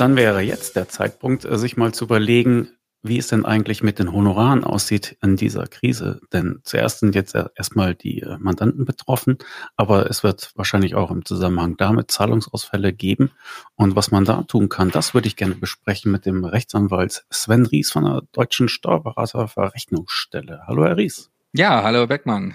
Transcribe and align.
dann 0.00 0.16
wäre 0.16 0.40
jetzt 0.40 0.76
der 0.76 0.88
Zeitpunkt, 0.88 1.44
äh, 1.44 1.58
sich 1.58 1.76
mal 1.76 1.92
zu 1.92 2.06
überlegen, 2.06 2.70
wie 3.02 3.18
es 3.18 3.28
denn 3.28 3.44
eigentlich 3.46 3.82
mit 3.82 3.98
den 3.98 4.12
Honoraren 4.12 4.62
aussieht 4.64 5.16
in 5.22 5.36
dieser 5.36 5.66
Krise. 5.66 6.20
Denn 6.32 6.60
zuerst 6.64 7.00
sind 7.00 7.14
jetzt 7.14 7.34
erstmal 7.34 7.94
die 7.94 8.20
äh, 8.22 8.36
Mandanten 8.38 8.84
betroffen, 8.84 9.38
aber 9.76 10.08
es 10.10 10.22
wird 10.22 10.52
wahrscheinlich 10.54 10.94
auch 10.94 11.10
im 11.10 11.24
Zusammenhang 11.24 11.76
damit 11.76 12.10
Zahlungsausfälle 12.10 12.92
geben. 12.92 13.30
Und 13.74 13.96
was 13.96 14.10
man 14.10 14.24
da 14.24 14.42
tun 14.42 14.68
kann, 14.68 14.90
das 14.90 15.14
würde 15.14 15.28
ich 15.28 15.36
gerne 15.36 15.54
besprechen 15.54 16.12
mit 16.12 16.26
dem 16.26 16.44
Rechtsanwalt 16.44 17.24
Sven 17.30 17.66
Ries 17.66 17.90
von 17.90 18.04
der 18.04 18.22
Deutschen 18.32 18.68
Steuerberaterverrechnungsstelle. 18.68 20.62
Hallo, 20.66 20.84
Herr 20.84 20.96
Ries. 20.96 21.30
Ja, 21.52 21.82
hallo, 21.82 22.06
Beckmann. 22.06 22.54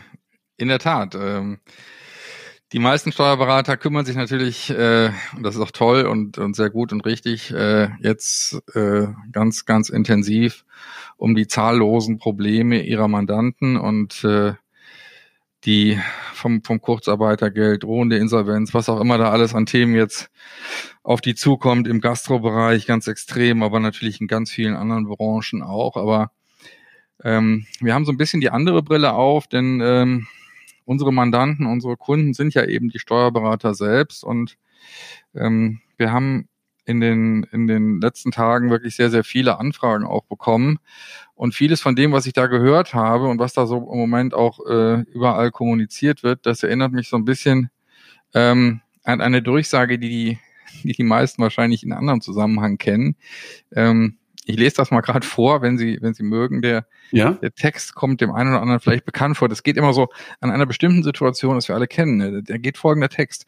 In 0.58 0.68
der 0.68 0.80
Tat. 0.80 1.16
Ähm 1.16 1.60
die 2.76 2.82
meisten 2.82 3.14
Steuerberater 3.14 3.78
kümmern 3.78 4.06
sich 4.06 4.18
natürlich, 4.18 4.70
äh, 4.70 5.10
und 5.34 5.44
das 5.44 5.56
ist 5.56 5.62
auch 5.62 5.72
toll 5.72 6.06
und, 6.06 6.38
und 6.38 6.58
sehr 6.58 6.70
gut 6.70 6.92
und 6.92 7.06
richtig, 7.06 7.54
äh, 7.54 7.88
jetzt 8.02 8.62
äh, 8.76 9.08
ganz, 9.32 9.64
ganz 9.64 9.88
intensiv 9.88 10.66
um 11.16 11.36
die 11.36 11.48
zahllosen 11.48 12.18
Probleme 12.18 12.82
ihrer 12.84 13.08
Mandanten 13.08 13.78
und 13.78 14.26
äh, 14.26 14.56
die 15.64 15.98
vom, 16.34 16.64
vom 16.64 16.82
Kurzarbeitergeld, 16.82 17.84
drohende 17.84 18.18
Insolvenz, 18.18 18.74
was 18.74 18.90
auch 18.90 19.00
immer 19.00 19.18
da 19.18 19.32
alles 19.32 19.56
an 19.56 19.66
Themen 19.66 19.96
jetzt 19.96 20.30
auf 21.02 21.22
die 21.22 21.34
zukommt, 21.34 21.88
im 21.88 22.02
Gastrobereich 22.02 22.86
ganz 22.88 23.08
extrem, 23.08 23.64
aber 23.64 23.80
natürlich 23.80 24.20
in 24.20 24.28
ganz 24.28 24.52
vielen 24.52 24.76
anderen 24.76 25.08
Branchen 25.08 25.64
auch. 25.64 25.96
Aber 25.96 26.32
ähm, 27.24 27.68
wir 27.80 27.94
haben 27.94 28.04
so 28.04 28.12
ein 28.12 28.18
bisschen 28.18 28.42
die 28.42 28.50
andere 28.50 28.84
Brille 28.84 29.14
auf, 29.14 29.48
denn 29.48 29.80
ähm, 29.82 30.28
unsere 30.86 31.12
Mandanten, 31.12 31.66
unsere 31.66 31.98
Kunden 31.98 32.34
sind 32.34 32.54
ja 32.54 32.66
eben 32.66 32.90
die 32.90 33.00
Steuerberater 33.00 33.74
selbst 33.74 34.24
und 34.24 34.58
ähm, 35.34 35.82
wir 35.98 36.12
haben 36.12 36.48
in 36.86 37.02
den, 37.02 37.44
in 37.52 37.68
den 37.68 38.00
letzten 38.00 38.32
Tagen 38.32 38.70
wirklich 38.70 38.96
sehr, 38.96 39.10
sehr 39.10 39.24
viele 39.24 39.60
Anfragen 39.60 40.06
auch 40.06 40.24
bekommen. 40.26 40.78
Und 41.34 41.54
vieles 41.54 41.82
von 41.82 41.96
dem, 41.96 42.12
was 42.12 42.28
ich 42.28 42.34
da 42.34 42.48
gehört 42.48 42.94
habe 42.94 43.28
und 43.28 43.40
was 43.40 43.54
da 43.54 43.66
so 43.66 43.78
im 43.78 43.98
Moment 43.98 44.34
auch 44.34 44.60
äh, 44.66 45.02
überall 45.12 45.52
kommuniziert 45.52 46.24
wird, 46.24 46.46
das 46.46 46.64
erinnert 46.64 46.92
mich 46.94 47.10
so 47.10 47.18
ein 47.18 47.26
bisschen 47.26 47.70
ähm, 48.34 48.82
an 49.04 49.22
eine 49.22 49.42
Durchsage, 49.42 50.00
die 50.00 50.10
die, 50.10 50.40
die, 50.84 50.94
die 50.94 51.04
meisten 51.04 51.42
wahrscheinlich 51.42 51.84
in 51.84 51.92
anderen 51.92 52.22
Zusammenhang 52.22 52.78
kennen. 52.78 53.16
Ähm, 53.76 54.18
ich 54.46 54.58
lese 54.58 54.76
das 54.78 54.92
mal 54.92 55.02
gerade 55.02 55.26
vor, 55.26 55.62
wenn 55.62 55.78
Sie, 55.78 55.98
wenn 56.02 56.14
Sie 56.14 56.24
mögen. 56.24 56.62
Der, 56.62 56.86
ja? 57.12 57.32
der 57.32 57.54
Text 57.54 57.96
kommt 57.96 58.22
dem 58.22 58.32
einen 58.32 58.52
oder 58.52 58.62
anderen 58.62 58.80
vielleicht 58.80 59.06
bekannt 59.06 59.38
vor. 59.38 59.50
Das 59.50 59.64
geht 59.64 59.76
immer 59.76 59.94
so 59.94 60.10
an 60.40 60.52
einer 60.52 60.66
bestimmten 60.66 61.04
Situation, 61.04 61.56
das 61.56 61.68
wir 61.68 61.76
alle 61.76 61.88
kennen. 61.88 62.18
Ne? 62.18 62.44
Der 62.44 62.60
geht 62.60 62.78
folgender 62.78 63.10
Text. 63.10 63.46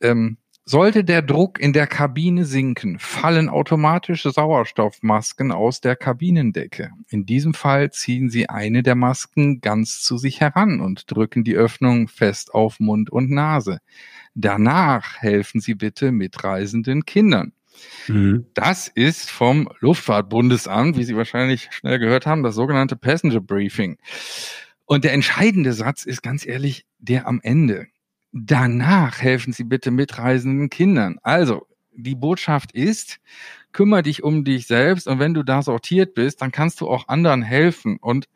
Ähm, 0.00 0.36
sollte 0.66 1.04
der 1.04 1.20
Druck 1.20 1.60
in 1.60 1.74
der 1.74 1.86
Kabine 1.86 2.46
sinken, 2.46 2.98
fallen 2.98 3.50
automatisch 3.50 4.22
Sauerstoffmasken 4.22 5.52
aus 5.52 5.80
der 5.80 5.94
Kabinendecke. 5.94 6.90
In 7.08 7.26
diesem 7.26 7.52
Fall 7.52 7.90
ziehen 7.90 8.30
Sie 8.30 8.48
eine 8.48 8.82
der 8.82 8.94
Masken 8.94 9.60
ganz 9.60 10.02
zu 10.02 10.16
sich 10.16 10.40
heran 10.40 10.80
und 10.80 11.10
drücken 11.10 11.44
die 11.44 11.56
Öffnung 11.56 12.08
fest 12.08 12.54
auf 12.54 12.80
Mund 12.80 13.10
und 13.10 13.30
Nase. 13.30 13.80
Danach 14.34 15.18
helfen 15.18 15.60
Sie 15.60 15.74
bitte 15.74 16.12
mitreisenden 16.12 17.04
Kindern. 17.04 17.52
Mhm. 18.08 18.46
Das 18.54 18.88
ist 18.88 19.30
vom 19.30 19.68
Luftfahrtbundesamt, 19.80 20.96
wie 20.96 21.04
Sie 21.04 21.16
wahrscheinlich 21.16 21.68
schnell 21.70 21.98
gehört 21.98 22.26
haben, 22.26 22.42
das 22.42 22.54
sogenannte 22.54 22.96
Passenger 22.96 23.40
Briefing. 23.40 23.98
Und 24.86 25.04
der 25.04 25.12
entscheidende 25.12 25.72
Satz 25.72 26.04
ist 26.04 26.22
ganz 26.22 26.46
ehrlich 26.46 26.86
der 26.98 27.26
am 27.26 27.40
Ende. 27.42 27.86
Danach 28.32 29.20
helfen 29.20 29.52
Sie 29.52 29.64
bitte 29.64 29.90
mitreisenden 29.90 30.68
Kindern. 30.68 31.18
Also, 31.22 31.66
die 31.96 32.16
Botschaft 32.16 32.72
ist, 32.72 33.20
kümmere 33.72 34.02
dich 34.02 34.22
um 34.22 34.44
dich 34.44 34.66
selbst 34.66 35.06
und 35.06 35.18
wenn 35.18 35.34
du 35.34 35.42
da 35.42 35.62
sortiert 35.62 36.14
bist, 36.14 36.42
dann 36.42 36.50
kannst 36.50 36.80
du 36.80 36.88
auch 36.88 37.08
anderen 37.08 37.42
helfen. 37.42 37.98
Und 38.00 38.28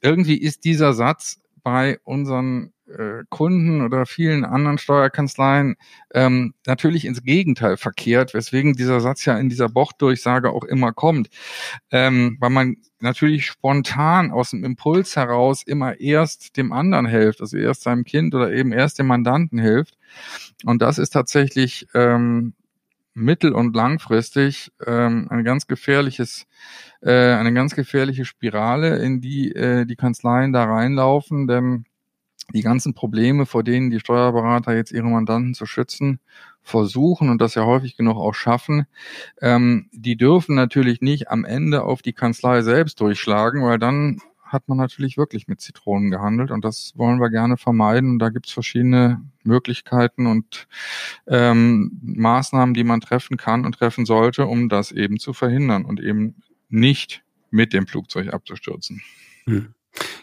irgendwie 0.00 0.36
ist 0.36 0.64
dieser 0.64 0.92
Satz 0.92 1.40
bei 1.62 1.98
unseren 2.04 2.72
Kunden 3.28 3.82
oder 3.82 4.06
vielen 4.06 4.44
anderen 4.44 4.78
Steuerkanzleien 4.78 5.76
ähm, 6.14 6.54
natürlich 6.66 7.04
ins 7.04 7.22
Gegenteil 7.22 7.76
verkehrt, 7.76 8.34
weswegen 8.34 8.74
dieser 8.74 9.00
Satz 9.00 9.24
ja 9.24 9.36
in 9.38 9.48
dieser 9.48 9.68
Bochtdurchsage 9.68 10.50
auch 10.50 10.64
immer 10.64 10.92
kommt, 10.92 11.28
ähm, 11.90 12.36
weil 12.40 12.50
man 12.50 12.76
natürlich 13.00 13.46
spontan 13.46 14.30
aus 14.30 14.50
dem 14.50 14.64
Impuls 14.64 15.16
heraus 15.16 15.62
immer 15.64 16.00
erst 16.00 16.56
dem 16.56 16.72
anderen 16.72 17.06
hilft, 17.06 17.40
also 17.40 17.56
erst 17.56 17.82
seinem 17.82 18.04
Kind 18.04 18.34
oder 18.34 18.52
eben 18.52 18.72
erst 18.72 18.98
dem 18.98 19.06
Mandanten 19.06 19.58
hilft. 19.58 19.98
Und 20.64 20.82
das 20.82 20.98
ist 20.98 21.10
tatsächlich 21.10 21.86
ähm, 21.94 22.54
mittel- 23.14 23.52
und 23.52 23.74
langfristig 23.74 24.72
ähm, 24.86 25.26
ein 25.30 25.44
ganz 25.44 25.66
gefährliches, 25.66 26.46
äh, 27.02 27.10
eine 27.10 27.52
ganz 27.52 27.74
gefährliche 27.74 28.24
Spirale, 28.24 28.98
in 28.98 29.20
die 29.20 29.52
äh, 29.54 29.84
die 29.86 29.96
Kanzleien 29.96 30.52
da 30.52 30.64
reinlaufen, 30.64 31.46
denn 31.46 31.84
die 32.52 32.62
ganzen 32.62 32.94
Probleme, 32.94 33.46
vor 33.46 33.62
denen 33.62 33.90
die 33.90 34.00
Steuerberater 34.00 34.74
jetzt 34.74 34.92
ihre 34.92 35.08
Mandanten 35.08 35.54
zu 35.54 35.66
schützen 35.66 36.20
versuchen 36.62 37.28
und 37.28 37.40
das 37.40 37.54
ja 37.54 37.64
häufig 37.64 37.96
genug 37.96 38.16
auch 38.16 38.34
schaffen, 38.34 38.86
ähm, 39.40 39.88
die 39.92 40.16
dürfen 40.16 40.54
natürlich 40.54 41.00
nicht 41.00 41.28
am 41.30 41.44
Ende 41.44 41.82
auf 41.82 42.02
die 42.02 42.12
Kanzlei 42.12 42.62
selbst 42.62 43.00
durchschlagen, 43.00 43.64
weil 43.64 43.78
dann 43.78 44.20
hat 44.44 44.68
man 44.68 44.76
natürlich 44.76 45.16
wirklich 45.16 45.48
mit 45.48 45.60
Zitronen 45.60 46.10
gehandelt 46.10 46.50
und 46.50 46.64
das 46.64 46.92
wollen 46.96 47.20
wir 47.20 47.30
gerne 47.30 47.56
vermeiden. 47.56 48.18
Da 48.18 48.28
gibt 48.28 48.46
es 48.46 48.52
verschiedene 48.52 49.22
Möglichkeiten 49.44 50.26
und 50.26 50.68
ähm, 51.26 51.98
Maßnahmen, 52.02 52.74
die 52.74 52.84
man 52.84 53.00
treffen 53.00 53.38
kann 53.38 53.64
und 53.64 53.76
treffen 53.76 54.04
sollte, 54.04 54.46
um 54.46 54.68
das 54.68 54.92
eben 54.92 55.18
zu 55.18 55.32
verhindern 55.32 55.86
und 55.86 56.00
eben 56.00 56.36
nicht 56.68 57.24
mit 57.50 57.72
dem 57.72 57.86
Flugzeug 57.86 58.32
abzustürzen. 58.32 59.00
Hm. 59.44 59.74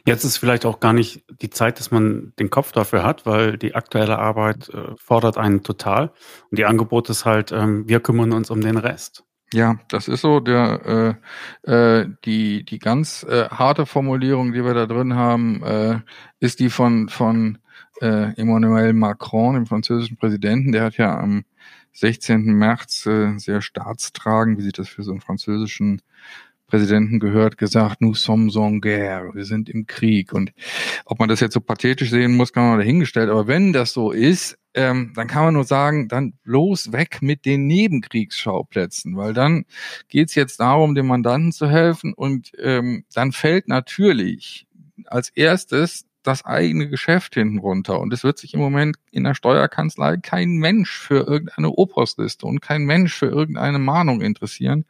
Jetzt 0.05 0.23
ist 0.23 0.37
vielleicht 0.37 0.65
auch 0.65 0.79
gar 0.79 0.93
nicht 0.93 1.23
die 1.41 1.49
Zeit, 1.49 1.79
dass 1.79 1.91
man 1.91 2.33
den 2.39 2.49
Kopf 2.49 2.71
dafür 2.71 3.03
hat, 3.03 3.25
weil 3.25 3.57
die 3.57 3.75
aktuelle 3.75 4.17
Arbeit 4.17 4.69
äh, 4.69 4.95
fordert 4.97 5.37
einen 5.37 5.63
total. 5.63 6.11
Und 6.49 6.57
die 6.57 6.65
Angebot 6.65 7.09
ist 7.09 7.25
halt, 7.25 7.51
ähm, 7.51 7.87
wir 7.87 7.99
kümmern 7.99 8.33
uns 8.33 8.49
um 8.49 8.61
den 8.61 8.77
Rest. 8.77 9.23
Ja, 9.53 9.79
das 9.89 10.07
ist 10.07 10.21
so. 10.21 10.39
Der 10.39 11.17
äh, 11.65 12.01
äh, 12.01 12.09
die 12.23 12.63
die 12.65 12.79
ganz 12.79 13.23
äh, 13.23 13.49
harte 13.49 13.85
Formulierung, 13.87 14.53
die 14.53 14.63
wir 14.63 14.75
da 14.75 14.85
drin 14.85 15.15
haben, 15.15 15.63
äh, 15.63 15.99
ist 16.39 16.59
die 16.59 16.69
von 16.69 17.09
von 17.09 17.57
äh, 18.01 18.33
Emmanuel 18.39 18.93
Macron, 18.93 19.55
dem 19.55 19.65
französischen 19.65 20.17
Präsidenten. 20.17 20.71
Der 20.71 20.83
hat 20.83 20.97
ja 20.97 21.17
am 21.17 21.45
16. 21.93 22.43
März 22.43 23.07
äh, 23.07 23.37
sehr 23.37 23.61
staatstragend, 23.61 24.59
wie 24.59 24.63
sich 24.63 24.73
das 24.73 24.87
für 24.87 25.03
so 25.03 25.11
einen 25.11 25.21
französischen 25.21 26.01
Präsidenten 26.69 27.19
gehört, 27.19 27.57
gesagt, 27.57 28.01
nous 28.01 28.21
sommes 28.21 28.55
en 28.55 28.79
guerre, 28.81 29.33
wir 29.33 29.45
sind 29.45 29.69
im 29.69 29.87
Krieg. 29.87 30.33
Und 30.33 30.53
ob 31.05 31.19
man 31.19 31.29
das 31.29 31.39
jetzt 31.39 31.53
so 31.53 31.61
pathetisch 31.61 32.09
sehen 32.11 32.35
muss, 32.35 32.53
kann 32.53 32.69
man 32.69 32.79
dahingestellt. 32.79 33.29
Aber 33.29 33.47
wenn 33.47 33.73
das 33.73 33.93
so 33.93 34.11
ist, 34.11 34.57
ähm, 34.73 35.11
dann 35.15 35.27
kann 35.27 35.45
man 35.45 35.55
nur 35.55 35.63
sagen, 35.63 36.07
dann 36.07 36.33
bloß 36.43 36.91
weg 36.91 37.21
mit 37.21 37.45
den 37.45 37.65
Nebenkriegsschauplätzen, 37.65 39.17
weil 39.17 39.33
dann 39.33 39.65
geht's 40.09 40.35
jetzt 40.35 40.59
darum, 40.59 40.93
dem 40.93 41.07
Mandanten 41.07 41.51
zu 41.51 41.67
helfen 41.67 42.13
und 42.13 42.51
ähm, 42.59 43.03
dann 43.13 43.31
fällt 43.31 43.67
natürlich 43.67 44.67
als 45.05 45.29
erstes 45.29 46.05
das 46.23 46.45
eigene 46.45 46.89
Geschäft 46.89 47.33
hinten 47.35 47.59
runter. 47.59 47.99
Und 47.99 48.13
es 48.13 48.23
wird 48.23 48.37
sich 48.37 48.53
im 48.53 48.59
Moment 48.59 48.97
in 49.11 49.23
der 49.23 49.33
Steuerkanzlei 49.33 50.17
kein 50.17 50.57
Mensch 50.57 50.91
für 50.91 51.25
irgendeine 51.27 51.71
Opostliste 51.71 52.45
und 52.45 52.61
kein 52.61 52.83
Mensch 52.83 53.15
für 53.15 53.27
irgendeine 53.27 53.79
Mahnung 53.79 54.21
interessieren. 54.21 54.85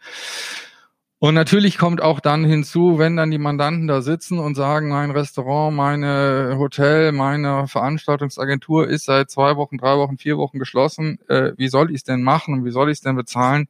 Und 1.22 1.34
natürlich 1.34 1.78
kommt 1.78 2.02
auch 2.02 2.22
dann 2.22 2.46
hinzu, 2.46 2.97
wenn 2.97 3.18
dann 3.18 3.30
die 3.30 3.38
Mandanten 3.38 3.88
da 3.88 4.02
sitzen 4.02 4.40
und 4.40 4.56
sagen, 4.56 4.88
mein 4.88 5.12
Restaurant, 5.12 5.75
meine 5.75 6.56
Hotel, 6.57 7.12
meine 7.12 7.67
Veranstaltungsagentur 7.67 8.88
ist 8.88 9.03
seit 9.03 9.29
zwei 9.29 9.58
Wochen, 9.58 9.78
drei 9.78 9.97
Wochen, 9.97 10.17
vier 10.17 10.38
Wochen 10.38 10.59
geschlossen. 10.59 11.20
Äh, 11.28 11.52
wie 11.58 11.67
soll 11.67 11.90
ich 11.90 11.97
es 11.97 12.03
denn 12.05 12.23
machen 12.23 12.53
und 12.53 12.66
wie 12.66 12.72
soll 12.72 12.90
ich 12.90 12.99
es 12.99 13.02
denn 13.02 13.17
bezahlen? 13.17 13.67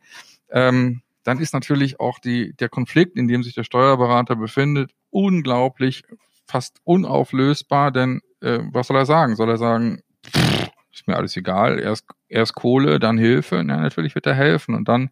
Ähm, 0.51 1.01
dann 1.23 1.39
ist 1.39 1.53
natürlich 1.53 1.99
auch 1.99 2.19
die, 2.19 2.53
der 2.53 2.69
Konflikt, 2.69 3.17
in 3.17 3.27
dem 3.27 3.41
sich 3.41 3.55
der 3.55 3.63
Steuerberater 3.63 4.35
befindet, 4.35 4.91
unglaublich, 5.09 6.03
fast 6.45 6.77
unauflösbar. 6.83 7.89
Denn 7.89 8.21
äh, 8.41 8.59
was 8.71 8.87
soll 8.87 8.97
er 8.97 9.07
sagen? 9.07 9.35
Soll 9.35 9.49
er 9.49 9.57
sagen, 9.57 10.01
pff, 10.23 10.58
ist 10.99 11.07
mir 11.07 11.15
alles 11.15 11.35
egal, 11.37 11.79
erst, 11.79 12.05
erst 12.27 12.55
Kohle, 12.55 12.99
dann 12.99 13.17
Hilfe? 13.17 13.61
Na, 13.63 13.77
natürlich 13.77 14.15
wird 14.15 14.25
er 14.25 14.33
helfen 14.33 14.75
und 14.75 14.87
dann 14.87 15.09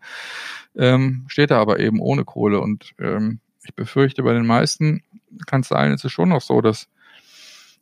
ähm, 0.75 1.25
steht 1.27 1.51
er 1.51 1.57
aber 1.57 1.79
eben 1.79 1.99
ohne 1.99 2.25
Kohle. 2.25 2.59
Und 2.59 2.93
ähm, 2.99 3.39
ich 3.63 3.73
befürchte, 3.73 4.23
bei 4.23 4.33
den 4.33 4.45
meisten 4.45 5.03
Kanzleien 5.45 5.93
ist 5.93 6.05
es 6.05 6.11
schon 6.11 6.29
noch 6.29 6.41
so, 6.41 6.61
dass 6.61 6.87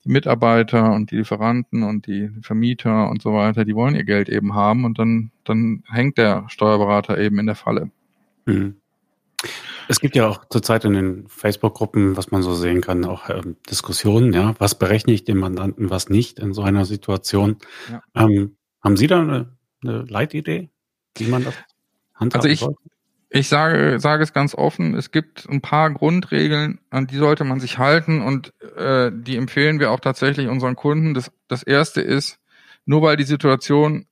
die 0.04 0.10
Mitarbeiter 0.10 0.94
und 0.94 1.12
die 1.12 1.18
Lieferanten 1.18 1.84
und 1.84 2.06
die 2.06 2.30
Vermieter 2.42 3.10
und 3.10 3.22
so 3.22 3.34
weiter, 3.34 3.66
die 3.66 3.76
wollen 3.76 3.96
ihr 3.96 4.04
Geld 4.04 4.30
eben 4.30 4.54
haben 4.54 4.86
und 4.86 5.00
dann, 5.00 5.32
dann 5.44 5.84
hängt 5.88 6.18
der 6.18 6.46
Steuerberater 6.48 7.18
eben 7.18 7.40
in 7.40 7.48
der 7.48 7.56
Falle. 7.56 7.90
Mhm. 8.46 8.76
Es 9.88 10.00
gibt 10.00 10.16
ja 10.16 10.28
auch 10.28 10.46
zurzeit 10.50 10.86
in 10.86 10.94
den 10.94 11.28
Facebook-Gruppen, 11.28 12.18
was 12.18 12.32
man 12.32 12.42
so 12.42 12.54
sehen 12.54 12.82
kann, 12.82 13.06
auch 13.06 13.30
ähm, 13.30 13.58
Diskussionen, 13.70 14.34
ja, 14.34 14.56
was 14.60 14.78
berechne 14.78 15.14
ich 15.14 15.24
dem 15.24 15.38
Mandanten, 15.38 15.90
was 15.90 16.10
nicht 16.10 16.40
in 16.40 16.54
so 16.54 16.64
einer 16.64 16.86
Situation. 16.86 17.58
Ja. 17.92 18.04
Ähm, 18.16 18.58
haben 18.84 18.98
Sie 18.98 19.08
da 19.08 19.22
eine, 19.22 19.58
eine 19.84 20.04
Leitidee, 20.04 20.70
wie 21.18 21.28
man 21.28 21.44
das 21.44 21.56
handhaben 22.14 22.42
also 22.42 22.48
ich, 22.50 22.60
sollte? 22.60 22.80
Ich 23.30 23.50
sage, 23.50 24.00
sage 24.00 24.24
es 24.24 24.34
ganz 24.34 24.56
offen, 24.56 24.96
es 24.96 25.12
gibt 25.12 25.48
ein 25.50 25.62
paar 25.62 25.92
Grundregeln, 25.92 26.80
an 26.90 27.08
die 27.08 27.18
sollte 27.18 27.44
man 27.44 27.60
sich 27.60 27.78
halten 27.78 28.22
und 28.22 28.54
äh, 28.78 29.12
die 29.14 29.36
empfehlen 29.36 29.80
wir 29.80 29.92
auch 29.92 30.00
tatsächlich 30.00 30.48
unseren 30.48 30.76
Kunden. 30.76 31.14
Das, 31.14 31.32
das 31.48 31.64
erste 31.64 32.02
ist, 32.02 32.40
nur 32.86 33.02
weil 33.02 33.18
die 33.18 33.24
Situation 33.24 34.06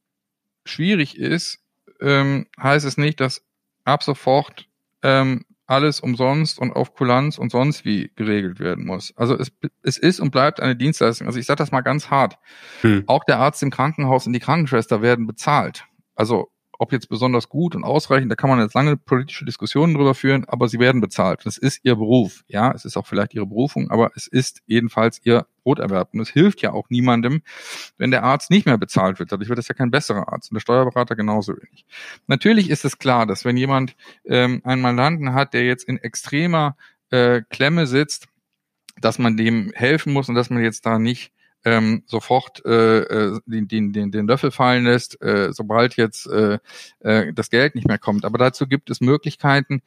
schwierig 0.66 1.18
ist, 1.18 1.60
ähm, 2.02 2.48
heißt 2.62 2.86
es 2.86 2.98
nicht, 2.98 3.20
dass 3.20 3.44
ab 3.86 4.04
sofort 4.04 4.68
ähm, 5.04 5.46
alles 5.66 6.00
umsonst 6.00 6.60
und 6.60 6.74
auf 6.74 6.94
Kulanz 6.94 7.38
und 7.38 7.52
sonst 7.52 7.86
wie 7.86 8.12
geregelt 8.16 8.60
werden 8.60 8.86
muss. 8.86 9.14
Also 9.16 9.38
es, 9.38 9.52
es 9.82 9.98
ist 9.98 10.20
und 10.20 10.32
bleibt 10.32 10.60
eine 10.60 10.76
Dienstleistung. 10.76 11.28
Also 11.28 11.40
ich 11.40 11.46
sage 11.46 11.58
das 11.58 11.72
mal 11.72 11.82
ganz 11.82 12.10
hart. 12.10 12.38
Hm. 12.82 13.04
Auch 13.08 13.24
der 13.24 13.40
Arzt 13.40 13.64
im 13.64 13.72
Krankenhaus 13.72 14.28
und 14.28 14.34
die 14.34 14.40
Krankenschwester 14.40 15.02
werden 15.02 15.26
bezahlt. 15.26 15.86
Also 16.16 16.53
ob 16.80 16.92
jetzt 16.92 17.10
besonders 17.10 17.50
gut 17.50 17.76
und 17.76 17.84
ausreichend, 17.84 18.32
da 18.32 18.36
kann 18.36 18.50
man 18.50 18.60
jetzt 18.60 18.74
lange 18.74 18.98
politische 18.98 19.46
Diskussionen 19.46 19.94
drüber 19.94 20.16
führen, 20.16 20.46
aber 20.46 20.68
sie 20.68 20.80
werden 20.80 21.02
bezahlt. 21.02 21.46
Das 21.46 21.58
ist 21.58 21.80
ihr 21.84 21.96
Beruf. 21.96 22.44
Ja, 22.48 22.72
es 22.72 22.86
ist 22.86 22.98
auch 22.98 23.06
vielleicht 23.06 23.34
ihre 23.34 23.46
Berufung, 23.46 23.92
aber 23.92 24.12
es 24.16 24.28
ist 24.28 24.62
jedenfalls 24.66 25.22
ihr 25.24 25.46
Broterwerb. 25.64 26.14
Und 26.14 26.20
es 26.20 26.30
hilft 26.30 26.62
ja 26.62 26.74
auch 26.74 26.90
niemandem, 26.90 27.42
wenn 27.98 28.12
der 28.12 28.24
Arzt 28.24 28.50
nicht 28.50 28.66
mehr 28.66 28.78
bezahlt 28.78 29.20
wird. 29.20 29.32
Dadurch 29.32 29.50
wird 29.50 29.60
es 29.60 29.68
ja 29.68 29.76
kein 29.76 29.92
besserer 29.92 30.32
Arzt 30.32 30.52
und 30.52 30.56
der 30.56 30.62
Steuerberater 30.62 31.16
genauso 31.16 31.54
wenig. 31.54 31.86
Natürlich 32.28 32.70
ist 32.70 32.86
es 32.86 32.98
klar, 32.98 33.26
dass 33.26 33.46
wenn 33.46 33.58
jemand 33.58 33.96
ähm, 34.26 34.62
einen 34.64 34.82
Mandanten 34.82 35.34
hat, 35.34 35.54
der 35.54 35.64
jetzt 35.64 35.88
in 35.88 35.98
extremer 35.98 36.76
äh, 37.10 37.42
Klemme 37.50 37.88
sitzt, 37.88 38.28
dass 39.00 39.20
man 39.20 39.38
dem 39.38 39.72
helfen 39.76 40.14
muss 40.14 40.30
und 40.30 40.36
dass 40.36 40.50
man 40.50 40.64
jetzt 40.64 40.86
da 40.86 41.00
nicht 41.00 41.33
ähm, 41.66 42.04
sofort 42.06 42.64
äh, 42.66 43.00
äh, 43.00 43.40
den, 43.46 43.68
den, 43.68 43.94
den, 43.94 44.12
den 44.12 44.28
Löffel 44.28 44.52
fallen 44.52 44.86
lässt, 44.86 45.22
äh, 45.22 45.54
sobald 45.54 45.96
jetzt 45.96 46.28
äh, 46.28 46.60
äh, 47.00 47.34
das 47.34 47.50
Geld 47.50 47.76
nicht 47.76 47.88
mehr 47.88 48.00
kommt. 48.00 48.26
Aber 48.26 48.38
dazu 48.38 48.68
gibt 48.68 48.90
es 48.90 49.02
Möglichkeiten, 49.02 49.82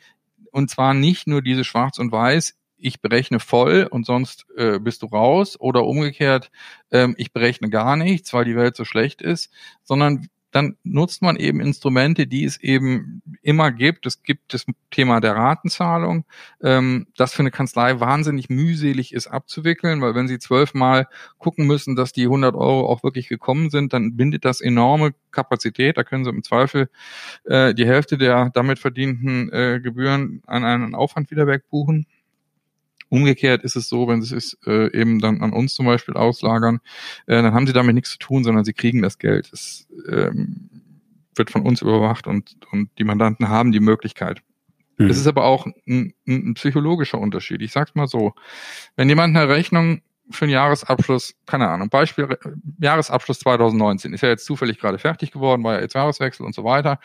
und 0.52 0.70
zwar 0.70 0.94
nicht 0.94 1.26
nur 1.26 1.42
diese 1.42 1.64
Schwarz 1.64 1.98
und 1.98 2.12
Weiß, 2.12 2.56
ich 2.78 3.00
berechne 3.00 3.40
voll 3.40 3.86
und 3.90 4.06
sonst 4.06 4.46
äh, 4.56 4.78
bist 4.78 5.02
du 5.02 5.06
raus, 5.06 5.58
oder 5.58 5.84
umgekehrt, 5.84 6.50
ähm, 6.90 7.14
ich 7.18 7.32
berechne 7.32 7.68
gar 7.70 7.96
nichts, 7.96 8.32
weil 8.32 8.44
die 8.44 8.56
Welt 8.56 8.76
so 8.76 8.84
schlecht 8.84 9.22
ist, 9.22 9.50
sondern 9.82 10.28
dann 10.56 10.78
nutzt 10.84 11.20
man 11.20 11.36
eben 11.36 11.60
Instrumente, 11.60 12.26
die 12.26 12.44
es 12.44 12.56
eben 12.56 13.20
immer 13.42 13.70
gibt. 13.70 14.06
Es 14.06 14.22
gibt 14.22 14.54
das 14.54 14.64
Thema 14.90 15.20
der 15.20 15.36
Ratenzahlung, 15.36 16.24
ähm, 16.62 17.08
das 17.14 17.34
für 17.34 17.40
eine 17.40 17.50
Kanzlei 17.50 18.00
wahnsinnig 18.00 18.48
mühselig 18.48 19.12
ist 19.12 19.26
abzuwickeln, 19.26 20.00
weil 20.00 20.14
wenn 20.14 20.28
Sie 20.28 20.38
zwölfmal 20.38 21.08
gucken 21.36 21.66
müssen, 21.66 21.94
dass 21.94 22.14
die 22.14 22.24
100 22.24 22.54
Euro 22.54 22.86
auch 22.88 23.02
wirklich 23.02 23.28
gekommen 23.28 23.68
sind, 23.68 23.92
dann 23.92 24.16
bindet 24.16 24.46
das 24.46 24.62
enorme 24.62 25.12
Kapazität. 25.30 25.98
Da 25.98 26.04
können 26.04 26.24
Sie 26.24 26.30
im 26.30 26.42
Zweifel 26.42 26.88
äh, 27.44 27.74
die 27.74 27.86
Hälfte 27.86 28.16
der 28.16 28.48
damit 28.54 28.78
verdienten 28.78 29.52
äh, 29.52 29.78
Gebühren 29.82 30.42
an 30.46 30.64
einen 30.64 30.94
Aufwand 30.94 31.30
wieder 31.30 31.46
wegbuchen. 31.46 32.06
Umgekehrt 33.08 33.62
ist 33.62 33.76
es 33.76 33.88
so, 33.88 34.08
wenn 34.08 34.22
sie 34.22 34.36
es 34.36 34.58
äh, 34.66 34.92
eben 34.98 35.20
dann 35.20 35.40
an 35.40 35.52
uns 35.52 35.74
zum 35.74 35.86
Beispiel 35.86 36.14
auslagern, 36.14 36.80
äh, 37.26 37.42
dann 37.42 37.54
haben 37.54 37.66
sie 37.66 37.72
damit 37.72 37.94
nichts 37.94 38.10
zu 38.10 38.18
tun, 38.18 38.44
sondern 38.44 38.64
sie 38.64 38.72
kriegen 38.72 39.02
das 39.02 39.18
Geld. 39.18 39.50
Es 39.52 39.86
ähm, 40.08 40.70
wird 41.34 41.50
von 41.50 41.62
uns 41.62 41.82
überwacht 41.82 42.26
und, 42.26 42.56
und 42.72 42.90
die 42.98 43.04
Mandanten 43.04 43.48
haben 43.48 43.72
die 43.72 43.80
Möglichkeit. 43.80 44.42
Mhm. 44.98 45.10
Es 45.10 45.18
ist 45.18 45.26
aber 45.26 45.44
auch 45.44 45.66
ein, 45.86 46.14
ein 46.26 46.54
psychologischer 46.54 47.18
Unterschied. 47.18 47.62
Ich 47.62 47.72
sag's 47.72 47.94
mal 47.94 48.06
so. 48.06 48.34
Wenn 48.96 49.08
jemand 49.08 49.36
eine 49.36 49.48
Rechnung 49.48 50.02
für 50.30 50.46
einen 50.46 50.52
Jahresabschluss, 50.52 51.34
keine 51.46 51.68
Ahnung, 51.68 51.88
Beispiel 51.88 52.36
Jahresabschluss 52.80 53.38
2019, 53.40 54.12
ist 54.12 54.22
ja 54.22 54.28
jetzt 54.28 54.44
zufällig 54.44 54.78
gerade 54.78 54.98
fertig 54.98 55.30
geworden, 55.30 55.62
war 55.62 55.74
ja 55.74 55.80
jetzt 55.82 55.94
Jahreswechsel 55.94 56.44
und 56.44 56.54
so 56.54 56.64
weiter. 56.64 56.98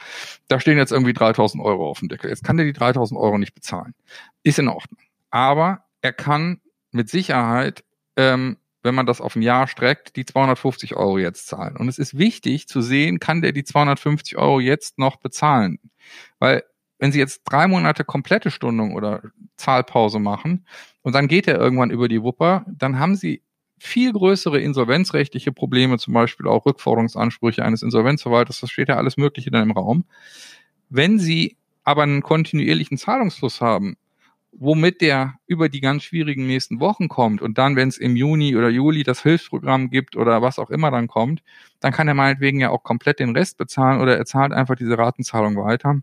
Da 0.47 0.59
stehen 0.59 0.77
jetzt 0.77 0.91
irgendwie 0.91 1.13
3000 1.13 1.63
Euro 1.63 1.89
auf 1.89 1.99
dem 1.99 2.09
Deckel. 2.09 2.29
Jetzt 2.29 2.43
kann 2.43 2.57
der 2.57 2.65
die 2.65 2.73
3000 2.73 3.19
Euro 3.19 3.37
nicht 3.37 3.53
bezahlen. 3.53 3.93
Ist 4.43 4.57
in 4.57 4.67
Ordnung. 4.67 4.99
Aber 5.29 5.83
er 6.01 6.13
kann 6.13 6.61
mit 6.91 7.09
Sicherheit, 7.09 7.83
ähm, 8.17 8.57
wenn 8.83 8.95
man 8.95 9.05
das 9.05 9.21
auf 9.21 9.35
ein 9.35 9.41
Jahr 9.41 9.67
streckt, 9.67 10.15
die 10.15 10.25
250 10.25 10.95
Euro 10.95 11.19
jetzt 11.19 11.47
zahlen. 11.47 11.77
Und 11.77 11.87
es 11.87 11.99
ist 11.99 12.17
wichtig 12.17 12.67
zu 12.67 12.81
sehen, 12.81 13.19
kann 13.19 13.41
der 13.41 13.51
die 13.51 13.63
250 13.63 14.37
Euro 14.37 14.59
jetzt 14.59 14.97
noch 14.97 15.17
bezahlen? 15.17 15.79
Weil 16.39 16.63
wenn 16.97 17.11
Sie 17.11 17.19
jetzt 17.19 17.41
drei 17.45 17.67
Monate 17.67 18.03
komplette 18.03 18.51
Stundung 18.51 18.93
oder 18.93 19.23
Zahlpause 19.57 20.19
machen 20.19 20.65
und 21.01 21.13
dann 21.13 21.27
geht 21.27 21.47
er 21.47 21.59
irgendwann 21.59 21.91
über 21.91 22.07
die 22.07 22.21
Wupper, 22.21 22.65
dann 22.67 22.99
haben 22.99 23.15
Sie 23.15 23.41
viel 23.79 24.13
größere 24.13 24.59
insolvenzrechtliche 24.61 25.51
Probleme, 25.51 25.97
zum 25.97 26.13
Beispiel 26.13 26.47
auch 26.47 26.67
Rückforderungsansprüche 26.67 27.63
eines 27.63 27.81
Insolvenzverwalters, 27.81 28.59
das 28.59 28.69
steht 28.69 28.89
ja 28.89 28.97
alles 28.97 29.17
Mögliche 29.17 29.49
dann 29.49 29.63
im 29.63 29.71
Raum. 29.71 30.05
Wenn 30.89 31.17
Sie 31.17 31.57
aber 31.83 32.03
einen 32.03 32.21
kontinuierlichen 32.21 32.97
Zahlungsfluss 32.97 33.61
haben, 33.61 33.97
womit 34.51 35.01
der 35.01 35.35
über 35.47 35.69
die 35.69 35.81
ganz 35.81 36.03
schwierigen 36.03 36.45
nächsten 36.45 36.79
Wochen 36.79 37.07
kommt 37.07 37.41
und 37.41 37.57
dann, 37.57 37.75
wenn 37.75 37.87
es 37.87 37.97
im 37.97 38.15
Juni 38.15 38.55
oder 38.55 38.69
Juli 38.69 39.03
das 39.03 39.23
Hilfsprogramm 39.23 39.89
gibt 39.89 40.15
oder 40.15 40.41
was 40.41 40.59
auch 40.59 40.69
immer 40.69 40.91
dann 40.91 41.07
kommt, 41.07 41.41
dann 41.79 41.93
kann 41.93 42.07
er 42.07 42.13
meinetwegen 42.13 42.59
ja 42.59 42.69
auch 42.69 42.83
komplett 42.83 43.19
den 43.19 43.35
Rest 43.35 43.57
bezahlen 43.57 44.01
oder 44.01 44.17
er 44.17 44.25
zahlt 44.25 44.51
einfach 44.51 44.75
diese 44.75 44.97
Ratenzahlung 44.97 45.55
weiter. 45.55 46.01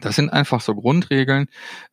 Das 0.00 0.16
sind 0.16 0.32
einfach 0.32 0.60
so 0.60 0.74
Grundregeln. 0.74 1.48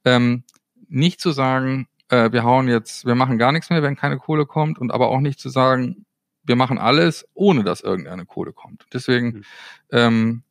Ähm, 0.05 0.43
nicht 0.87 1.19
zu 1.19 1.31
sagen, 1.31 1.87
äh, 2.09 2.31
wir 2.31 2.43
hauen 2.43 2.67
jetzt, 2.67 3.05
wir 3.05 3.15
machen 3.15 3.37
gar 3.37 3.51
nichts 3.51 3.69
mehr, 3.69 3.83
wenn 3.83 3.95
keine 3.95 4.17
Kohle 4.17 4.45
kommt 4.45 4.77
und 4.79 4.91
aber 4.91 5.09
auch 5.09 5.19
nicht 5.19 5.39
zu 5.39 5.49
sagen, 5.49 6.05
wir 6.43 6.55
machen 6.55 6.77
alles, 6.77 7.27
ohne 7.33 7.63
dass 7.63 7.81
irgendeine 7.81 8.25
Kohle 8.25 8.53
kommt. 8.53 8.85
Deswegen 8.93 9.27
mhm. 9.27 9.43
ähm, 9.91 10.43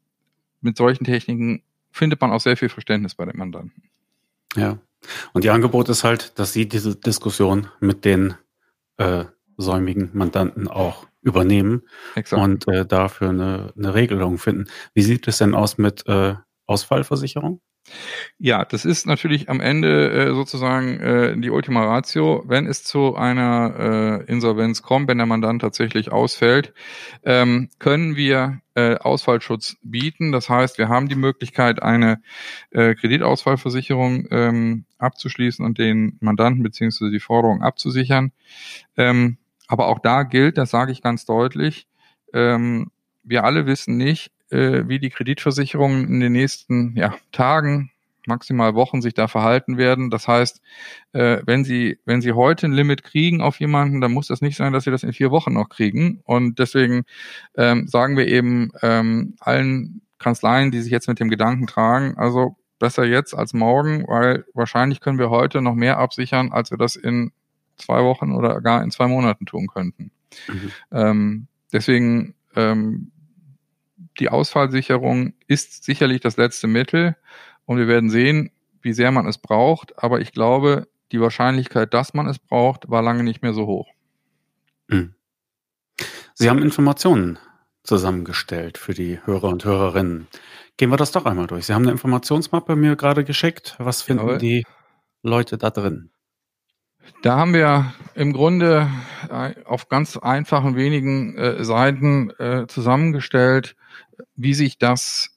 mit 0.61 0.77
solchen 0.77 1.05
Techniken 1.05 1.63
findet 1.93 2.21
man 2.21 2.31
auch 2.31 2.41
sehr 2.41 2.57
viel 2.57 2.69
Verständnis 2.69 3.15
bei 3.15 3.25
den 3.25 3.37
Mandanten. 3.37 3.83
Ja, 4.57 4.79
und 5.33 5.45
Ihr 5.45 5.55
Angebot 5.55 5.89
ist 5.89 6.05
halt, 6.05 6.39
dass 6.39 6.53
Sie 6.53 6.69
diese 6.69 6.97
Diskussion 6.97 7.69
mit 7.81 8.05
den 8.05 8.35
äh, 8.97 9.25
säumigen 9.57 10.11
Mandanten 10.13 10.69
auch 10.69 11.07
übernehmen 11.23 11.83
Exakt. 12.15 12.43
und 12.43 12.69
äh, 12.69 12.87
dafür 12.87 13.31
eine, 13.31 13.73
eine 13.77 13.95
Regelung 13.95 14.39
finden. 14.39 14.67
Wie 14.95 15.03
sieht 15.03 15.29
es 15.29 15.39
denn 15.39 15.55
aus 15.55 15.79
mit 15.79 16.07
äh, 16.07 16.35
Ausfallversicherung? 16.67 17.61
Ja, 18.39 18.65
das 18.65 18.85
ist 18.85 19.07
natürlich 19.07 19.49
am 19.49 19.61
Ende 19.61 20.11
äh, 20.11 20.35
sozusagen 20.35 21.01
äh, 21.01 21.37
die 21.37 21.51
Ultima 21.51 21.85
Ratio. 21.85 22.43
Wenn 22.47 22.67
es 22.67 22.85
zu 22.85 23.17
einer 23.17 24.23
äh, 24.27 24.31
Insolvenz 24.31 24.83
kommt, 24.83 25.09
wenn 25.09 25.19
der 25.19 25.27
Mandant 25.27 25.63
tatsächlich 25.63 26.13
ausfällt, 26.13 26.73
ähm, 27.25 27.69
können 27.79 28.17
wir 28.17 28.61
äh, 28.75 28.97
Ausfallschutz 28.97 29.77
bieten. 29.83 30.33
Das 30.33 30.49
heißt, 30.49 30.79
wir 30.79 30.89
haben 30.89 31.09
die 31.09 31.17
Möglichkeit, 31.17 31.83
eine 31.83 32.23
äh, 32.71 32.95
Kreditausfallversicherung 32.95 34.27
ähm, 34.31 34.85
abzuschließen 34.99 35.65
und 35.65 35.79
den 35.79 36.17
Mandanten 36.21 36.63
beziehungsweise 36.63 37.11
die 37.11 37.21
Forderung 37.21 37.63
abzusichern. 37.63 38.33
Ähm, 38.97 39.39
aber 39.69 39.89
auch 39.89 39.99
da 39.99 40.25
gilt, 40.25 40.59
das 40.59 40.71
sage 40.71 40.93
ich 40.93 41.03
ganz 41.03 41.25
deutlich, 41.27 41.87
ähm, 42.33 42.91
wir 43.23 43.45
alle 43.45 43.67
wissen 43.67 43.97
nicht, 43.97 44.33
äh, 44.51 44.89
wie 44.89 44.99
die 44.99 45.11
Kreditversicherungen 45.11 46.07
in 46.07 46.21
den 46.21 46.33
nächsten 46.33 46.97
ja, 46.97 47.15
Tagen, 47.33 47.91
maximal 48.27 48.75
Wochen 48.75 49.03
sich 49.03 49.15
da 49.15 49.29
verhalten 49.29 49.77
werden. 49.79 50.11
Das 50.11 50.29
heißt, 50.29 50.61
äh, 51.13 51.39
wenn 51.47 51.65
Sie, 51.65 51.99
wenn 52.05 52.21
Sie 52.21 52.33
heute 52.33 52.67
ein 52.67 52.73
Limit 52.73 53.03
kriegen 53.03 53.41
auf 53.41 53.61
jemanden, 53.61 54.01
dann 54.01 54.13
muss 54.13 54.29
das 54.29 54.41
nicht 54.41 54.57
sein, 54.57 54.73
dass 54.73 54.85
Sie 54.85 54.91
das 54.91 55.03
in 55.03 55.13
vier 55.13 55.31
Wochen 55.31 55.53
noch 55.53 55.69
kriegen. 55.69 56.21
Und 56.25 56.59
deswegen 56.59 57.05
ähm, 57.57 57.87
sagen 57.89 58.17
wir 58.17 58.29
eben 58.29 58.71
ähm, 58.83 59.35
allen 59.41 60.03
Kanzleien, 60.19 60.71
die 60.71 60.81
sich 60.81 60.93
jetzt 60.93 61.09
mit 61.09 61.19
dem 61.19 61.31
Gedanken 61.31 61.67
tragen, 61.67 62.17
also 62.17 62.57
besser 62.79 63.05
jetzt 63.05 63.35
als 63.35 63.53
morgen, 63.53 64.05
weil 64.07 64.45
wahrscheinlich 64.55 65.01
können 65.01 65.19
wir 65.19 65.31
heute 65.31 65.63
noch 65.63 65.75
mehr 65.75 65.99
absichern, 65.99 66.53
als 66.53 66.71
wir 66.71 66.79
das 66.79 66.97
in 66.97 67.33
zwei 67.77 68.03
Wochen 68.03 68.33
oder 68.33 68.61
gar 68.61 68.83
in 68.83 68.91
zwei 68.91 69.07
Monaten 69.07 69.47
tun 69.47 69.67
könnten. 69.67 70.11
Mhm. 70.49 70.71
Ähm, 70.93 71.47
deswegen 71.73 72.35
ähm, 72.57 73.11
die 74.21 74.29
Ausfallsicherung 74.29 75.33
ist 75.47 75.85
sicherlich 75.85 76.21
das 76.21 76.37
letzte 76.37 76.67
Mittel 76.67 77.17
und 77.65 77.79
wir 77.79 77.89
werden 77.89 78.11
sehen, 78.11 78.51
wie 78.83 78.93
sehr 78.93 79.11
man 79.11 79.27
es 79.27 79.39
braucht. 79.39 80.03
Aber 80.03 80.21
ich 80.21 80.33
glaube, 80.33 80.89
die 81.13 81.21
Wahrscheinlichkeit, 81.21 81.93
dass 81.95 82.15
man 82.15 82.27
es 82.29 82.39
braucht, 82.39 82.89
war 82.91 83.03
lange 83.03 83.25
nicht 83.25 83.43
mehr 83.43 83.55
so 83.55 83.67
hoch. 83.67 83.89
Hm. 84.91 85.15
Sie 86.35 86.49
haben 86.49 86.63
Informationen 86.63 87.39
zusammengestellt 87.83 88.79
für 88.79 88.95
die 88.95 89.19
Hörer 89.25 89.49
und 89.49 89.65
Hörerinnen. 89.65 90.29
Gehen 90.77 90.91
wir 90.91 90.97
das 90.97 91.13
doch 91.13 91.27
einmal 91.27 91.47
durch. 91.47 91.67
Sie 91.67 91.75
haben 91.75 91.83
eine 91.83 91.93
Informationsmappe 91.93 92.77
mir 92.77 92.97
gerade 92.97 93.25
geschickt. 93.25 93.75
Was 93.79 94.03
finden 94.03 94.27
Jawohl. 94.27 94.39
die 94.39 94.67
Leute 95.23 95.59
da 95.59 95.71
drin? 95.71 96.11
Da 97.23 97.37
haben 97.37 97.53
wir 97.53 97.93
im 98.15 98.33
Grunde 98.33 98.89
äh, 99.29 99.55
auf 99.65 99.89
ganz 99.89 100.17
einfachen 100.17 100.77
wenigen 100.77 101.37
äh, 101.37 101.65
Seiten 101.65 102.31
äh, 102.39 102.67
zusammengestellt, 102.67 103.77
wie 104.37 104.55
sich 104.55 104.79
das, 104.79 105.31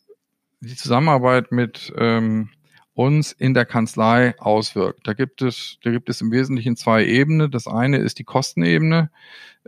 die 0.59 0.75
Zusammenarbeit 0.75 1.51
mit 1.51 1.93
ähm, 1.97 2.49
uns 2.93 3.31
in 3.31 3.53
der 3.53 3.65
Kanzlei 3.65 4.35
auswirkt. 4.39 5.07
Da 5.07 5.13
gibt 5.13 5.41
es, 5.41 5.77
da 5.83 5.91
gibt 5.91 6.09
es 6.09 6.21
im 6.21 6.31
Wesentlichen 6.31 6.75
zwei 6.75 7.05
Ebenen. 7.05 7.49
Das 7.49 7.67
eine 7.67 7.97
ist 7.97 8.19
die 8.19 8.23
Kostenebene. 8.23 9.09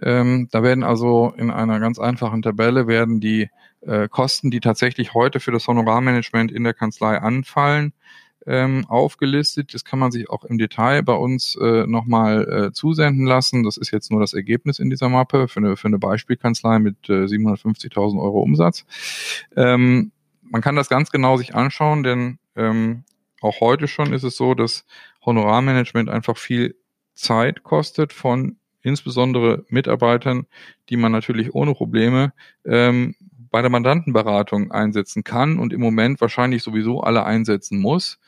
Ähm, 0.02 0.48
da 0.52 0.62
werden 0.62 0.84
also 0.84 1.34
in 1.38 1.50
einer 1.50 1.80
ganz 1.80 2.00
einfachen 2.00 2.42
Tabelle 2.42 2.88
werden 2.88 3.20
die 3.20 3.50
äh, 3.82 4.08
Kosten, 4.10 4.52
die 4.52 4.60
tatsächlich 4.60 5.14
heute 5.14 5.40
für 5.40 5.52
das 5.52 5.68
Honorarmanagement 5.68 6.52
in 6.52 6.64
der 6.64 6.74
Kanzlei 6.74 7.18
anfallen, 7.18 7.94
ähm, 8.46 8.86
aufgelistet. 8.88 9.74
Das 9.74 9.84
kann 9.84 10.00
man 10.00 10.12
sich 10.12 10.30
auch 10.30 10.44
im 10.44 10.58
Detail 10.58 11.04
bei 11.04 11.14
uns 11.14 11.58
äh, 11.62 11.86
nochmal 11.88 12.68
äh, 12.68 12.72
zusenden 12.72 13.26
lassen. 13.26 13.64
Das 13.64 13.78
ist 13.78 13.92
jetzt 13.92 14.12
nur 14.12 14.20
das 14.20 14.34
Ergebnis 14.34 14.80
in 14.80 14.90
dieser 14.90 15.10
Mappe 15.10 15.48
für 15.48 15.60
eine, 15.60 15.78
für 15.78 15.88
eine 15.88 16.00
Beispielkanzlei 16.00 16.80
mit 16.80 17.10
äh, 17.10 17.26
750.000 17.26 18.22
Euro 18.22 18.42
Umsatz. 18.42 18.86
Ähm, 19.56 20.12
man 20.44 20.62
kann 20.62 20.76
das 20.76 20.90
ganz 20.90 21.12
genau 21.12 21.38
sich 21.38 21.56
anschauen, 21.56 22.04
denn 22.04 22.38
ähm, 22.56 23.04
auch 23.42 23.60
heute 23.62 23.88
schon 23.88 24.14
ist 24.14 24.24
es 24.24 24.38
so, 24.38 24.54
dass 24.54 24.86
Honorarmanagement 25.26 26.10
einfach 26.10 26.38
viel 26.38 26.76
Zeit 27.16 27.64
kostet 27.64 28.14
von 28.14 28.58
insbesondere 28.82 29.66
Mitarbeitern, 29.70 30.46
die 30.90 30.98
man 30.98 31.12
natürlich 31.12 31.56
ohne 31.56 31.74
Probleme 31.74 32.34
ähm, 32.66 33.16
bei 33.56 33.62
der 33.62 33.72
Mandantenberatung 33.72 34.72
einsetzen 34.72 35.24
kann 35.24 35.60
und 35.60 35.72
im 35.72 35.80
Moment 35.80 36.20
wahrscheinlich 36.20 36.62
sowieso 36.62 37.00
alle 37.00 37.24
einsetzen 37.24 37.80
muss. 37.80 38.20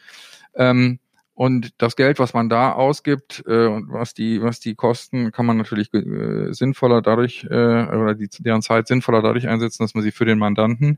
Ähm, 0.56 1.00
und 1.34 1.72
das 1.80 1.98
Geld, 1.98 2.18
was 2.18 2.34
man 2.34 2.48
da 2.48 2.72
ausgibt 2.72 3.44
äh, 3.46 3.66
und 3.66 3.92
was 3.92 4.14
die, 4.14 4.42
was 4.42 4.62
die 4.62 4.74
Kosten, 4.74 5.34
kann 5.34 5.46
man 5.46 5.58
natürlich 5.58 5.94
äh, 5.94 6.54
sinnvoller 6.54 7.02
dadurch 7.02 7.44
äh, 7.44 7.54
oder 7.54 8.16
die, 8.16 8.30
deren 8.40 8.62
Zeit 8.62 8.88
sinnvoller 8.88 9.22
dadurch 9.22 9.50
einsetzen, 9.50 9.84
dass 9.84 9.96
man 9.96 10.02
sie 10.02 10.14
für 10.14 10.24
den 10.24 10.40
Mandanten 10.40 10.98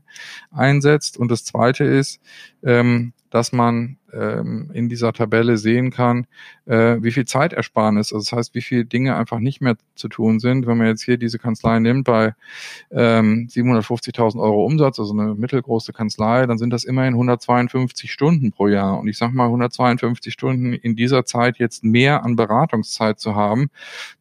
einsetzt. 0.52 1.18
Und 1.18 1.28
das 1.28 1.44
Zweite 1.44 1.82
ist, 1.82 2.20
ähm, 2.62 3.12
dass 3.30 3.52
man 3.52 3.96
ähm, 4.12 4.70
in 4.74 4.88
dieser 4.88 5.12
Tabelle 5.12 5.56
sehen 5.56 5.90
kann, 5.90 6.26
äh, 6.66 6.96
wie 7.00 7.12
viel 7.12 7.24
Zeitersparnis, 7.24 8.12
also 8.12 8.24
das 8.24 8.32
heißt, 8.32 8.54
wie 8.54 8.60
viele 8.60 8.84
Dinge 8.84 9.16
einfach 9.16 9.38
nicht 9.38 9.60
mehr 9.60 9.76
zu 9.94 10.08
tun 10.08 10.40
sind. 10.40 10.66
Wenn 10.66 10.78
man 10.78 10.88
jetzt 10.88 11.04
hier 11.04 11.16
diese 11.16 11.38
Kanzlei 11.38 11.78
nimmt 11.78 12.04
bei 12.04 12.34
ähm, 12.90 13.48
750.000 13.48 14.40
Euro 14.40 14.64
Umsatz, 14.64 14.98
also 14.98 15.12
eine 15.12 15.34
mittelgroße 15.34 15.92
Kanzlei, 15.92 16.46
dann 16.46 16.58
sind 16.58 16.70
das 16.70 16.84
immerhin 16.84 17.14
152 17.14 18.12
Stunden 18.12 18.50
pro 18.50 18.66
Jahr. 18.66 18.98
Und 18.98 19.06
ich 19.06 19.16
sage 19.16 19.34
mal, 19.34 19.46
152 19.46 20.32
Stunden 20.32 20.72
in 20.72 20.96
dieser 20.96 21.24
Zeit 21.24 21.58
jetzt 21.58 21.84
mehr 21.84 22.24
an 22.24 22.34
Beratungszeit 22.34 23.20
zu 23.20 23.36
haben, 23.36 23.70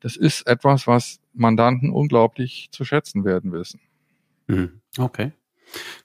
das 0.01 0.15
ist 0.15 0.48
etwas, 0.48 0.86
was 0.86 1.19
Mandanten 1.34 1.89
unglaublich 1.89 2.69
zu 2.72 2.86
schätzen 2.86 3.25
werden 3.25 3.51
wissen. 3.51 3.79
Mhm. 4.48 4.81
Okay. 4.98 5.31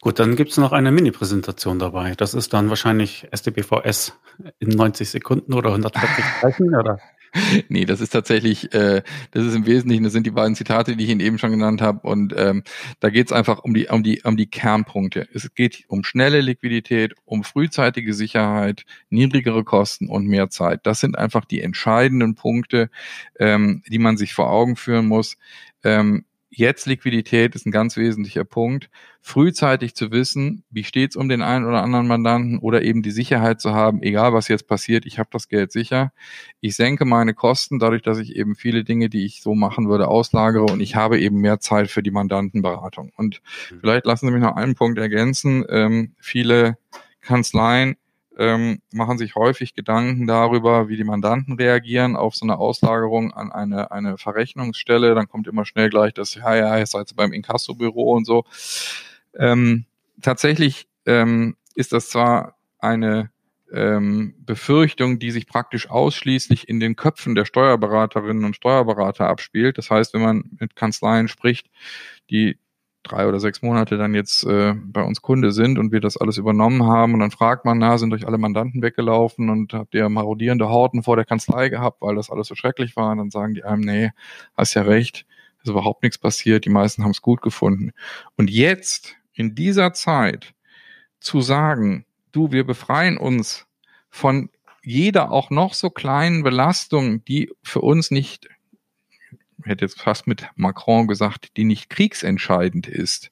Gut, 0.00 0.18
dann 0.18 0.36
gibt's 0.36 0.56
noch 0.56 0.72
eine 0.72 0.92
Mini-Präsentation 0.92 1.78
dabei. 1.78 2.14
Das 2.14 2.34
ist 2.34 2.52
dann 2.52 2.68
wahrscheinlich 2.68 3.26
SDBVS 3.30 4.18
in 4.58 4.68
90 4.68 5.10
Sekunden 5.10 5.54
oder 5.54 5.70
140 5.70 6.24
Zeichen, 6.40 6.74
oder? 6.74 6.98
nee, 7.68 7.84
das 7.84 8.00
ist 8.00 8.10
tatsächlich, 8.10 8.72
äh, 8.74 9.02
das 9.32 9.44
ist 9.44 9.54
im 9.54 9.66
Wesentlichen, 9.66 10.04
das 10.04 10.12
sind 10.12 10.26
die 10.26 10.30
beiden 10.30 10.54
Zitate, 10.54 10.96
die 10.96 11.04
ich 11.04 11.10
Ihnen 11.10 11.20
eben 11.20 11.38
schon 11.38 11.50
genannt 11.50 11.82
habe. 11.82 12.06
Und 12.06 12.34
ähm, 12.36 12.62
da 13.00 13.10
geht 13.10 13.26
es 13.26 13.32
einfach 13.32 13.58
um 13.58 13.74
die, 13.74 13.88
um 13.88 14.02
die, 14.02 14.22
um 14.22 14.36
die 14.36 14.46
Kernpunkte. 14.46 15.28
Es 15.32 15.52
geht 15.54 15.84
um 15.88 16.04
schnelle 16.04 16.40
Liquidität, 16.40 17.14
um 17.24 17.44
frühzeitige 17.44 18.14
Sicherheit, 18.14 18.84
niedrigere 19.10 19.64
Kosten 19.64 20.08
und 20.08 20.26
mehr 20.26 20.50
Zeit. 20.50 20.80
Das 20.84 21.00
sind 21.00 21.18
einfach 21.18 21.44
die 21.44 21.60
entscheidenden 21.60 22.34
Punkte, 22.34 22.90
ähm, 23.38 23.82
die 23.88 23.98
man 23.98 24.16
sich 24.16 24.34
vor 24.34 24.50
Augen 24.50 24.76
führen 24.76 25.06
muss. 25.06 25.36
Ähm, 25.82 26.24
jetzt 26.56 26.86
Liquidität 26.86 27.54
ist 27.54 27.66
ein 27.66 27.70
ganz 27.70 27.96
wesentlicher 27.96 28.44
Punkt. 28.44 28.88
Frühzeitig 29.20 29.94
zu 29.94 30.12
wissen, 30.12 30.64
wie 30.70 30.84
steht's 30.84 31.16
um 31.16 31.28
den 31.28 31.42
einen 31.42 31.64
oder 31.64 31.82
anderen 31.82 32.06
Mandanten 32.06 32.58
oder 32.58 32.82
eben 32.82 33.02
die 33.02 33.10
Sicherheit 33.10 33.60
zu 33.60 33.72
haben, 33.72 34.02
egal 34.02 34.32
was 34.32 34.48
jetzt 34.48 34.66
passiert, 34.66 35.06
ich 35.06 35.18
habe 35.18 35.28
das 35.32 35.48
Geld 35.48 35.72
sicher. 35.72 36.12
Ich 36.60 36.76
senke 36.76 37.04
meine 37.04 37.34
Kosten 37.34 37.78
dadurch, 37.78 38.02
dass 38.02 38.18
ich 38.18 38.36
eben 38.36 38.54
viele 38.54 38.84
Dinge, 38.84 39.08
die 39.08 39.24
ich 39.24 39.42
so 39.42 39.54
machen 39.54 39.88
würde, 39.88 40.08
auslagere 40.08 40.64
und 40.64 40.80
ich 40.80 40.94
habe 40.94 41.18
eben 41.18 41.40
mehr 41.40 41.58
Zeit 41.60 41.90
für 41.90 42.02
die 42.02 42.10
Mandantenberatung. 42.10 43.12
Und 43.16 43.40
mhm. 43.70 43.80
vielleicht 43.80 44.06
lassen 44.06 44.26
Sie 44.26 44.32
mich 44.32 44.42
noch 44.42 44.56
einen 44.56 44.74
Punkt 44.74 44.98
ergänzen. 44.98 45.64
Ähm, 45.68 46.12
viele 46.18 46.76
Kanzleien 47.20 47.96
ähm, 48.38 48.80
machen 48.92 49.18
sich 49.18 49.34
häufig 49.34 49.74
Gedanken 49.74 50.26
darüber, 50.26 50.88
wie 50.88 50.96
die 50.96 51.04
Mandanten 51.04 51.54
reagieren 51.54 52.16
auf 52.16 52.34
so 52.34 52.44
eine 52.44 52.58
Auslagerung 52.58 53.32
an 53.32 53.52
eine, 53.52 53.90
eine 53.90 54.18
Verrechnungsstelle. 54.18 55.14
Dann 55.14 55.28
kommt 55.28 55.46
immer 55.46 55.64
schnell 55.64 55.90
gleich 55.90 56.14
das, 56.14 56.34
ja, 56.34 56.54
ja, 56.54 56.78
jetzt 56.78 56.92
seid 56.92 57.10
ihr 57.10 57.16
beim 57.16 57.32
Inkassobüro 57.32 58.12
und 58.14 58.26
so. 58.26 58.44
Ähm, 59.36 59.86
tatsächlich 60.22 60.88
ähm, 61.06 61.56
ist 61.74 61.92
das 61.92 62.10
zwar 62.10 62.56
eine 62.78 63.30
ähm, 63.72 64.34
Befürchtung, 64.38 65.18
die 65.18 65.30
sich 65.30 65.46
praktisch 65.46 65.90
ausschließlich 65.90 66.68
in 66.68 66.80
den 66.80 66.96
Köpfen 66.96 67.34
der 67.34 67.44
Steuerberaterinnen 67.44 68.44
und 68.44 68.56
Steuerberater 68.56 69.28
abspielt. 69.28 69.78
Das 69.78 69.90
heißt, 69.90 70.14
wenn 70.14 70.22
man 70.22 70.44
mit 70.60 70.76
Kanzleien 70.76 71.28
spricht, 71.28 71.68
die 72.30 72.58
drei 73.04 73.28
oder 73.28 73.38
sechs 73.38 73.62
Monate 73.62 73.96
dann 73.96 74.14
jetzt 74.14 74.44
äh, 74.44 74.74
bei 74.74 75.02
uns 75.02 75.22
Kunde 75.22 75.52
sind 75.52 75.78
und 75.78 75.92
wir 75.92 76.00
das 76.00 76.16
alles 76.16 76.38
übernommen 76.38 76.84
haben 76.84 77.14
und 77.14 77.20
dann 77.20 77.30
fragt 77.30 77.64
man, 77.64 77.78
na, 77.78 77.98
sind 77.98 78.12
euch 78.12 78.26
alle 78.26 78.38
Mandanten 78.38 78.82
weggelaufen 78.82 79.50
und 79.50 79.74
habt 79.74 79.94
ihr 79.94 80.08
marodierende 80.08 80.68
Horten 80.68 81.02
vor 81.02 81.16
der 81.16 81.24
Kanzlei 81.24 81.68
gehabt, 81.68 82.00
weil 82.00 82.16
das 82.16 82.30
alles 82.30 82.48
so 82.48 82.54
schrecklich 82.54 82.96
war 82.96 83.12
und 83.12 83.18
dann 83.18 83.30
sagen 83.30 83.54
die 83.54 83.62
einem, 83.64 83.82
nee, 83.82 84.10
hast 84.56 84.74
ja 84.74 84.82
recht, 84.82 85.26
ist 85.62 85.70
überhaupt 85.70 86.02
nichts 86.02 86.18
passiert, 86.18 86.64
die 86.64 86.70
meisten 86.70 87.04
haben 87.04 87.12
es 87.12 87.22
gut 87.22 87.42
gefunden. 87.42 87.92
Und 88.36 88.50
jetzt, 88.50 89.16
in 89.32 89.54
dieser 89.54 89.92
Zeit, 89.92 90.54
zu 91.20 91.40
sagen, 91.40 92.04
du, 92.32 92.52
wir 92.52 92.64
befreien 92.64 93.16
uns 93.16 93.66
von 94.10 94.50
jeder 94.82 95.32
auch 95.32 95.50
noch 95.50 95.72
so 95.72 95.90
kleinen 95.90 96.42
Belastung, 96.42 97.24
die 97.24 97.50
für 97.62 97.80
uns 97.80 98.10
nicht 98.10 98.48
hätte 99.64 99.84
jetzt 99.84 100.00
fast 100.00 100.26
mit 100.26 100.46
Macron 100.56 101.06
gesagt, 101.06 101.56
die 101.56 101.64
nicht 101.64 101.90
kriegsentscheidend 101.90 102.86
ist, 102.86 103.30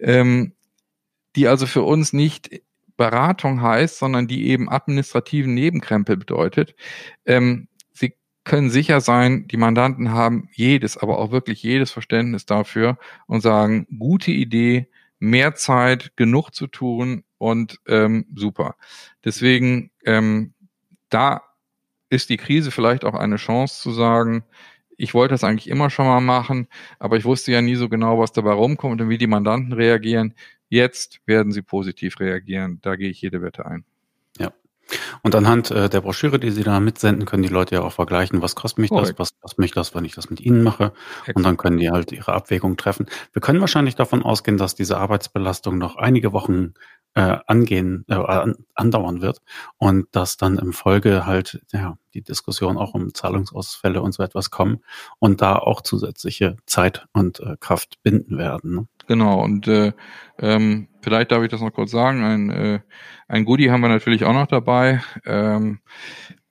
ähm, 0.00 0.52
die 1.36 1.48
also 1.48 1.66
für 1.66 1.82
uns 1.82 2.12
nicht 2.12 2.62
Beratung 2.96 3.62
heißt, 3.62 3.98
sondern 3.98 4.28
die 4.28 4.48
eben 4.48 4.70
administrativen 4.70 5.54
Nebenkrempel 5.54 6.16
bedeutet. 6.16 6.74
Ähm, 7.26 7.68
Sie 7.92 8.14
können 8.44 8.70
sicher 8.70 9.00
sein, 9.00 9.46
die 9.48 9.56
Mandanten 9.56 10.10
haben 10.10 10.48
jedes, 10.52 10.96
aber 10.96 11.18
auch 11.18 11.30
wirklich 11.30 11.62
jedes 11.62 11.90
Verständnis 11.90 12.46
dafür 12.46 12.98
und 13.26 13.40
sagen, 13.40 13.86
gute 13.98 14.30
Idee, 14.32 14.88
mehr 15.18 15.54
Zeit, 15.54 16.16
genug 16.16 16.50
zu 16.50 16.66
tun 16.66 17.22
und 17.38 17.80
ähm, 17.86 18.26
super. 18.34 18.76
Deswegen, 19.24 19.90
ähm, 20.04 20.54
da 21.08 21.42
ist 22.08 22.28
die 22.28 22.36
Krise 22.36 22.70
vielleicht 22.70 23.04
auch 23.04 23.14
eine 23.14 23.36
Chance 23.36 23.80
zu 23.80 23.92
sagen, 23.92 24.44
ich 25.02 25.14
wollte 25.14 25.34
das 25.34 25.42
eigentlich 25.42 25.68
immer 25.68 25.90
schon 25.90 26.06
mal 26.06 26.20
machen, 26.20 26.68
aber 27.00 27.16
ich 27.16 27.24
wusste 27.24 27.50
ja 27.50 27.60
nie 27.60 27.74
so 27.74 27.88
genau, 27.88 28.20
was 28.20 28.30
dabei 28.30 28.52
rumkommt 28.52 29.00
und 29.00 29.08
wie 29.08 29.18
die 29.18 29.26
Mandanten 29.26 29.72
reagieren. 29.72 30.34
Jetzt 30.68 31.20
werden 31.26 31.50
sie 31.50 31.62
positiv 31.62 32.20
reagieren. 32.20 32.78
Da 32.82 32.94
gehe 32.94 33.10
ich 33.10 33.20
jede 33.20 33.42
Wette 33.42 33.66
ein. 33.66 33.84
Ja. 34.38 34.52
Und 35.22 35.34
anhand 35.34 35.70
äh, 35.70 35.88
der 35.88 36.00
Broschüre, 36.00 36.38
die 36.38 36.50
Sie 36.50 36.62
da 36.62 36.80
mitsenden, 36.80 37.26
können 37.26 37.42
die 37.42 37.48
Leute 37.48 37.76
ja 37.76 37.82
auch 37.82 37.92
vergleichen, 37.92 38.42
was 38.42 38.54
kostet 38.54 38.78
mich 38.78 38.90
Correct. 38.90 39.10
das, 39.10 39.18
was 39.18 39.40
kostet 39.40 39.58
mich 39.58 39.72
das, 39.72 39.94
wenn 39.94 40.04
ich 40.04 40.14
das 40.14 40.30
mit 40.30 40.40
Ihnen 40.40 40.62
mache. 40.62 40.92
Exakt. 41.20 41.36
Und 41.36 41.42
dann 41.44 41.56
können 41.56 41.78
die 41.78 41.90
halt 41.90 42.12
ihre 42.12 42.32
Abwägung 42.32 42.76
treffen. 42.76 43.06
Wir 43.32 43.42
können 43.42 43.60
wahrscheinlich 43.60 43.94
davon 43.94 44.22
ausgehen, 44.22 44.58
dass 44.58 44.74
diese 44.74 44.98
Arbeitsbelastung 44.98 45.78
noch 45.78 45.96
einige 45.96 46.32
Wochen 46.32 46.74
äh, 47.14 47.38
angehen, 47.46 48.04
äh, 48.08 48.54
andauern 48.74 49.20
wird 49.20 49.40
und 49.76 50.06
dass 50.12 50.36
dann 50.38 50.58
im 50.58 50.72
Folge 50.72 51.26
halt 51.26 51.60
ja, 51.72 51.98
die 52.14 52.22
Diskussion 52.22 52.78
auch 52.78 52.94
um 52.94 53.12
Zahlungsausfälle 53.12 54.00
und 54.00 54.12
so 54.12 54.22
etwas 54.22 54.50
kommen 54.50 54.80
und 55.18 55.42
da 55.42 55.56
auch 55.56 55.82
zusätzliche 55.82 56.56
Zeit 56.66 57.06
und 57.12 57.40
äh, 57.40 57.56
Kraft 57.60 58.02
binden 58.02 58.38
werden. 58.38 58.74
Ne? 58.74 58.88
Genau, 59.06 59.42
und 59.42 59.68
äh, 59.68 59.92
ähm, 60.38 60.88
vielleicht 61.00 61.32
darf 61.32 61.42
ich 61.42 61.50
das 61.50 61.60
noch 61.60 61.72
kurz 61.72 61.90
sagen, 61.90 62.22
ein, 62.22 62.50
äh, 62.50 62.80
ein 63.28 63.44
Goodie 63.44 63.70
haben 63.70 63.80
wir 63.80 63.88
natürlich 63.88 64.24
auch 64.24 64.32
noch 64.32 64.46
dabei. 64.46 65.02
Ähm, 65.24 65.80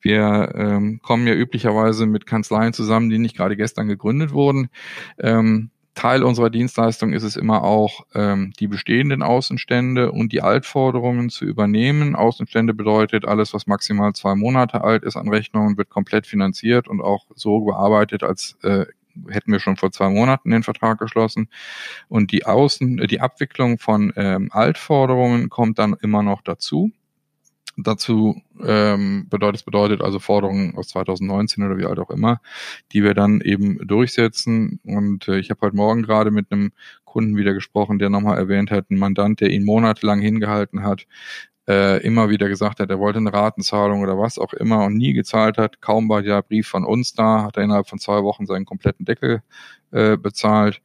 wir 0.01 0.53
ähm, 0.55 0.99
kommen 1.01 1.27
ja 1.27 1.33
üblicherweise 1.33 2.05
mit 2.05 2.25
Kanzleien 2.25 2.73
zusammen, 2.73 3.09
die 3.09 3.19
nicht 3.19 3.37
gerade 3.37 3.55
gestern 3.55 3.87
gegründet 3.87 4.33
wurden. 4.33 4.69
Ähm, 5.19 5.69
Teil 5.93 6.23
unserer 6.23 6.49
Dienstleistung 6.49 7.11
ist 7.11 7.23
es 7.23 7.35
immer 7.35 7.63
auch, 7.63 8.05
ähm, 8.15 8.53
die 8.59 8.67
bestehenden 8.67 9.21
Außenstände 9.21 10.11
und 10.11 10.31
die 10.31 10.41
Altforderungen 10.41 11.29
zu 11.29 11.45
übernehmen. 11.45 12.15
Außenstände 12.15 12.73
bedeutet, 12.73 13.25
alles, 13.25 13.53
was 13.53 13.67
maximal 13.67 14.13
zwei 14.13 14.35
Monate 14.35 14.83
alt 14.83 15.03
ist 15.03 15.17
an 15.17 15.27
Rechnungen, 15.27 15.77
wird 15.77 15.89
komplett 15.89 16.25
finanziert 16.25 16.87
und 16.87 17.01
auch 17.01 17.25
so 17.35 17.59
bearbeitet, 17.61 18.23
als 18.23 18.57
äh, 18.63 18.85
hätten 19.29 19.51
wir 19.51 19.59
schon 19.59 19.77
vor 19.77 19.91
zwei 19.91 20.09
Monaten 20.09 20.51
den 20.51 20.63
Vertrag 20.63 20.99
geschlossen. 20.99 21.49
Und 22.07 22.31
die 22.31 22.45
Außen, 22.45 22.97
die 23.07 23.21
Abwicklung 23.21 23.77
von 23.77 24.13
ähm, 24.15 24.49
Altforderungen 24.51 25.49
kommt 25.49 25.79
dann 25.79 25.95
immer 26.01 26.23
noch 26.23 26.41
dazu 26.41 26.91
dazu 27.77 28.41
ähm, 28.63 29.27
bedeutet, 29.29 29.65
bedeutet 29.65 30.01
also 30.01 30.19
Forderungen 30.19 30.75
aus 30.75 30.89
2019 30.89 31.63
oder 31.63 31.77
wie 31.77 31.85
alt 31.85 31.99
auch 31.99 32.09
immer, 32.09 32.41
die 32.91 33.03
wir 33.03 33.13
dann 33.13 33.41
eben 33.41 33.85
durchsetzen. 33.87 34.79
Und 34.83 35.27
äh, 35.27 35.39
ich 35.39 35.49
habe 35.49 35.61
heute 35.61 35.75
Morgen 35.75 36.03
gerade 36.03 36.31
mit 36.31 36.51
einem 36.51 36.71
Kunden 37.05 37.37
wieder 37.37 37.53
gesprochen, 37.53 37.99
der 37.99 38.09
nochmal 38.09 38.37
erwähnt 38.37 38.71
hat, 38.71 38.89
ein 38.89 38.97
Mandant, 38.97 39.41
der 39.41 39.49
ihn 39.49 39.65
monatelang 39.65 40.21
hingehalten 40.21 40.83
hat, 40.83 41.07
äh, 41.71 41.97
immer 41.99 42.29
wieder 42.29 42.49
gesagt 42.49 42.81
hat, 42.81 42.89
er 42.89 42.99
wollte 42.99 43.19
eine 43.19 43.31
Ratenzahlung 43.31 44.01
oder 44.01 44.17
was 44.17 44.37
auch 44.37 44.51
immer 44.53 44.83
und 44.83 44.97
nie 44.97 45.13
gezahlt 45.13 45.57
hat. 45.57 45.79
Kaum 45.79 46.09
war 46.09 46.21
der 46.21 46.41
Brief 46.41 46.67
von 46.67 46.83
uns 46.83 47.13
da, 47.13 47.43
hat 47.43 47.55
er 47.55 47.63
innerhalb 47.63 47.87
von 47.87 47.99
zwei 47.99 48.23
Wochen 48.23 48.45
seinen 48.45 48.65
kompletten 48.65 49.05
Deckel 49.05 49.41
äh, 49.91 50.17
bezahlt. 50.17 50.81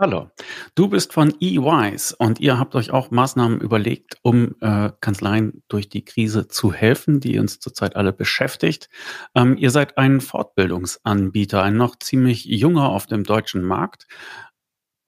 Hallo, 0.00 0.28
du 0.74 0.88
bist 0.88 1.12
von 1.12 1.32
EYs 1.40 2.14
und 2.14 2.40
ihr 2.40 2.58
habt 2.58 2.74
euch 2.74 2.90
auch 2.90 3.12
Maßnahmen 3.12 3.60
überlegt, 3.60 4.16
um 4.22 4.56
äh, 4.60 4.90
Kanzleien 5.00 5.62
durch 5.68 5.88
die 5.88 6.04
Krise 6.04 6.48
zu 6.48 6.72
helfen, 6.72 7.20
die 7.20 7.38
uns 7.38 7.60
zurzeit 7.60 7.94
alle 7.94 8.12
beschäftigt. 8.12 8.88
Ähm, 9.36 9.56
ihr 9.56 9.70
seid 9.70 9.96
ein 9.96 10.20
Fortbildungsanbieter, 10.20 11.62
ein 11.62 11.76
noch 11.76 11.96
ziemlich 11.96 12.44
junger 12.44 12.88
auf 12.88 13.06
dem 13.06 13.22
deutschen 13.22 13.62
Markt. 13.62 14.08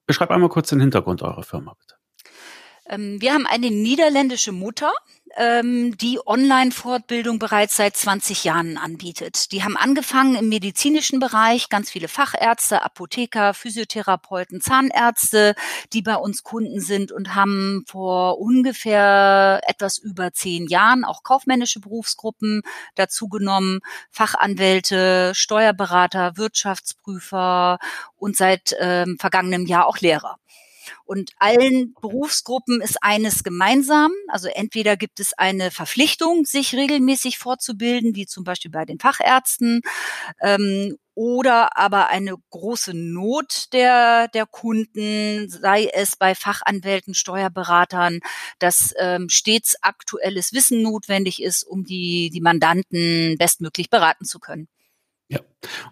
Beschreib 0.05 0.31
einmal 0.31 0.47
kurz 0.47 0.69
den 0.69 0.79
Hintergrund 0.79 1.21
eurer 1.21 1.43
Firma, 1.43 1.73
bitte. 1.77 1.96
Ähm, 2.89 3.21
wir 3.21 3.33
haben 3.33 3.45
eine 3.45 3.69
niederländische 3.69 4.51
Mutter, 4.51 4.93
ähm, 5.35 5.97
die 5.97 6.19
Online-Fortbildung 6.25 7.37
bereits 7.37 7.75
seit 7.75 7.95
20 7.97 8.43
Jahren 8.43 8.77
anbietet. 8.77 9.51
Die 9.51 9.63
haben 9.63 9.77
angefangen 9.77 10.35
im 10.35 10.49
medizinischen 10.49 11.19
Bereich, 11.19 11.69
ganz 11.69 11.91
viele 11.91 12.07
Fachärzte, 12.07 12.81
Apotheker, 12.81 13.53
Physiotherapeuten, 13.53 14.61
Zahnärzte, 14.61 15.55
die 15.93 16.01
bei 16.01 16.15
uns 16.15 16.43
Kunden 16.43 16.79
sind 16.79 17.11
und 17.11 17.35
haben 17.35 17.83
vor 17.87 18.39
ungefähr 18.39 19.61
etwas 19.67 19.97
über 19.97 20.31
zehn 20.33 20.67
Jahren 20.67 21.03
auch 21.03 21.23
kaufmännische 21.23 21.79
Berufsgruppen 21.79 22.61
dazu 22.95 23.27
genommen, 23.27 23.81
Fachanwälte, 24.09 25.33
Steuerberater, 25.35 26.37
Wirtschaftsprüfer 26.37 27.79
und 28.15 28.37
seit 28.37 28.75
ähm, 28.79 29.17
vergangenem 29.19 29.65
Jahr 29.65 29.87
auch 29.87 29.99
Lehrer. 29.99 30.37
Und 31.05 31.31
allen 31.37 31.93
Berufsgruppen 32.01 32.81
ist 32.81 32.97
eines 33.01 33.43
gemeinsam. 33.43 34.11
Also 34.27 34.47
entweder 34.47 34.97
gibt 34.97 35.19
es 35.19 35.33
eine 35.33 35.71
Verpflichtung, 35.71 36.45
sich 36.45 36.75
regelmäßig 36.75 37.37
fortzubilden, 37.37 38.15
wie 38.15 38.25
zum 38.25 38.43
Beispiel 38.43 38.71
bei 38.71 38.85
den 38.85 38.99
Fachärzten, 38.99 39.81
ähm, 40.41 40.97
oder 41.17 41.75
aber 41.75 42.09
eine 42.09 42.35
große 42.51 42.93
Not 42.93 43.73
der, 43.73 44.27
der 44.27 44.45
Kunden, 44.45 45.49
sei 45.49 45.89
es 45.91 46.15
bei 46.15 46.35
Fachanwälten, 46.35 47.15
Steuerberatern, 47.15 48.19
dass 48.59 48.93
ähm, 48.99 49.27
stets 49.27 49.81
aktuelles 49.81 50.53
Wissen 50.53 50.83
notwendig 50.83 51.41
ist, 51.41 51.63
um 51.63 51.85
die, 51.85 52.29
die 52.29 52.41
Mandanten 52.41 53.35
bestmöglich 53.39 53.89
beraten 53.89 54.25
zu 54.25 54.37
können. 54.37 54.67
Ja. 55.29 55.39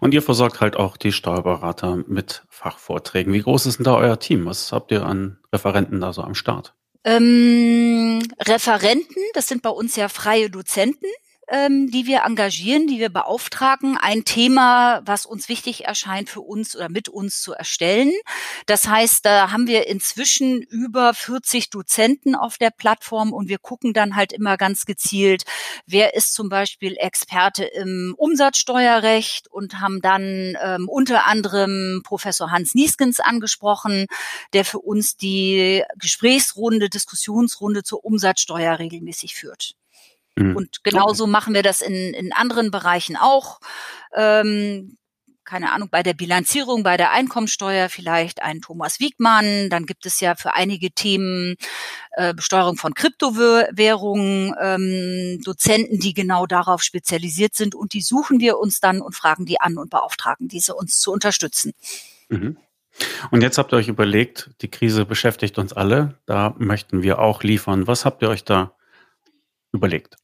Und 0.00 0.14
ihr 0.14 0.22
versorgt 0.22 0.60
halt 0.60 0.76
auch 0.76 0.96
die 0.96 1.12
Steuerberater 1.12 1.96
mit 2.06 2.44
Fachvorträgen. 2.48 3.32
Wie 3.32 3.42
groß 3.42 3.66
ist 3.66 3.78
denn 3.78 3.84
da 3.84 3.96
euer 3.96 4.18
Team? 4.18 4.46
Was 4.46 4.72
habt 4.72 4.90
ihr 4.92 5.04
an 5.04 5.38
Referenten 5.52 6.00
da 6.00 6.12
so 6.12 6.22
am 6.22 6.34
Start? 6.34 6.74
Ähm, 7.04 8.20
Referenten, 8.40 9.22
das 9.34 9.46
sind 9.46 9.62
bei 9.62 9.70
uns 9.70 9.94
ja 9.96 10.08
freie 10.08 10.50
Dozenten, 10.50 11.06
ähm, 11.48 11.90
die 11.90 12.06
wir 12.06 12.22
engagieren, 12.24 12.86
die 12.86 12.98
wir 12.98 13.08
beauftragen, 13.08 13.96
ein 13.96 14.24
Thema, 14.24 15.00
was 15.04 15.26
uns 15.26 15.48
wichtig 15.48 15.84
erscheint, 15.84 16.28
für 16.28 16.40
uns 16.40 16.74
oder 16.74 16.88
mit 16.88 17.08
uns 17.08 17.40
zu 17.40 17.52
erstellen. 17.52 18.12
Das 18.66 18.88
heißt, 18.88 19.24
da 19.24 19.52
haben 19.52 19.66
wir 19.66 19.86
inzwischen 19.86 20.62
über 20.62 21.14
40 21.14 21.70
Dozenten 21.70 22.34
auf 22.34 22.58
der 22.58 22.70
Plattform 22.70 23.32
und 23.32 23.48
wir 23.48 23.58
gucken 23.58 23.92
dann 23.92 24.16
halt 24.16 24.32
immer 24.32 24.56
ganz 24.56 24.86
gezielt, 24.86 25.44
wer 25.86 26.14
ist 26.14 26.34
zum 26.34 26.48
Beispiel 26.48 26.96
Experte 26.98 27.64
im 27.64 28.14
Umsatzsteuerrecht 28.16 29.48
und 29.48 29.80
haben 29.80 30.00
dann 30.00 30.56
ähm, 30.62 30.88
unter 30.88 31.26
anderem 31.26 32.02
Professor 32.04 32.50
Hans 32.50 32.74
Nieskens 32.74 33.20
angesprochen, 33.20 34.06
der 34.52 34.64
für 34.64 34.80
uns 34.80 35.16
die 35.16 35.82
Gesprächsrunde, 35.96 36.88
Diskussionsrunde 36.88 37.82
zur 37.84 38.04
Umsatzsteuer 38.04 38.78
regelmäßig 38.78 39.34
führt. 39.34 39.76
Mhm. 40.36 40.56
Und 40.56 40.84
genauso 40.84 41.24
okay. 41.24 41.32
machen 41.32 41.54
wir 41.54 41.62
das 41.62 41.80
in, 41.80 42.14
in 42.14 42.32
anderen 42.32 42.70
Bereichen 42.70 43.16
auch. 43.16 43.60
Ähm, 44.14 44.96
keine 45.46 45.72
Ahnung, 45.72 45.88
bei 45.90 46.02
der 46.02 46.12
Bilanzierung, 46.12 46.82
bei 46.82 46.96
der 46.96 47.12
Einkommensteuer 47.12 47.88
vielleicht 47.88 48.42
ein 48.42 48.60
Thomas 48.60 48.98
Wiegmann. 48.98 49.70
Dann 49.70 49.86
gibt 49.86 50.04
es 50.04 50.20
ja 50.20 50.34
für 50.34 50.54
einige 50.54 50.90
Themen 50.90 51.54
äh, 52.16 52.34
Besteuerung 52.34 52.76
von 52.76 52.94
Kryptowährungen 52.94 54.54
ähm, 54.60 55.40
Dozenten, 55.44 56.00
die 56.00 56.14
genau 56.14 56.46
darauf 56.46 56.82
spezialisiert 56.82 57.54
sind. 57.54 57.74
Und 57.74 57.94
die 57.94 58.02
suchen 58.02 58.40
wir 58.40 58.58
uns 58.58 58.80
dann 58.80 59.00
und 59.00 59.14
fragen 59.14 59.46
die 59.46 59.60
an 59.60 59.78
und 59.78 59.88
beauftragen 59.88 60.48
diese 60.48 60.74
uns 60.74 60.98
zu 60.98 61.12
unterstützen. 61.12 61.72
Mhm. 62.28 62.58
Und 63.30 63.42
jetzt 63.42 63.58
habt 63.58 63.72
ihr 63.72 63.76
euch 63.76 63.88
überlegt, 63.88 64.50
die 64.62 64.70
Krise 64.70 65.04
beschäftigt 65.04 65.58
uns 65.58 65.72
alle. 65.72 66.18
Da 66.26 66.54
möchten 66.58 67.02
wir 67.02 67.20
auch 67.20 67.42
liefern. 67.42 67.86
Was 67.86 68.04
habt 68.04 68.22
ihr 68.22 68.30
euch 68.30 68.44
da 68.44 68.75
überlegt? 69.76 70.16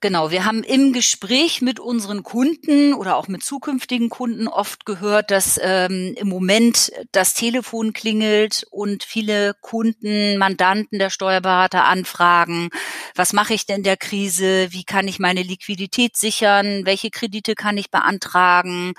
Genau, 0.00 0.30
wir 0.30 0.44
haben 0.44 0.62
im 0.62 0.92
Gespräch 0.92 1.62
mit 1.62 1.80
unseren 1.80 2.22
Kunden 2.22 2.92
oder 2.92 3.16
auch 3.16 3.28
mit 3.28 3.42
zukünftigen 3.42 4.10
Kunden 4.10 4.48
oft 4.48 4.84
gehört, 4.84 5.30
dass 5.30 5.58
ähm, 5.62 6.14
im 6.16 6.28
Moment 6.28 6.92
das 7.12 7.32
Telefon 7.32 7.94
klingelt 7.94 8.66
und 8.70 9.04
viele 9.04 9.54
Kunden, 9.62 10.36
Mandanten 10.36 10.98
der 10.98 11.08
Steuerberater 11.08 11.84
anfragen, 11.86 12.68
was 13.14 13.32
mache 13.32 13.54
ich 13.54 13.64
denn 13.64 13.76
in 13.76 13.82
der 13.82 13.96
Krise, 13.96 14.68
wie 14.70 14.84
kann 14.84 15.08
ich 15.08 15.18
meine 15.18 15.42
Liquidität 15.42 16.16
sichern, 16.16 16.84
welche 16.84 17.10
Kredite 17.10 17.54
kann 17.54 17.78
ich 17.78 17.90
beantragen, 17.90 18.92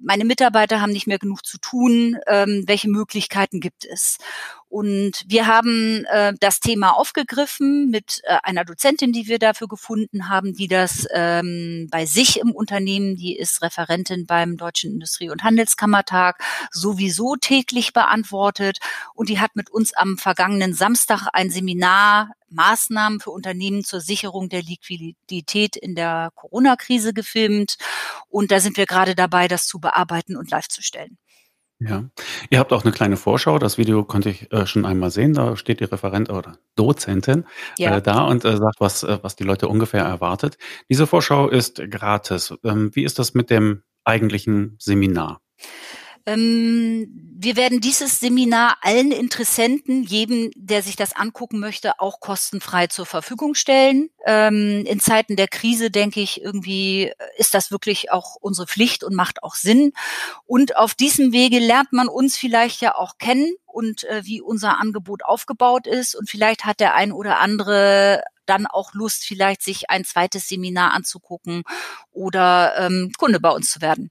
meine 0.00 0.24
Mitarbeiter 0.24 0.80
haben 0.80 0.92
nicht 0.92 1.06
mehr 1.06 1.18
genug 1.18 1.44
zu 1.44 1.58
tun, 1.58 2.18
ähm, 2.26 2.64
welche 2.66 2.88
Möglichkeiten 2.88 3.60
gibt 3.60 3.84
es. 3.84 4.18
Und 4.76 5.24
wir 5.26 5.46
haben 5.46 6.04
äh, 6.04 6.34
das 6.38 6.60
Thema 6.60 6.90
aufgegriffen 6.90 7.88
mit 7.88 8.20
äh, 8.24 8.36
einer 8.42 8.62
Dozentin, 8.62 9.10
die 9.10 9.26
wir 9.26 9.38
dafür 9.38 9.68
gefunden 9.68 10.28
haben, 10.28 10.52
die 10.52 10.68
das 10.68 11.06
ähm, 11.14 11.88
bei 11.90 12.04
sich 12.04 12.40
im 12.40 12.50
Unternehmen, 12.50 13.16
die 13.16 13.38
ist 13.38 13.62
Referentin 13.62 14.26
beim 14.26 14.58
Deutschen 14.58 14.92
Industrie- 14.92 15.30
und 15.30 15.44
Handelskammertag, 15.44 16.44
sowieso 16.70 17.36
täglich 17.36 17.94
beantwortet. 17.94 18.76
Und 19.14 19.30
die 19.30 19.40
hat 19.40 19.56
mit 19.56 19.70
uns 19.70 19.94
am 19.94 20.18
vergangenen 20.18 20.74
Samstag 20.74 21.26
ein 21.32 21.48
Seminar 21.48 22.32
Maßnahmen 22.50 23.20
für 23.20 23.30
Unternehmen 23.30 23.82
zur 23.82 24.02
Sicherung 24.02 24.50
der 24.50 24.62
Liquidität 24.62 25.76
in 25.76 25.94
der 25.94 26.32
Corona-Krise 26.34 27.14
gefilmt. 27.14 27.78
Und 28.28 28.50
da 28.50 28.60
sind 28.60 28.76
wir 28.76 28.84
gerade 28.84 29.14
dabei, 29.14 29.48
das 29.48 29.66
zu 29.66 29.78
bearbeiten 29.78 30.36
und 30.36 30.50
live 30.50 30.68
zu 30.68 30.82
stellen. 30.82 31.16
Ja. 31.80 32.04
Ihr 32.48 32.58
habt 32.58 32.72
auch 32.72 32.84
eine 32.84 32.92
kleine 32.92 33.16
Vorschau. 33.18 33.58
Das 33.58 33.76
Video 33.76 34.02
konnte 34.04 34.30
ich 34.30 34.50
äh, 34.50 34.66
schon 34.66 34.86
einmal 34.86 35.10
sehen. 35.10 35.34
Da 35.34 35.56
steht 35.56 35.80
die 35.80 35.84
Referent 35.84 36.30
oder 36.30 36.58
Dozentin 36.74 37.44
Ja. 37.78 37.96
äh, 37.98 38.02
da 38.02 38.22
und 38.24 38.44
äh, 38.46 38.56
sagt, 38.56 38.76
was, 38.80 39.02
äh, 39.02 39.18
was 39.22 39.36
die 39.36 39.44
Leute 39.44 39.68
ungefähr 39.68 40.02
erwartet. 40.04 40.56
Diese 40.88 41.06
Vorschau 41.06 41.48
ist 41.48 41.82
gratis. 41.90 42.54
Ähm, 42.64 42.90
wie 42.94 43.04
ist 43.04 43.18
das 43.18 43.34
mit 43.34 43.50
dem 43.50 43.82
eigentlichen 44.04 44.76
Seminar? 44.78 45.40
Ähm, 46.26 47.08
wir 47.38 47.56
werden 47.56 47.80
dieses 47.80 48.18
Seminar 48.18 48.78
allen 48.80 49.12
Interessenten, 49.12 50.02
jedem, 50.02 50.50
der 50.56 50.82
sich 50.82 50.96
das 50.96 51.14
angucken 51.14 51.60
möchte, 51.60 52.00
auch 52.00 52.18
kostenfrei 52.18 52.88
zur 52.88 53.06
Verfügung 53.06 53.54
stellen. 53.54 54.10
Ähm, 54.26 54.84
in 54.86 54.98
Zeiten 54.98 55.36
der 55.36 55.46
Krise, 55.46 55.90
denke 55.90 56.20
ich, 56.20 56.42
irgendwie 56.42 57.12
ist 57.36 57.54
das 57.54 57.70
wirklich 57.70 58.10
auch 58.10 58.36
unsere 58.40 58.66
Pflicht 58.66 59.04
und 59.04 59.14
macht 59.14 59.42
auch 59.44 59.54
Sinn. 59.54 59.92
Und 60.46 60.76
auf 60.76 60.94
diesem 60.94 61.32
Wege 61.32 61.60
lernt 61.60 61.92
man 61.92 62.08
uns 62.08 62.36
vielleicht 62.36 62.80
ja 62.80 62.96
auch 62.96 63.18
kennen 63.18 63.54
und 63.66 64.04
äh, 64.04 64.22
wie 64.24 64.40
unser 64.40 64.80
Angebot 64.80 65.24
aufgebaut 65.24 65.86
ist. 65.86 66.16
Und 66.16 66.28
vielleicht 66.28 66.64
hat 66.64 66.80
der 66.80 66.94
ein 66.94 67.12
oder 67.12 67.38
andere 67.38 68.22
dann 68.46 68.66
auch 68.66 68.94
Lust, 68.94 69.24
vielleicht 69.24 69.62
sich 69.62 69.90
ein 69.90 70.04
zweites 70.04 70.48
Seminar 70.48 70.92
anzugucken 70.92 71.62
oder 72.12 72.74
ähm, 72.78 73.12
Kunde 73.18 73.38
bei 73.38 73.50
uns 73.50 73.70
zu 73.70 73.80
werden. 73.80 74.10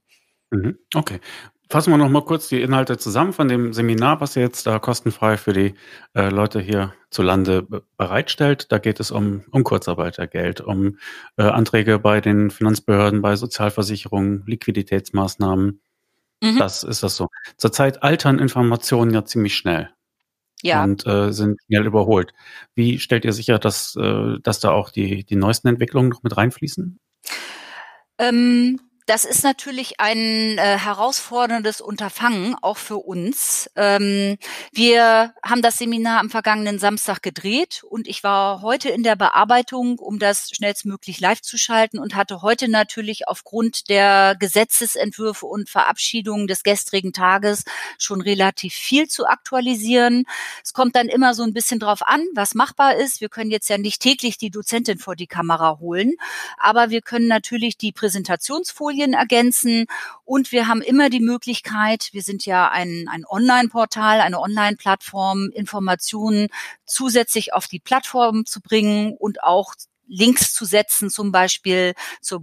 Mhm. 0.50 0.78
Okay. 0.94 1.20
Fassen 1.68 1.90
wir 1.90 1.98
noch 1.98 2.08
mal 2.08 2.24
kurz 2.24 2.48
die 2.48 2.62
Inhalte 2.62 2.96
zusammen 2.96 3.32
von 3.32 3.48
dem 3.48 3.72
Seminar, 3.72 4.20
was 4.20 4.36
ihr 4.36 4.42
jetzt 4.42 4.66
da 4.68 4.78
kostenfrei 4.78 5.36
für 5.36 5.52
die 5.52 5.74
äh, 6.14 6.28
Leute 6.28 6.60
hier 6.60 6.94
zu 7.10 7.22
Lande 7.22 7.66
bereitstellt. 7.96 8.70
Da 8.70 8.78
geht 8.78 9.00
es 9.00 9.10
um, 9.10 9.42
um 9.50 9.64
Kurzarbeitergeld, 9.64 10.60
um 10.60 10.98
äh, 11.36 11.42
Anträge 11.42 11.98
bei 11.98 12.20
den 12.20 12.50
Finanzbehörden, 12.50 13.20
bei 13.20 13.34
Sozialversicherungen, 13.34 14.44
Liquiditätsmaßnahmen. 14.46 15.80
Mhm. 16.40 16.58
Das 16.58 16.84
ist 16.84 17.02
das 17.02 17.16
so. 17.16 17.28
Zurzeit 17.56 18.02
altern 18.02 18.38
Informationen 18.38 19.12
ja 19.12 19.24
ziemlich 19.24 19.56
schnell. 19.56 19.90
Ja. 20.62 20.84
Und 20.84 21.04
äh, 21.06 21.32
sind 21.32 21.60
schnell 21.66 21.84
überholt. 21.84 22.32
Wie 22.76 23.00
stellt 23.00 23.24
ihr 23.24 23.32
sicher, 23.32 23.58
dass, 23.58 23.96
äh, 23.96 24.38
dass 24.40 24.60
da 24.60 24.70
auch 24.70 24.90
die, 24.90 25.24
die 25.24 25.36
neuesten 25.36 25.68
Entwicklungen 25.68 26.10
noch 26.10 26.22
mit 26.22 26.36
reinfließen? 26.36 26.98
Ähm, 28.18 28.80
das 29.06 29.24
ist 29.24 29.44
natürlich 29.44 30.00
ein 30.00 30.58
äh, 30.58 30.78
herausforderndes 30.78 31.80
Unterfangen, 31.80 32.56
auch 32.60 32.76
für 32.76 32.96
uns. 32.96 33.70
Ähm, 33.76 34.36
wir 34.72 35.32
haben 35.44 35.62
das 35.62 35.78
Seminar 35.78 36.18
am 36.18 36.28
vergangenen 36.28 36.80
Samstag 36.80 37.22
gedreht 37.22 37.84
und 37.88 38.08
ich 38.08 38.24
war 38.24 38.62
heute 38.62 38.88
in 38.88 39.04
der 39.04 39.14
Bearbeitung, 39.14 40.00
um 40.00 40.18
das 40.18 40.50
schnellstmöglich 40.50 41.20
live 41.20 41.40
zu 41.40 41.56
schalten 41.56 42.00
und 42.00 42.16
hatte 42.16 42.42
heute 42.42 42.68
natürlich 42.68 43.28
aufgrund 43.28 43.88
der 43.90 44.34
Gesetzesentwürfe 44.40 45.46
und 45.46 45.70
Verabschiedungen 45.70 46.48
des 46.48 46.64
gestrigen 46.64 47.12
Tages 47.12 47.62
schon 47.98 48.20
relativ 48.20 48.74
viel 48.74 49.06
zu 49.06 49.26
aktualisieren. 49.26 50.24
Es 50.64 50.72
kommt 50.72 50.96
dann 50.96 51.06
immer 51.08 51.34
so 51.34 51.44
ein 51.44 51.52
bisschen 51.52 51.78
drauf 51.78 52.02
an, 52.02 52.24
was 52.34 52.56
machbar 52.56 52.96
ist. 52.96 53.20
Wir 53.20 53.28
können 53.28 53.52
jetzt 53.52 53.68
ja 53.68 53.78
nicht 53.78 54.02
täglich 54.02 54.36
die 54.36 54.50
Dozentin 54.50 54.98
vor 54.98 55.14
die 55.14 55.28
Kamera 55.28 55.78
holen, 55.78 56.14
aber 56.58 56.90
wir 56.90 57.02
können 57.02 57.28
natürlich 57.28 57.78
die 57.78 57.92
Präsentationsfolie 57.92 58.95
Folien 58.96 59.12
ergänzen. 59.12 59.86
Und 60.24 60.52
wir 60.52 60.66
haben 60.68 60.82
immer 60.82 61.10
die 61.10 61.20
Möglichkeit, 61.20 62.08
wir 62.12 62.22
sind 62.22 62.46
ja 62.46 62.70
ein, 62.70 63.06
ein 63.10 63.24
Online-Portal, 63.28 64.20
eine 64.20 64.40
Online-Plattform, 64.40 65.50
Informationen 65.54 66.48
zusätzlich 66.84 67.52
auf 67.52 67.66
die 67.66 67.78
Plattform 67.78 68.46
zu 68.46 68.60
bringen 68.60 69.14
und 69.18 69.42
auch 69.42 69.74
Links 70.08 70.54
zu 70.54 70.64
setzen, 70.64 71.10
zum 71.10 71.32
Beispiel 71.32 71.94
zur 72.20 72.42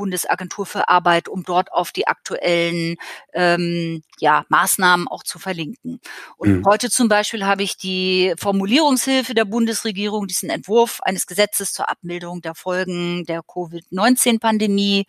Bundesagentur 0.00 0.64
für 0.64 0.88
Arbeit, 0.88 1.28
um 1.28 1.42
dort 1.42 1.70
auf 1.72 1.92
die 1.92 2.06
aktuellen 2.06 2.96
ähm, 3.34 4.02
ja, 4.18 4.46
Maßnahmen 4.48 5.06
auch 5.08 5.22
zu 5.22 5.38
verlinken. 5.38 6.00
Und 6.38 6.60
mhm. 6.60 6.64
heute 6.64 6.88
zum 6.88 7.08
Beispiel 7.08 7.44
habe 7.44 7.62
ich 7.62 7.76
die 7.76 8.32
Formulierungshilfe 8.38 9.34
der 9.34 9.44
Bundesregierung, 9.44 10.26
diesen 10.26 10.48
Entwurf 10.48 11.00
eines 11.02 11.26
Gesetzes 11.26 11.74
zur 11.74 11.90
Abmilderung 11.90 12.40
der 12.40 12.54
Folgen 12.54 13.26
der 13.26 13.42
Covid-19-Pandemie 13.42 15.04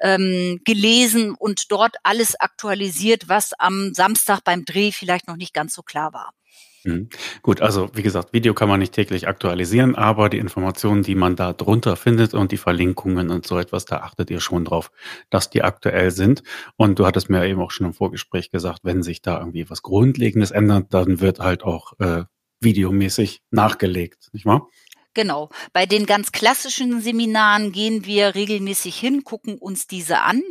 ähm, 0.00 0.60
gelesen 0.64 1.36
und 1.38 1.70
dort 1.70 1.94
alles 2.02 2.34
aktualisiert, 2.40 3.28
was 3.28 3.52
am 3.60 3.94
Samstag 3.94 4.40
beim 4.42 4.64
Dreh 4.64 4.90
vielleicht 4.90 5.28
noch 5.28 5.36
nicht 5.36 5.54
ganz 5.54 5.72
so 5.72 5.82
klar 5.82 6.12
war. 6.12 6.32
Mhm. 6.84 7.08
Gut, 7.42 7.60
also 7.60 7.88
wie 7.94 8.02
gesagt, 8.02 8.32
Video 8.32 8.54
kann 8.54 8.68
man 8.68 8.80
nicht 8.80 8.92
täglich 8.92 9.28
aktualisieren, 9.28 9.94
aber 9.94 10.28
die 10.28 10.38
Informationen, 10.38 11.02
die 11.02 11.14
man 11.14 11.36
da 11.36 11.52
drunter 11.52 11.96
findet 11.96 12.34
und 12.34 12.50
die 12.50 12.56
Verlinkungen 12.56 13.30
und 13.30 13.46
so 13.46 13.58
etwas, 13.58 13.84
da 13.84 13.98
achtet 13.98 14.30
ihr 14.30 14.40
schon 14.40 14.64
drauf, 14.64 14.90
dass 15.30 15.48
die 15.50 15.62
aktuell 15.62 16.10
sind. 16.10 16.42
Und 16.76 16.98
du 16.98 17.06
hattest 17.06 17.30
mir 17.30 17.44
eben 17.46 17.60
auch 17.60 17.70
schon 17.70 17.86
im 17.86 17.92
Vorgespräch 17.94 18.50
gesagt, 18.50 18.80
wenn 18.82 19.02
sich 19.02 19.22
da 19.22 19.38
irgendwie 19.38 19.70
was 19.70 19.82
Grundlegendes 19.82 20.50
ändert, 20.50 20.92
dann 20.92 21.20
wird 21.20 21.38
halt 21.38 21.62
auch 21.62 21.92
äh, 22.00 22.24
videomäßig 22.60 23.42
nachgelegt, 23.50 24.28
nicht 24.32 24.46
wahr? 24.46 24.68
Genau. 25.14 25.50
Bei 25.74 25.84
den 25.84 26.06
ganz 26.06 26.32
klassischen 26.32 27.02
Seminaren 27.02 27.70
gehen 27.70 28.06
wir 28.06 28.34
regelmäßig 28.34 28.96
hin, 28.96 29.24
gucken 29.24 29.58
uns 29.58 29.86
diese 29.86 30.20
an 30.20 30.42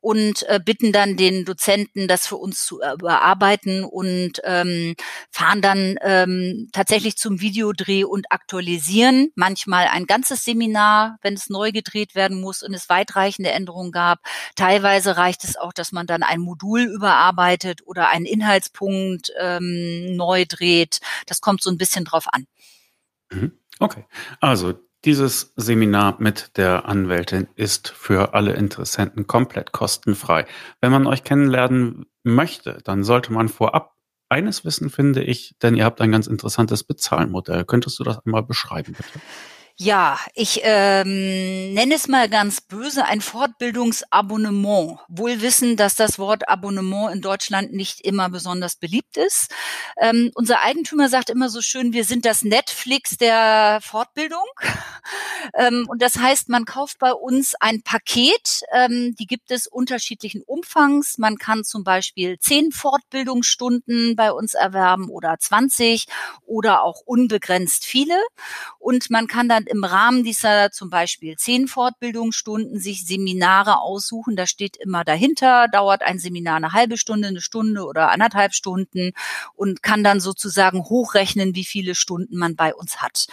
und 0.00 0.44
äh, 0.48 0.60
bitten 0.64 0.92
dann 0.92 1.16
den 1.16 1.44
Dozenten, 1.44 2.06
das 2.06 2.28
für 2.28 2.36
uns 2.36 2.64
zu 2.64 2.76
überarbeiten 2.80 3.82
und 3.82 4.40
ähm, 4.44 4.94
fahren 5.32 5.62
dann 5.62 5.96
ähm, 6.02 6.68
tatsächlich 6.72 7.16
zum 7.16 7.40
Videodreh 7.40 8.04
und 8.04 8.30
aktualisieren. 8.30 9.32
Manchmal 9.34 9.88
ein 9.88 10.06
ganzes 10.06 10.44
Seminar, 10.44 11.18
wenn 11.22 11.34
es 11.34 11.50
neu 11.50 11.72
gedreht 11.72 12.14
werden 12.14 12.40
muss 12.40 12.62
und 12.62 12.72
es 12.72 12.88
weitreichende 12.88 13.50
Änderungen 13.50 13.90
gab. 13.90 14.20
Teilweise 14.54 15.16
reicht 15.16 15.42
es 15.42 15.56
auch, 15.56 15.72
dass 15.72 15.90
man 15.90 16.06
dann 16.06 16.22
ein 16.22 16.40
Modul 16.40 16.82
überarbeitet 16.82 17.80
oder 17.84 18.10
einen 18.10 18.26
Inhaltspunkt 18.26 19.32
ähm, 19.40 20.14
neu 20.14 20.44
dreht. 20.48 21.00
Das 21.26 21.40
kommt 21.40 21.64
so 21.64 21.70
ein 21.70 21.78
bisschen 21.78 22.04
drauf 22.04 22.26
an. 22.32 22.46
Mhm. 23.32 23.58
Okay, 23.80 24.04
also 24.40 24.74
dieses 25.04 25.52
Seminar 25.56 26.16
mit 26.18 26.56
der 26.56 26.86
Anwältin 26.88 27.48
ist 27.56 27.88
für 27.88 28.32
alle 28.34 28.54
Interessenten 28.54 29.26
komplett 29.26 29.72
kostenfrei. 29.72 30.46
Wenn 30.80 30.92
man 30.92 31.06
euch 31.06 31.24
kennenlernen 31.24 32.06
möchte, 32.22 32.78
dann 32.84 33.04
sollte 33.04 33.32
man 33.32 33.48
vorab 33.48 33.94
eines 34.30 34.64
wissen, 34.64 34.88
finde 34.90 35.22
ich, 35.22 35.56
denn 35.62 35.76
ihr 35.76 35.84
habt 35.84 36.00
ein 36.00 36.10
ganz 36.10 36.26
interessantes 36.26 36.84
Bezahlmodell. 36.84 37.64
Könntest 37.64 37.98
du 37.98 38.04
das 38.04 38.24
einmal 38.24 38.42
beschreiben, 38.42 38.94
bitte? 38.96 39.20
Ja, 39.76 40.20
ich 40.34 40.60
ähm, 40.62 41.74
nenne 41.74 41.94
es 41.96 42.06
mal 42.06 42.28
ganz 42.28 42.60
böse 42.60 43.06
ein 43.06 43.20
Fortbildungsabonnement. 43.20 45.00
Wohl 45.08 45.40
wissen, 45.40 45.76
dass 45.76 45.96
das 45.96 46.16
Wort 46.20 46.48
Abonnement 46.48 47.12
in 47.12 47.20
Deutschland 47.20 47.72
nicht 47.72 48.00
immer 48.02 48.28
besonders 48.30 48.76
beliebt 48.76 49.16
ist. 49.16 49.50
Ähm, 50.00 50.30
unser 50.36 50.62
Eigentümer 50.62 51.08
sagt 51.08 51.28
immer 51.28 51.48
so 51.48 51.60
schön, 51.60 51.92
wir 51.92 52.04
sind 52.04 52.24
das 52.24 52.44
Netflix 52.44 53.16
der 53.16 53.80
Fortbildung. 53.82 54.44
ähm, 55.54 55.86
und 55.88 56.00
das 56.00 56.18
heißt, 56.18 56.48
man 56.50 56.66
kauft 56.66 57.00
bei 57.00 57.12
uns 57.12 57.56
ein 57.58 57.82
Paket. 57.82 58.60
Ähm, 58.72 59.16
die 59.18 59.26
gibt 59.26 59.50
es 59.50 59.66
unterschiedlichen 59.66 60.42
Umfangs. 60.42 61.18
Man 61.18 61.36
kann 61.36 61.64
zum 61.64 61.82
Beispiel 61.82 62.38
zehn 62.38 62.70
Fortbildungsstunden 62.70 64.14
bei 64.14 64.30
uns 64.30 64.54
erwerben 64.54 65.08
oder 65.08 65.36
20 65.36 66.06
oder 66.46 66.84
auch 66.84 67.00
unbegrenzt 67.04 67.84
viele. 67.84 68.14
Und 68.78 69.10
man 69.10 69.26
kann 69.26 69.48
dann 69.48 69.63
im 69.68 69.84
Rahmen 69.84 70.24
dieser 70.24 70.70
zum 70.70 70.90
Beispiel 70.90 71.36
zehn 71.36 71.68
Fortbildungsstunden 71.68 72.80
sich 72.80 73.06
Seminare 73.06 73.80
aussuchen. 73.80 74.36
Da 74.36 74.46
steht 74.46 74.76
immer 74.76 75.04
dahinter, 75.04 75.68
dauert 75.68 76.02
ein 76.02 76.18
Seminar 76.18 76.56
eine 76.56 76.72
halbe 76.72 76.96
Stunde, 76.96 77.28
eine 77.28 77.40
Stunde 77.40 77.84
oder 77.84 78.10
anderthalb 78.10 78.54
Stunden 78.54 79.12
und 79.54 79.82
kann 79.82 80.04
dann 80.04 80.20
sozusagen 80.20 80.84
hochrechnen, 80.84 81.54
wie 81.54 81.64
viele 81.64 81.94
Stunden 81.94 82.36
man 82.36 82.56
bei 82.56 82.74
uns 82.74 83.00
hat. 83.00 83.26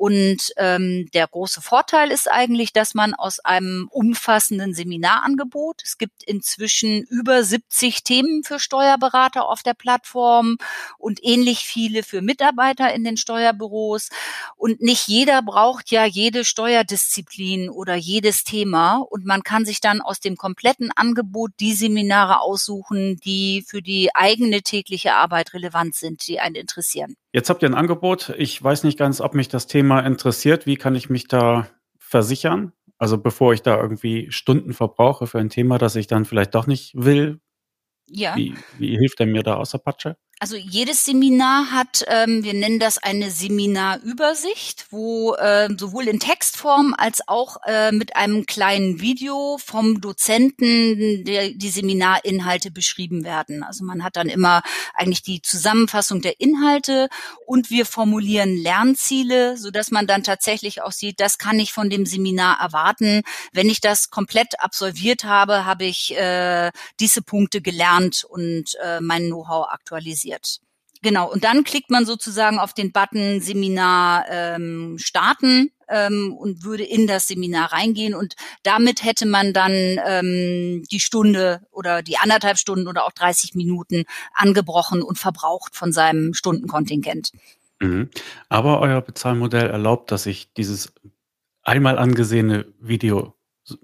Und 0.00 0.54
ähm, 0.56 1.10
der 1.12 1.28
große 1.28 1.60
Vorteil 1.60 2.10
ist 2.10 2.30
eigentlich, 2.30 2.72
dass 2.72 2.94
man 2.94 3.12
aus 3.14 3.38
einem 3.40 3.86
umfassenden 3.90 4.72
Seminarangebot, 4.72 5.82
es 5.84 5.98
gibt 5.98 6.22
inzwischen 6.22 7.02
über 7.02 7.44
70 7.44 8.02
Themen 8.02 8.42
für 8.42 8.58
Steuerberater 8.58 9.46
auf 9.46 9.62
der 9.62 9.74
Plattform 9.74 10.56
und 10.96 11.22
ähnlich 11.22 11.58
viele 11.60 12.02
für 12.02 12.22
Mitarbeiter 12.22 12.94
in 12.94 13.04
den 13.04 13.18
Steuerbüros. 13.18 14.08
Und 14.56 14.80
nicht 14.80 15.06
jeder 15.06 15.42
braucht 15.42 15.69
braucht 15.70 15.92
ja 15.92 16.04
jede 16.04 16.44
Steuerdisziplin 16.44 17.70
oder 17.70 17.94
jedes 17.94 18.42
Thema 18.42 18.96
und 19.08 19.24
man 19.24 19.44
kann 19.44 19.64
sich 19.64 19.80
dann 19.80 20.00
aus 20.00 20.18
dem 20.18 20.36
kompletten 20.36 20.90
Angebot 20.96 21.52
die 21.60 21.74
Seminare 21.74 22.40
aussuchen, 22.40 23.18
die 23.24 23.62
für 23.64 23.80
die 23.80 24.10
eigene 24.12 24.62
tägliche 24.62 25.14
Arbeit 25.14 25.54
relevant 25.54 25.94
sind, 25.94 26.26
die 26.26 26.40
einen 26.40 26.56
interessieren. 26.56 27.14
Jetzt 27.32 27.50
habt 27.50 27.62
ihr 27.62 27.68
ein 27.68 27.76
Angebot. 27.76 28.34
Ich 28.36 28.60
weiß 28.60 28.82
nicht 28.82 28.98
ganz, 28.98 29.20
ob 29.20 29.34
mich 29.34 29.46
das 29.46 29.68
Thema 29.68 30.00
interessiert. 30.00 30.66
Wie 30.66 30.76
kann 30.76 30.96
ich 30.96 31.08
mich 31.08 31.28
da 31.28 31.68
versichern? 31.98 32.72
Also 32.98 33.16
bevor 33.16 33.52
ich 33.52 33.62
da 33.62 33.80
irgendwie 33.80 34.32
Stunden 34.32 34.74
verbrauche 34.74 35.28
für 35.28 35.38
ein 35.38 35.50
Thema, 35.50 35.78
das 35.78 35.94
ich 35.94 36.08
dann 36.08 36.24
vielleicht 36.24 36.56
doch 36.56 36.66
nicht 36.66 36.94
will. 36.96 37.38
Ja. 38.08 38.34
Wie, 38.34 38.56
wie 38.76 38.96
hilft 38.98 39.20
er 39.20 39.26
mir 39.26 39.44
da 39.44 39.54
aus 39.54 39.72
Apache? 39.72 40.16
Also 40.42 40.56
jedes 40.56 41.04
Seminar 41.04 41.70
hat, 41.70 42.02
ähm, 42.08 42.42
wir 42.42 42.54
nennen 42.54 42.78
das 42.78 42.96
eine 42.96 43.30
Seminarübersicht, 43.30 44.86
wo 44.88 45.34
äh, 45.34 45.68
sowohl 45.76 46.08
in 46.08 46.18
Textform 46.18 46.94
als 46.96 47.28
auch 47.28 47.58
äh, 47.66 47.92
mit 47.92 48.16
einem 48.16 48.46
kleinen 48.46 49.02
Video 49.02 49.58
vom 49.62 50.00
Dozenten 50.00 51.26
der, 51.26 51.50
die 51.50 51.68
Seminarinhalte 51.68 52.70
beschrieben 52.70 53.22
werden. 53.22 53.62
Also 53.62 53.84
man 53.84 54.02
hat 54.02 54.16
dann 54.16 54.30
immer 54.30 54.62
eigentlich 54.94 55.20
die 55.20 55.42
Zusammenfassung 55.42 56.22
der 56.22 56.40
Inhalte 56.40 57.10
und 57.44 57.68
wir 57.68 57.84
formulieren 57.84 58.56
Lernziele, 58.56 59.58
so 59.58 59.70
dass 59.70 59.90
man 59.90 60.06
dann 60.06 60.22
tatsächlich 60.22 60.80
auch 60.80 60.92
sieht, 60.92 61.20
das 61.20 61.36
kann 61.36 61.60
ich 61.60 61.74
von 61.74 61.90
dem 61.90 62.06
Seminar 62.06 62.58
erwarten. 62.62 63.24
Wenn 63.52 63.68
ich 63.68 63.82
das 63.82 64.08
komplett 64.08 64.58
absolviert 64.60 65.24
habe, 65.24 65.66
habe 65.66 65.84
ich 65.84 66.16
äh, 66.16 66.72
diese 66.98 67.20
Punkte 67.20 67.60
gelernt 67.60 68.24
und 68.24 68.74
äh, 68.82 69.02
mein 69.02 69.26
Know-how 69.26 69.68
aktualisiert 69.68 70.29
passiert. 70.30 70.60
Genau, 71.02 71.32
und 71.32 71.44
dann 71.44 71.64
klickt 71.64 71.90
man 71.90 72.04
sozusagen 72.04 72.58
auf 72.58 72.74
den 72.74 72.92
Button 72.92 73.40
Seminar 73.40 74.26
ähm, 74.28 74.98
starten 74.98 75.70
ähm, 75.88 76.36
und 76.38 76.62
würde 76.62 76.84
in 76.84 77.06
das 77.06 77.26
Seminar 77.26 77.72
reingehen 77.72 78.14
und 78.14 78.34
damit 78.64 79.02
hätte 79.02 79.24
man 79.24 79.54
dann 79.54 79.72
ähm, 79.72 80.82
die 80.90 81.00
Stunde 81.00 81.62
oder 81.70 82.02
die 82.02 82.18
anderthalb 82.18 82.58
Stunden 82.58 82.86
oder 82.86 83.06
auch 83.06 83.12
30 83.12 83.54
Minuten 83.54 84.04
angebrochen 84.34 85.00
und 85.00 85.18
verbraucht 85.18 85.74
von 85.74 85.90
seinem 85.90 86.34
Stundenkontingent. 86.34 87.30
Mhm. 87.80 88.10
Aber 88.50 88.80
euer 88.80 89.00
Bezahlmodell 89.00 89.70
erlaubt, 89.70 90.12
dass 90.12 90.26
ich 90.26 90.52
dieses 90.52 90.92
einmal 91.62 91.98
angesehene 91.98 92.66
Video 92.78 93.34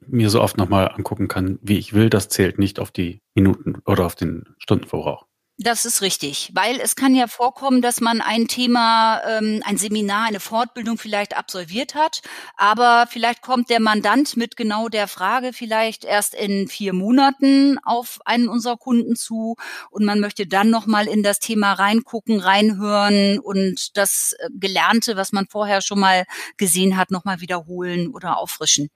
mir 0.06 0.28
so 0.28 0.42
oft 0.42 0.58
nochmal 0.58 0.90
angucken 0.90 1.28
kann, 1.28 1.58
wie 1.62 1.78
ich 1.78 1.94
will. 1.94 2.10
Das 2.10 2.28
zählt 2.28 2.58
nicht 2.58 2.78
auf 2.78 2.90
die 2.90 3.22
Minuten 3.34 3.76
oder 3.86 4.04
auf 4.04 4.16
den 4.16 4.44
Stundenverbrauch. 4.58 5.24
Das 5.58 5.86
ist 5.86 6.02
richtig, 6.02 6.50
weil 6.52 6.78
es 6.80 6.96
kann 6.96 7.14
ja 7.14 7.26
vorkommen, 7.28 7.80
dass 7.80 8.02
man 8.02 8.20
ein 8.20 8.46
Thema, 8.46 9.22
ähm, 9.26 9.62
ein 9.64 9.78
Seminar, 9.78 10.26
eine 10.26 10.38
Fortbildung 10.38 10.98
vielleicht 10.98 11.34
absolviert 11.34 11.94
hat, 11.94 12.20
aber 12.58 13.06
vielleicht 13.10 13.40
kommt 13.40 13.70
der 13.70 13.80
Mandant 13.80 14.36
mit 14.36 14.58
genau 14.58 14.90
der 14.90 15.08
Frage 15.08 15.54
vielleicht 15.54 16.04
erst 16.04 16.34
in 16.34 16.68
vier 16.68 16.92
Monaten 16.92 17.78
auf 17.84 18.18
einen 18.26 18.48
unserer 18.50 18.76
Kunden 18.76 19.16
zu 19.16 19.56
und 19.90 20.04
man 20.04 20.20
möchte 20.20 20.46
dann 20.46 20.68
noch 20.68 20.84
mal 20.84 21.08
in 21.08 21.22
das 21.22 21.38
Thema 21.38 21.72
reingucken, 21.72 22.38
reinhören 22.38 23.38
und 23.38 23.96
das 23.96 24.34
äh, 24.38 24.50
Gelernte, 24.60 25.16
was 25.16 25.32
man 25.32 25.46
vorher 25.48 25.80
schon 25.80 26.00
mal 26.00 26.24
gesehen 26.58 26.98
hat, 26.98 27.10
noch 27.10 27.24
mal 27.24 27.40
wiederholen 27.40 28.08
oder 28.12 28.36
auffrischen. 28.36 28.90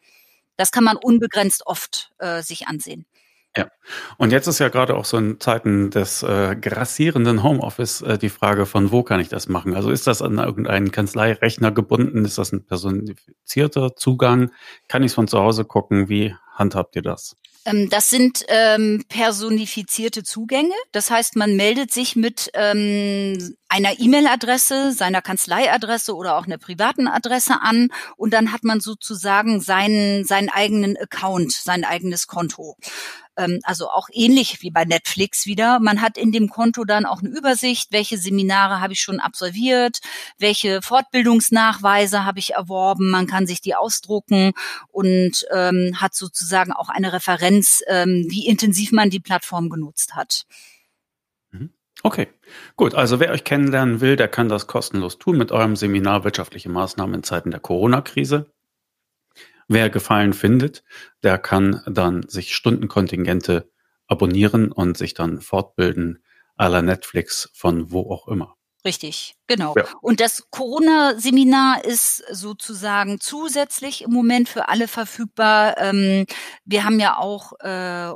Das 0.59 0.73
kann 0.73 0.85
man 0.85 0.99
unbegrenzt 0.99 1.67
oft 1.67 2.13
äh, 2.19 2.43
sich 2.43 2.69
ansehen. 2.69 3.07
Ja. 3.57 3.69
Und 4.17 4.31
jetzt 4.31 4.47
ist 4.47 4.61
ja 4.61 4.69
gerade 4.69 4.97
auch 4.97 5.05
so 5.05 5.17
in 5.17 5.41
Zeiten 5.41 5.91
des 5.91 6.23
äh, 6.23 6.55
grassierenden 6.55 7.43
Homeoffice 7.43 8.03
äh, 8.03 8.17
die 8.17 8.29
Frage 8.29 8.65
von 8.65 8.93
wo 8.93 9.03
kann 9.03 9.21
ich 9.21 9.29
das 9.29 9.49
machen? 9.49 9.75
Also 9.75 9.91
ist 9.91 10.07
das 10.07 10.23
an 10.23 10.39
irgendeinen 10.39 10.93
Kanzleirechner 10.93 11.73
gebunden? 11.73 12.25
Ist 12.25 12.39
das 12.39 12.53
ein 12.53 12.65
personifizierter 12.65 13.97
Zugang? 13.97 14.53
Kann 14.87 15.03
ich 15.03 15.09
es 15.09 15.15
von 15.15 15.27
zu 15.27 15.41
Hause 15.41 15.65
gucken? 15.65 16.09
Wie 16.09 16.35
handhabt 16.55 16.95
ihr 16.95 17.03
das? 17.03 17.37
Ähm, 17.65 17.91
das 17.91 18.09
sind 18.09 18.45
ähm, 18.49 19.05
personifizierte 19.09 20.23
Zugänge. 20.23 20.75
Das 20.93 21.11
heißt, 21.11 21.35
man 21.35 21.57
meldet 21.57 21.93
sich 21.93 22.15
mit 22.15 22.51
ähm, 22.55 23.57
einer 23.71 24.01
E-Mail-Adresse, 24.01 24.93
seiner 24.93 25.23
Kanzleiadresse 25.23 26.15
oder 26.15 26.37
auch 26.37 26.45
einer 26.45 26.59
privaten 26.59 27.07
Adresse 27.07 27.63
an 27.63 27.89
und 28.17 28.35
dann 28.35 28.53
hat 28.53 28.65
man 28.65 28.81
sozusagen 28.81 29.61
seinen, 29.61 30.25
seinen 30.25 30.49
eigenen 30.49 30.97
Account, 30.97 31.53
sein 31.53 31.85
eigenes 31.85 32.27
Konto. 32.27 32.77
Ähm, 33.37 33.61
also 33.63 33.89
auch 33.89 34.09
ähnlich 34.13 34.61
wie 34.63 34.73
bei 34.73 34.85
Netflix 34.85 35.47
wieder. 35.47 35.79
Man 35.79 36.03
hat 36.03 36.19
in 36.19 36.33
dem 36.33 36.49
Konto 36.49 36.85
dann 36.85 37.07
auch 37.07 37.21
eine 37.21 37.31
Übersicht, 37.31 37.93
welche 37.93 38.19
Seminare 38.19 38.81
habe 38.81 38.93
ich 38.93 39.01
schon 39.01 39.21
absolviert, 39.21 40.01
welche 40.37 40.83
Fortbildungsnachweise 40.83 42.25
habe 42.25 42.41
ich 42.41 42.55
erworben. 42.55 43.11
Man 43.11 43.29
kann 43.29 43.47
sich 43.47 43.61
die 43.61 43.77
ausdrucken 43.77 44.53
und 44.89 45.47
ähm, 45.53 45.93
hat 46.01 46.15
sozusagen 46.15 46.73
auch 46.73 46.89
eine 46.89 47.13
Referenz, 47.13 47.83
ähm, 47.87 48.27
wie 48.29 48.49
intensiv 48.49 48.91
man 48.91 49.11
die 49.11 49.21
Plattform 49.21 49.71
genutzt 49.71 50.17
hat. 50.17 50.45
Okay, 52.03 52.29
gut. 52.77 52.95
Also 52.95 53.21
wer 53.21 53.31
euch 53.31 53.45
kennenlernen 53.45 54.01
will, 54.01 54.17
der 54.17 54.29
kann 54.29 54.49
das 54.49 54.67
kostenlos 54.67 55.19
tun 55.19 55.37
mit 55.37 55.53
eurem 55.53 55.77
Seminar 55.77 56.25
Wirtschaftliche 56.25 56.71
Maßnahmen 56.71 57.17
in 57.17 57.23
Zeiten 57.23 57.51
der 57.51 57.61
Corona-Krise. 57.61 58.51
Wer 59.69 59.91
Gefallen 59.91 60.33
findet, 60.33 60.83
der 61.23 61.39
kann 61.39 61.83
dann 61.87 62.29
sich 62.29 62.57
Stundenkontingente 62.57 63.71
abonnieren 64.09 64.73
und 64.73 64.97
sich 64.97 65.15
dann 65.15 65.41
fortbilden 65.41 66.25
à 66.59 66.69
la 66.69 66.83
Netflix 66.83 67.51
von 67.55 67.93
wo 67.93 68.11
auch 68.11 68.29
immer. 68.29 68.57
Richtig, 68.85 69.35
genau. 69.47 69.75
Ja. 69.77 69.85
Und 70.01 70.21
das 70.21 70.49
Corona-Seminar 70.51 71.85
ist 71.85 72.25
sozusagen 72.33 73.21
zusätzlich 73.21 74.03
im 74.03 74.11
Moment 74.11 74.49
für 74.49 74.69
alle 74.69 74.89
verfügbar. 74.89 75.77
Ähm, 75.79 76.27
wir 76.65 76.85
haben 76.85 76.99
ja 76.99 77.19
auch 77.19 77.53
äh, 77.61 78.13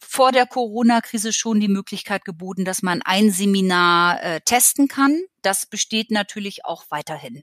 vor 0.00 0.32
der 0.32 0.46
Corona-Krise 0.46 1.32
schon 1.32 1.60
die 1.60 1.68
Möglichkeit 1.68 2.24
geboten, 2.24 2.64
dass 2.64 2.82
man 2.82 3.02
ein 3.04 3.30
Seminar 3.30 4.22
äh, 4.22 4.40
testen 4.40 4.88
kann. 4.88 5.20
Das 5.42 5.66
besteht 5.66 6.10
natürlich 6.10 6.64
auch 6.64 6.84
weiterhin. 6.90 7.42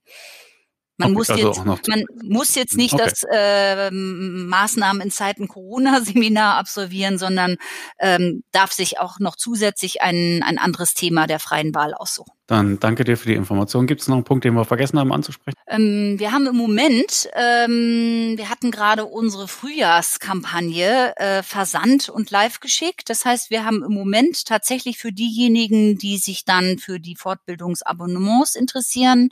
Man, 0.99 1.09
okay, 1.09 1.17
muss, 1.17 1.29
also 1.29 1.47
jetzt, 1.47 1.87
man 1.87 2.03
muss 2.23 2.55
jetzt 2.55 2.75
nicht 2.75 2.95
okay. 2.95 3.03
das 3.05 3.23
äh, 3.31 3.91
Maßnahmen 3.91 5.01
in 5.03 5.11
Zeiten 5.11 5.47
Corona-Seminar 5.47 6.55
absolvieren, 6.55 7.19
sondern 7.19 7.57
ähm, 7.99 8.43
darf 8.51 8.71
sich 8.71 8.99
auch 8.99 9.19
noch 9.19 9.35
zusätzlich 9.35 10.01
ein, 10.01 10.41
ein 10.41 10.57
anderes 10.57 10.95
Thema 10.95 11.27
der 11.27 11.39
freien 11.39 11.75
Wahl 11.75 11.93
aussuchen. 11.93 12.36
Dann 12.47 12.79
danke 12.79 13.03
dir 13.03 13.17
für 13.17 13.27
die 13.27 13.35
Information. 13.35 13.87
Gibt 13.87 13.99
es 14.01 14.07
noch 14.07 14.15
einen 14.15 14.23
Punkt, 14.23 14.45
den 14.45 14.53
wir 14.53 14.63
vergessen 14.63 14.97
haben 14.97 15.11
anzusprechen? 15.11 15.57
Ähm, 15.67 16.15
wir 16.17 16.31
haben 16.31 16.47
im 16.47 16.55
Moment, 16.55 17.29
ähm, 17.33 18.35
wir 18.37 18.49
hatten 18.49 18.71
gerade 18.71 19.03
unsere 19.03 19.49
Frühjahrskampagne 19.49 21.13
äh, 21.17 21.43
versandt 21.43 22.07
und 22.07 22.31
live 22.31 22.61
geschickt. 22.61 23.09
Das 23.09 23.25
heißt, 23.25 23.49
wir 23.49 23.65
haben 23.65 23.83
im 23.83 23.91
Moment 23.91 24.45
tatsächlich 24.45 24.97
für 24.97 25.11
diejenigen, 25.11 25.97
die 25.97 26.17
sich 26.17 26.45
dann 26.45 26.77
für 26.77 27.01
die 27.01 27.17
Fortbildungsabonnements 27.17 28.55
interessieren, 28.55 29.27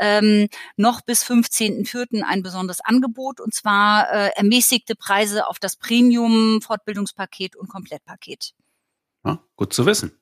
ähm, 0.00 0.48
noch 0.78 1.02
bis 1.02 1.22
15.04. 1.22 2.22
ein 2.22 2.42
besonderes 2.42 2.80
Angebot 2.80 3.40
und 3.40 3.52
zwar 3.52 4.10
äh, 4.10 4.30
ermäßigte 4.36 4.96
Preise 4.96 5.48
auf 5.48 5.58
das 5.58 5.76
Premium-Fortbildungspaket 5.76 7.56
und 7.56 7.68
Komplettpaket. 7.68 8.54
Ja, 9.22 9.38
gut 9.54 9.74
zu 9.74 9.84
wissen. 9.84 10.18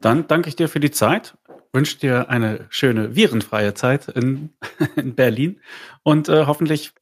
Dann 0.00 0.26
danke 0.26 0.48
ich 0.48 0.56
dir 0.56 0.68
für 0.68 0.80
die 0.80 0.90
Zeit, 0.90 1.36
wünsche 1.72 1.98
dir 1.98 2.28
eine 2.28 2.66
schöne 2.70 3.14
virenfreie 3.14 3.74
Zeit 3.74 4.08
in, 4.08 4.50
in 4.96 5.14
Berlin 5.14 5.60
und 6.02 6.28
äh, 6.28 6.46
hoffentlich 6.46 6.92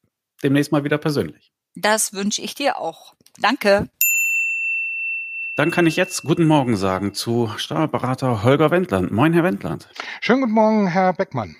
demnächst 0.42 0.72
mal 0.72 0.84
wieder 0.84 0.98
persönlich. 0.98 1.52
Das 1.74 2.12
wünsche 2.12 2.42
ich 2.42 2.54
dir 2.54 2.78
auch. 2.78 3.14
Danke. 3.38 3.88
Dann 5.56 5.70
kann 5.70 5.86
ich 5.86 5.96
jetzt 5.96 6.22
guten 6.22 6.46
Morgen 6.46 6.76
sagen 6.76 7.14
zu 7.14 7.50
Steuerberater 7.56 8.42
Holger 8.42 8.70
Wendland. 8.70 9.12
Moin, 9.12 9.32
Herr 9.32 9.44
Wendland. 9.44 9.88
Schönen 10.20 10.40
guten 10.40 10.52
Morgen, 10.52 10.88
Herr 10.88 11.12
Beckmann. 11.12 11.54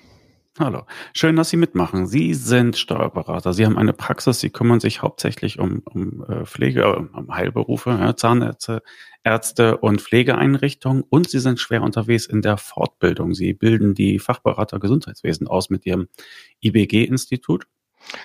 Hallo. 0.59 0.83
Schön, 1.13 1.35
dass 1.35 1.51
Sie 1.51 1.57
mitmachen. 1.57 2.07
Sie 2.07 2.33
sind 2.35 2.77
Steuerberater. 2.77 3.53
Sie 3.53 3.67
haben 3.67 3.77
eine 3.77 3.93
Praxis. 3.93 4.39
Sie 4.39 4.51
kümmern 4.51 4.79
sich 4.79 5.03
hauptsächlich 5.03 5.59
um, 5.59 5.83
um 5.85 6.25
äh, 6.29 6.45
Pflege, 6.45 6.83
äh, 6.83 7.19
um 7.19 7.35
Heilberufe, 7.35 7.91
ja, 7.91 8.15
Zahnärzte, 8.15 8.83
Ärzte 9.25 9.79
und 9.79 10.01
Pflegeeinrichtungen. 10.01 11.03
Und 11.09 11.29
Sie 11.29 11.41
sind 11.41 11.59
schwer 11.59 11.83
unterwegs 11.83 12.27
in 12.27 12.43
der 12.43 12.59
Fortbildung. 12.59 13.35
Sie 13.35 13.55
bilden 13.55 13.95
die 13.95 14.19
Fachberater 14.19 14.79
Gesundheitswesen 14.79 15.49
aus 15.49 15.71
mit 15.71 15.87
Ihrem 15.87 16.09
IBG-Institut. 16.63 17.67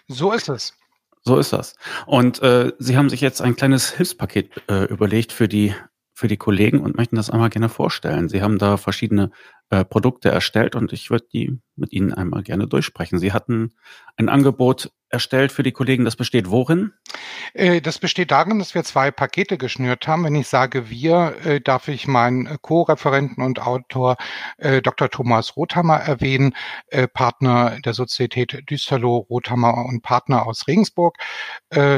So 0.07 0.31
ist 0.33 0.49
es. 0.49 0.73
So 1.21 1.37
ist 1.37 1.53
das. 1.53 1.75
Und 2.05 2.41
äh, 2.41 2.73
Sie 2.79 2.97
haben 2.97 3.09
sich 3.09 3.21
jetzt 3.21 3.41
ein 3.41 3.55
kleines 3.55 3.91
Hilfspaket 3.91 4.51
äh, 4.69 4.85
überlegt 4.85 5.31
für 5.31 5.47
die 5.47 5.73
für 6.19 6.27
die 6.27 6.35
Kollegen 6.35 6.81
und 6.81 6.97
möchten 6.97 7.15
das 7.15 7.29
einmal 7.29 7.49
gerne 7.49 7.69
vorstellen. 7.69 8.27
Sie 8.27 8.41
haben 8.41 8.57
da 8.57 8.75
verschiedene 8.75 9.31
äh, 9.69 9.85
Produkte 9.85 10.27
erstellt 10.27 10.75
und 10.75 10.91
ich 10.91 11.09
würde 11.09 11.27
die 11.31 11.61
mit 11.77 11.93
Ihnen 11.93 12.13
einmal 12.13 12.43
gerne 12.43 12.67
durchsprechen. 12.67 13.19
Sie 13.19 13.31
hatten 13.31 13.71
ein 14.17 14.27
Angebot 14.27 14.91
erstellt 15.09 15.51
für 15.51 15.63
die 15.63 15.71
Kollegen. 15.71 16.05
Das 16.05 16.15
besteht 16.15 16.49
worin? 16.49 16.93
Äh, 17.53 17.81
das 17.81 17.99
besteht 17.99 18.31
darin, 18.31 18.59
dass 18.59 18.75
wir 18.75 18.83
zwei 18.83 19.11
Pakete 19.11 19.57
geschnürt 19.57 20.07
haben. 20.07 20.23
Wenn 20.23 20.35
ich 20.35 20.47
sage 20.47 20.89
wir, 20.89 21.35
äh, 21.43 21.61
darf 21.61 21.87
ich 21.87 22.07
meinen 22.07 22.61
Co-Referenten 22.61 23.43
und 23.43 23.59
Autor 23.59 24.17
äh, 24.57 24.81
Dr. 24.81 25.09
Thomas 25.09 25.55
Rothammer 25.55 25.97
erwähnen, 25.97 26.53
Partner 27.13 27.77
der 27.83 27.93
Sozietät 27.93 28.69
Düsterloh, 28.69 29.17
Rothammer 29.29 29.85
und 29.85 30.01
Partner 30.01 30.45
aus 30.45 30.67
Regensburg. 30.67 31.17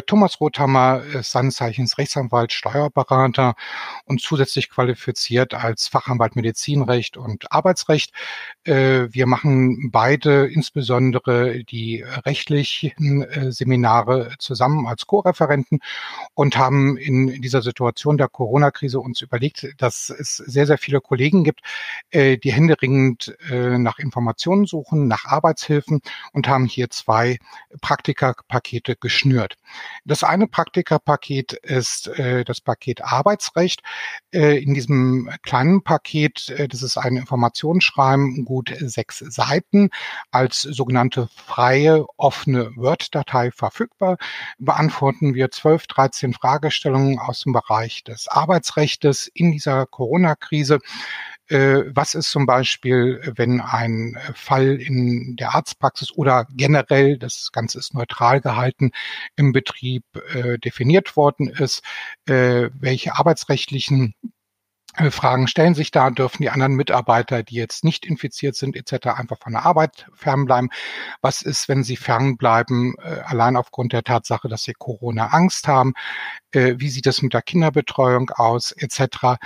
Thomas 0.07 0.39
Rothammer 0.39 1.01
ist 1.03 1.31
seines 1.31 1.55
Zeichens 1.55 1.97
Rechtsanwalt, 1.97 2.51
Steuerberater 2.51 3.55
und 4.05 4.21
zusätzlich 4.21 4.69
qualifiziert 4.69 5.53
als 5.53 5.87
Fachanwalt 5.87 6.35
Medizinrecht 6.35 7.17
und 7.17 7.51
Arbeitsrecht. 7.51 8.13
Wir 8.63 9.25
machen 9.25 9.91
beide 9.91 10.47
insbesondere 10.47 11.63
die 11.63 12.03
rechtlichen 12.25 13.00
Seminare 13.51 14.33
zusammen 14.39 14.87
als 14.87 15.07
Co-Referenten 15.07 15.79
und 16.33 16.57
haben 16.57 16.97
in 16.97 17.41
dieser 17.41 17.61
Situation 17.61 18.17
der 18.17 18.27
Corona-Krise 18.27 18.99
uns 18.99 19.21
überlegt, 19.21 19.67
dass 19.77 20.09
es 20.09 20.37
sehr, 20.37 20.67
sehr 20.67 20.77
viele 20.77 21.01
Kollegen 21.01 21.43
gibt, 21.43 21.61
äh, 22.11 22.37
die 22.37 22.51
händeringend 22.51 23.35
äh, 23.49 23.77
nach 23.77 23.99
Informationen 23.99 24.65
suchen, 24.65 25.07
nach 25.07 25.25
Arbeitshilfen 25.25 26.01
und 26.33 26.47
haben 26.47 26.65
hier 26.65 26.89
zwei 26.89 27.37
Praktika-Pakete 27.81 28.95
geschnürt. 28.95 29.57
Das 30.05 30.23
eine 30.23 30.47
Praktika-Paket 30.47 31.53
ist 31.53 32.07
äh, 32.07 32.43
das 32.43 32.61
Paket 32.61 33.03
Arbeitsrecht. 33.03 33.81
Äh, 34.31 34.61
in 34.61 34.73
diesem 34.73 35.29
kleinen 35.41 35.83
Paket, 35.83 36.49
äh, 36.49 36.67
das 36.67 36.83
ist 36.83 36.97
ein 36.97 37.17
Informationsschreiben, 37.17 38.45
gut 38.45 38.73
sechs 38.79 39.19
Seiten, 39.19 39.89
als 40.31 40.61
sogenannte 40.61 41.29
freie, 41.35 42.05
offene 42.17 42.71
Word-Datei 42.91 43.51
verfügbar, 43.51 44.17
beantworten 44.59 45.33
wir 45.33 45.49
zwölf, 45.49 45.87
dreizehn 45.87 46.33
Fragestellungen 46.33 47.19
aus 47.19 47.41
dem 47.41 47.53
Bereich 47.53 48.03
des 48.03 48.27
Arbeitsrechts 48.27 49.31
in 49.33 49.53
dieser 49.53 49.85
Corona-Krise. 49.85 50.79
Äh, 51.47 51.83
was 51.87 52.15
ist 52.15 52.29
zum 52.31 52.45
Beispiel, 52.45 53.21
wenn 53.37 53.61
ein 53.61 54.17
Fall 54.33 54.75
in 54.75 55.37
der 55.37 55.55
Arztpraxis 55.55 56.11
oder 56.11 56.47
generell, 56.51 57.17
das 57.17 57.51
Ganze 57.53 57.79
ist 57.79 57.93
neutral 57.93 58.41
gehalten, 58.41 58.91
im 59.37 59.53
Betrieb 59.53 60.03
äh, 60.33 60.59
definiert 60.59 61.15
worden 61.15 61.47
ist? 61.47 61.83
Äh, 62.25 62.69
welche 62.73 63.15
arbeitsrechtlichen 63.15 64.15
Fragen 65.09 65.47
stellen 65.47 65.73
sich 65.73 65.91
da, 65.91 66.09
dürfen 66.09 66.41
die 66.41 66.49
anderen 66.49 66.73
Mitarbeiter, 66.73 67.43
die 67.43 67.55
jetzt 67.55 67.85
nicht 67.85 68.05
infiziert 68.05 68.55
sind, 68.55 68.75
etc., 68.75 69.07
einfach 69.07 69.37
von 69.39 69.53
der 69.53 69.65
Arbeit 69.65 70.07
fernbleiben? 70.13 70.69
Was 71.21 71.41
ist, 71.41 71.69
wenn 71.69 71.83
sie 71.83 71.95
fernbleiben, 71.95 72.95
äh, 73.01 73.21
allein 73.25 73.55
aufgrund 73.55 73.93
der 73.93 74.03
Tatsache, 74.03 74.49
dass 74.49 74.63
sie 74.63 74.73
Corona-Angst 74.73 75.67
haben? 75.69 75.93
Äh, 76.51 76.75
wie 76.77 76.89
sieht 76.89 77.07
es 77.07 77.21
mit 77.21 77.33
der 77.33 77.41
Kinderbetreuung 77.41 78.31
aus, 78.31 78.73
etc.? 78.73 79.37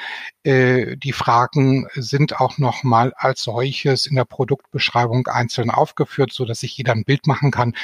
Äh, 0.44 0.98
die 0.98 1.14
Fragen 1.14 1.88
sind 1.94 2.40
auch 2.40 2.58
nochmal 2.58 3.14
als 3.16 3.44
solches 3.44 4.08
in 4.08 4.16
der 4.16 4.26
Produktbeschreibung 4.26 5.28
einzeln 5.28 5.70
aufgeführt, 5.70 6.34
so 6.34 6.46
dass 6.46 6.62
sich 6.62 6.76
jeder 6.76 6.94
ein 6.94 7.06
Bild 7.06 7.28
machen 7.28 7.52
kann, 7.52 7.76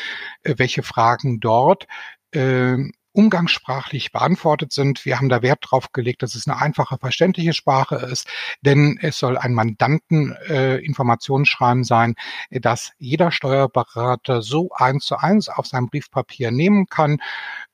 äh, 0.44 0.56
welche 0.58 0.82
Fragen 0.82 1.40
dort 1.40 1.86
ähm, 2.34 2.94
umgangssprachlich 3.14 4.12
beantwortet 4.12 4.72
sind. 4.72 5.06
Wir 5.06 5.18
haben 5.18 5.30
da 5.30 5.42
Wert 5.42 5.60
drauf 5.62 5.92
gelegt, 5.92 6.22
dass 6.24 6.36
es 6.36 6.48
eine 6.48 6.62
einfache, 6.62 6.98
verständliche 6.98 7.54
Sprache 7.54 7.96
ist, 7.96 8.28
denn 8.62 8.98
es 9.02 9.18
soll 9.18 9.38
ein 9.38 9.54
Mandanten-Informationsschreiben 9.54 11.82
äh, 11.84 11.86
sein, 11.86 12.16
dass 12.50 12.92
jeder 12.98 13.32
Steuerberater 13.32 14.42
so 14.42 14.70
eins 14.74 15.06
zu 15.06 15.18
eins 15.18 15.50
auf 15.50 15.68
sein 15.68 15.88
Briefpapier 15.88 16.52
nehmen 16.52 16.88
kann, 16.88 17.22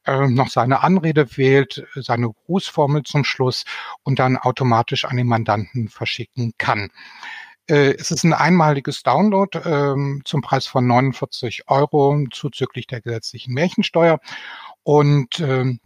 äh, 0.05 0.27
noch 0.27 0.49
seine 0.49 0.81
Anrede 0.81 1.37
wählt, 1.37 1.85
seine 1.95 2.31
Grußformel 2.45 3.03
zum 3.03 3.23
Schluss 3.23 3.63
und 4.03 4.19
dann 4.19 4.37
automatisch 4.37 5.05
an 5.05 5.17
den 5.17 5.27
Mandanten 5.27 5.89
verschicken 5.89 6.53
kann. 6.57 6.89
Äh, 7.69 7.95
es 7.95 8.11
ist 8.11 8.23
ein 8.23 8.33
einmaliges 8.33 9.03
Download 9.03 9.59
ähm, 9.59 10.21
zum 10.23 10.41
Preis 10.41 10.67
von 10.67 10.87
49 10.87 11.63
Euro 11.67 12.23
zuzüglich 12.31 12.87
der 12.87 13.01
gesetzlichen 13.01 13.53
Märchensteuer. 13.53 14.19
Und 14.87 15.41
ähm, 15.41 15.81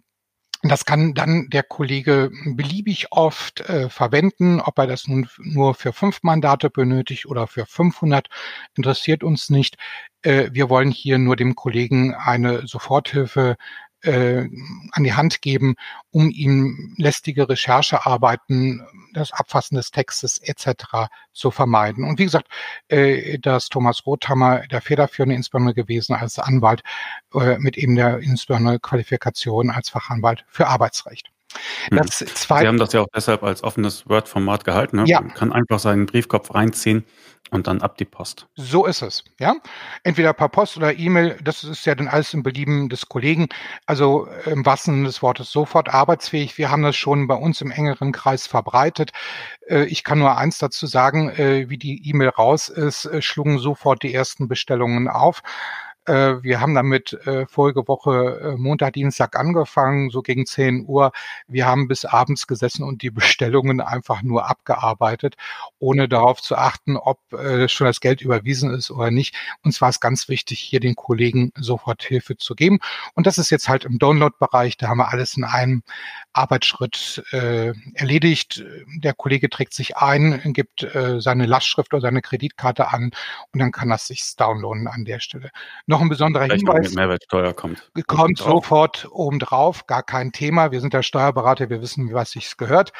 das 0.62 0.86
kann 0.86 1.16
dann 1.16 1.50
der 1.50 1.64
Kollege 1.64 2.30
beliebig 2.46 3.08
oft 3.10 3.62
äh, 3.62 3.90
verwenden, 3.90 4.62
ob 4.62 4.78
er 4.78 4.86
das 4.86 5.08
nun 5.08 5.28
nur 5.40 5.74
für 5.74 5.92
fünf 5.92 6.22
Mandate 6.22 6.70
benötigt 6.70 7.26
oder 7.26 7.48
für 7.48 7.66
500, 7.66 8.28
interessiert 8.76 9.24
uns 9.24 9.50
nicht. 9.50 9.78
Äh, 10.22 10.52
wir 10.52 10.70
wollen 10.70 10.92
hier 10.92 11.18
nur 11.18 11.36
dem 11.36 11.56
Kollegen 11.56 12.14
eine 12.14 12.68
Soforthilfe 12.68 13.58
äh, 14.04 14.48
an 14.92 15.04
die 15.04 15.14
Hand 15.14 15.42
geben, 15.42 15.76
um 16.12 16.30
ihm 16.30 16.96
lästige 16.98 17.48
Recherchearbeiten, 17.48 18.86
das 19.14 19.32
Abfassen 19.32 19.76
des 19.76 19.92
Textes 19.92 20.38
etc. 20.40 21.10
zu 21.34 21.52
vermeiden. 21.52 22.04
Und 22.04 22.20
wie 22.20 22.26
gesagt, 22.26 22.48
äh, 22.88 23.40
dass 23.40 23.70
Thomas 23.70 24.06
Rothammer 24.06 24.68
der 24.68 24.82
federführende 24.82 25.36
insbesondere 25.36 25.76
gewesen 25.76 26.16
als 26.16 26.40
Anwalt 26.40 26.82
äh, 27.34 27.58
mit 27.58 27.78
eben 27.78 27.96
der 27.96 28.20
insbesondere 28.20 28.80
Qualifikation 28.80 29.70
als 29.70 29.90
Fachanwalt 29.90 30.46
für 30.48 30.68
Arbeitsrecht. 30.68 31.32
Das 31.90 32.18
zweite, 32.18 32.62
Sie 32.62 32.68
haben 32.68 32.78
das 32.78 32.94
ja 32.94 33.02
auch 33.02 33.08
deshalb 33.16 33.44
als 33.44 33.64
offenes 33.64 34.08
Word-Format 34.08 34.64
gehalten. 34.66 34.98
Ne? 34.98 35.04
Ja. 35.08 35.22
Man 35.22 35.34
kann 35.34 35.54
einfach 35.54 35.80
seinen 35.80 36.06
Briefkopf 36.06 36.54
reinziehen 36.54 37.06
und 37.52 37.68
dann 37.68 37.82
ab 37.82 37.98
die 37.98 38.06
Post. 38.06 38.48
So 38.56 38.86
ist 38.86 39.02
es, 39.02 39.24
ja. 39.40 39.56
Entweder 40.04 40.34
per 40.34 40.48
Post 40.48 40.78
oder 40.78 40.98
E-Mail, 40.98 41.38
das 41.44 41.64
ist 41.64 41.86
ja 41.86 41.96
dann 41.96 42.08
alles 42.08 42.34
im 42.34 42.44
Belieben 42.44 42.88
des 42.88 43.08
Kollegen. 43.08 43.50
Also 43.86 44.28
im 44.46 44.66
wahrsten 44.66 44.94
Sinne 44.96 45.08
des 45.08 45.22
Wortes 45.22 45.52
sofort 45.52 45.90
arbeitsfähig. 45.90 46.58
Wir 46.58 46.72
haben 46.72 46.84
das 46.84 46.96
schon 46.96 47.28
bei 47.28 47.36
uns 47.36 47.60
im 47.62 47.72
engeren 47.72 48.14
Kreis 48.14 48.48
verbreitet. 48.48 49.12
Äh, 49.68 49.84
ich 49.86 50.04
kann 50.04 50.20
nur 50.20 50.38
eins 50.38 50.60
dazu 50.60 50.88
sagen, 50.88 51.30
äh, 51.30 51.70
wie 51.70 51.78
die 51.78 52.08
E-Mail 52.10 52.30
raus 52.30 52.70
ist, 52.70 53.06
äh, 53.06 53.22
schlugen 53.22 53.60
sofort 53.60 54.04
die 54.04 54.14
ersten 54.14 54.48
Bestellungen 54.48 55.10
auf. 55.10 55.42
Äh, 56.06 56.42
wir 56.42 56.60
haben 56.60 56.74
damit 56.74 57.14
äh, 57.28 57.46
vorige 57.46 57.88
Woche 57.88 58.40
äh, 58.42 58.58
Montag, 58.58 58.94
Dienstag 58.94 59.38
angefangen, 59.38 60.10
so 60.10 60.22
gegen 60.22 60.46
10 60.48 60.86
Uhr. 60.88 61.12
Wir 61.48 61.68
haben 61.68 61.88
bis 61.88 62.06
abends 62.06 62.48
gesessen 62.48 62.84
und 62.84 63.04
die 63.04 63.12
Bestellungen 63.12 63.82
einfach 63.82 64.24
nur 64.24 64.50
abgearbeitet, 64.50 65.36
ohne 65.80 66.10
darauf 66.10 66.42
zu 66.42 66.56
achten, 66.56 66.98
ob 66.98 67.20
schon 67.68 67.88
das 67.88 68.00
Geld 68.00 68.22
überwiesen 68.22 68.74
ist 68.74 68.92
oder 68.92 69.12
nicht. 69.12 69.36
Uns 69.64 69.82
war 69.82 69.90
es 69.90 70.00
ganz 70.00 70.28
wichtig, 70.30 70.60
hier 70.60 70.80
den 70.80 70.96
Kollegen 70.96 71.52
sofort 71.56 72.04
Hilfe 72.04 72.38
zu 72.38 72.56
geben. 72.56 72.80
Und 73.14 73.28
das 73.28 73.38
ist 73.38 73.50
jetzt 73.50 73.70
halt 73.70 73.86
im 73.86 74.00
Download-Bereich. 74.00 74.78
Da 74.78 74.88
haben 74.88 74.98
wir 74.98 75.10
alles 75.10 75.38
in 75.38 75.44
einem 75.44 75.84
Arbeitsschritt 76.34 77.24
äh, 77.32 77.74
erledigt. 77.94 78.64
Der 78.98 79.14
Kollege 79.14 79.50
trägt 79.50 79.74
sich 79.74 79.98
ein, 79.98 80.42
gibt 80.54 80.84
äh, 80.84 81.20
seine 81.22 81.46
Lastschrift 81.46 81.94
oder 81.94 82.02
seine 82.02 82.22
Kreditkarte 82.22 82.90
an 82.90 83.12
und 83.54 83.60
dann 83.60 83.72
kann 83.72 83.90
das 83.90 84.08
sich 84.08 84.36
downloaden 84.36 84.88
an 84.88 85.06
der 85.06 85.20
Stelle. 85.20 85.52
Noch 85.92 86.00
ein 86.00 86.08
besonderer 86.08 86.46
Vielleicht 86.46 86.62
Hinweis. 86.66 86.88
Mit 86.88 86.96
Mehrwertsteuer 86.96 87.54
kommt. 87.54 87.92
Kommt 88.08 88.38
sofort 88.38 89.10
obendrauf, 89.12 89.88
gar 89.88 90.04
kein 90.04 90.32
Thema. 90.32 90.72
Wir 90.72 90.80
sind 90.80 90.94
der 90.94 91.04
Steuerberater, 91.04 91.70
wir 91.70 91.82
wissen, 91.82 92.14
was 92.14 92.32
sich 92.32 92.56
gehört. 92.56 92.94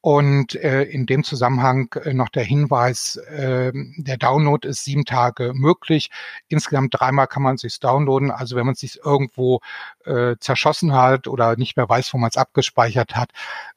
Und 0.00 0.54
äh, 0.54 0.84
in 0.84 1.04
dem 1.04 1.24
Zusammenhang 1.24 1.94
äh, 2.02 2.14
noch 2.14 2.30
der 2.30 2.42
Hinweis, 2.42 3.16
äh, 3.16 3.70
der 3.74 4.16
Download 4.16 4.66
ist 4.66 4.82
sieben 4.82 5.04
Tage 5.04 5.52
möglich. 5.54 6.10
Insgesamt 6.48 6.98
dreimal 6.98 7.26
kann 7.26 7.42
man 7.42 7.58
sich 7.58 7.78
downloaden. 7.78 8.30
Also 8.30 8.56
wenn 8.56 8.64
man 8.64 8.72
es 8.72 8.80
sich 8.80 9.04
irgendwo 9.04 9.60
äh, 10.06 10.36
zerschossen 10.40 10.94
hat 10.94 11.28
oder 11.28 11.56
nicht 11.56 11.76
mehr 11.76 11.88
weiß, 11.88 12.14
wo 12.14 12.18
man 12.18 12.30
es 12.30 12.38
abgespeichert 12.38 13.14
hat, 13.14 13.28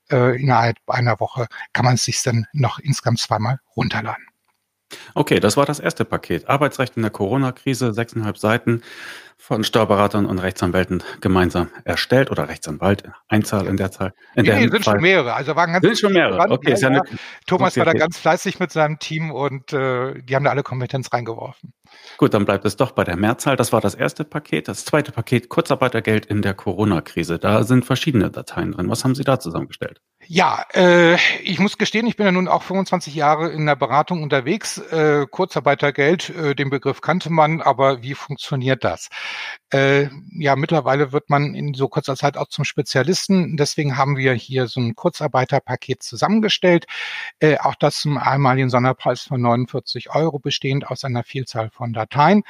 äh, 0.10 0.42
innerhalb 0.42 0.78
einer 0.88 1.20
Woche 1.20 1.48
kann 1.74 1.84
man 1.84 1.96
es 1.96 2.06
sich 2.06 2.24
dann 2.24 2.48
noch 2.54 2.80
insgesamt 2.80 3.20
zweimal 3.20 3.60
runterladen. 3.76 4.26
Okay, 5.16 5.40
das 5.40 5.58
war 5.58 5.66
das 5.66 5.80
erste 5.80 6.06
Paket. 6.06 6.48
Arbeitsrecht 6.48 6.96
in 6.96 7.02
der 7.02 7.12
Corona-Krise, 7.12 7.94
sechseinhalb 7.94 8.38
Seiten 8.38 8.82
von 9.38 9.64
Steuerberatern 9.64 10.26
und 10.26 10.40
Rechtsanwälten 10.40 11.04
gemeinsam 11.22 11.70
erstellt 11.84 12.32
oder 12.32 12.48
Rechtsanwalt, 12.48 13.04
Einzahl 13.28 13.68
in 13.68 13.78
der 13.78 13.92
Zahl. 13.92 14.14
In 14.36 14.46
nee, 14.46 14.54
nee, 14.54 14.62
sind 14.62 14.84
Fall. 14.84 14.96
schon 14.96 15.02
mehrere. 15.02 15.34
Also 15.34 15.56
waren 15.56 15.74
ganz 15.74 15.86
sind 15.86 16.00
schon 16.00 16.14
mehrere. 16.14 16.38
Dran. 16.38 16.52
Okay, 16.52 16.76
ja, 16.78 16.92
ja. 16.92 17.02
Thomas 17.46 17.78
war 17.78 17.86
da 17.86 17.94
ganz 17.94 18.18
fleißig 18.18 18.60
mit 18.60 18.72
seinem 18.72 18.98
Team 19.00 19.32
und 19.32 19.74
äh, 19.74 20.22
die 20.22 20.36
haben 20.36 20.46
da 20.46 20.52
alle 20.52 20.64
Kompetenz 20.64 21.12
reingeworfen. 21.12 21.74
Gut, 22.18 22.34
dann 22.34 22.46
bleibt 22.46 22.66
es 22.66 22.76
doch 22.76 22.92
bei 22.92 23.04
der 23.04 23.18
Mehrzahl. 23.18 23.56
Das 23.56 23.72
war 23.72 23.82
das 23.82 23.94
erste 23.94 24.24
Paket. 24.24 24.68
Das 24.68 24.86
zweite 24.86 25.12
Paket 25.12 25.50
Kurzarbeitergeld 25.50 26.26
in 26.26 26.42
der 26.42 26.54
Corona-Krise. 26.54 27.38
Da 27.38 27.64
sind 27.64 27.86
verschiedene 27.86 28.32
Dateien 28.32 28.72
drin. 28.72 28.90
Was 28.90 29.04
haben 29.04 29.16
Sie 29.16 29.24
da 29.24 29.40
zusammengestellt? 29.40 30.02
Ja, 30.28 30.66
äh, 30.74 31.16
ich 31.44 31.60
muss 31.60 31.78
gestehen, 31.78 32.08
ich 32.08 32.16
bin 32.16 32.26
ja 32.26 32.32
nun 32.32 32.48
auch 32.48 32.64
25 32.64 33.14
Jahre 33.14 33.52
in 33.52 33.66
der 33.66 33.76
Beratung 33.76 34.24
unterwegs. 34.24 34.78
Äh, 34.78 35.28
Kurzarbeitergeld, 35.30 36.30
äh, 36.32 36.56
den 36.56 36.70
Begriff 36.70 37.02
kannte 37.02 37.30
man, 37.30 37.62
aber 37.62 38.02
wie 38.02 38.16
funktioniert 38.16 38.84
das? 38.84 39.10
Äh, 39.72 40.10
ja, 40.32 40.56
mittlerweile 40.56 41.12
wird 41.12 41.30
man 41.30 41.54
in 41.54 41.74
so 41.76 41.88
kurzer 41.90 42.16
Zeit 42.16 42.38
auch 42.38 42.48
zum 42.48 42.66
Spezialisten. 42.66 43.56
Deswegen 43.58 43.98
haben 43.98 44.18
wir 44.18 44.34
hier 44.34 44.68
so 44.68 44.80
ein 44.80 44.96
Kurzarbeiterpaket 44.96 46.02
zusammengestellt. 46.02 46.86
Äh, 47.40 47.58
auch 47.60 47.76
das 47.76 48.00
zum 48.00 48.18
einmaligen 48.18 48.70
Sonderpreis 48.70 49.22
von 49.22 49.42
49 49.42 50.10
Euro 50.10 50.40
bestehend 50.40 50.88
aus 50.88 51.04
einer 51.04 51.24
Vielzahl 51.24 51.70
von 51.70 51.94
Dateien. 51.94 52.44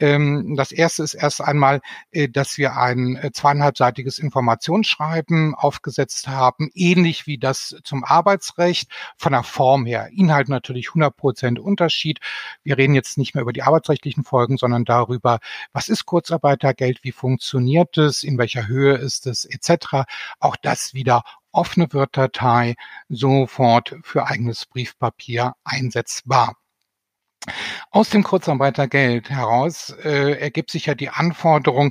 Ähm, 0.00 0.56
das 0.56 0.72
erste 0.72 1.02
ist 1.02 1.14
erst 1.14 1.42
einmal, 1.42 1.80
äh, 2.10 2.28
dass 2.28 2.56
wir 2.58 2.76
ein 2.76 3.16
äh, 3.16 3.30
zweieinhalbseitiges 3.32 4.18
Informationsschreiben 4.18 5.54
aufgesetzt 5.54 6.26
haben, 6.28 6.70
ähnlich 6.74 7.26
wie 7.26 7.38
das 7.38 7.76
zum 7.84 8.04
Arbeitsrecht, 8.04 8.90
von 9.16 9.32
der 9.32 9.42
Form 9.42 9.84
her. 9.86 10.08
Inhalt 10.12 10.48
natürlich 10.48 10.88
100 10.88 11.16
Prozent 11.16 11.58
Unterschied. 11.58 12.18
Wir 12.64 12.78
reden 12.78 12.94
jetzt 12.94 13.18
nicht 13.18 13.34
mehr 13.34 13.42
über 13.42 13.52
die 13.52 13.62
arbeitsrechtlichen 13.62 14.24
Folgen, 14.24 14.56
sondern 14.56 14.84
darüber, 14.84 15.38
was 15.72 15.88
ist 15.88 16.06
Kurzarbeitergeld, 16.06 17.04
wie 17.04 17.12
funktioniert 17.12 17.98
es, 17.98 18.22
in 18.22 18.38
welcher 18.38 18.66
Höhe 18.66 18.94
ist 18.94 19.26
es, 19.26 19.44
etc. 19.44 20.04
Auch 20.38 20.56
das 20.56 20.94
wieder 20.94 21.22
offene 21.52 21.92
Word-Datei, 21.92 22.76
sofort 23.08 23.96
für 24.02 24.26
eigenes 24.26 24.66
Briefpapier 24.66 25.54
einsetzbar. 25.64 26.59
Aus 27.90 28.10
dem 28.10 28.22
Kurzarbeitergeld 28.22 29.30
heraus 29.30 29.94
äh, 30.04 30.38
ergibt 30.38 30.70
sich 30.70 30.86
ja 30.86 30.94
die 30.94 31.08
Anforderung, 31.08 31.88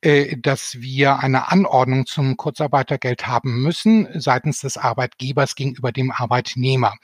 äh, 0.00 0.36
dass 0.38 0.80
wir 0.80 1.18
eine 1.18 1.50
Anordnung 1.50 2.06
zum 2.06 2.36
Kurzarbeitergeld 2.36 3.26
haben 3.26 3.62
müssen 3.62 4.08
seitens 4.14 4.60
des 4.60 4.76
Arbeitgebers 4.76 5.56
gegenüber 5.56 5.90
dem 5.90 6.12
Arbeitnehmer. 6.12 6.94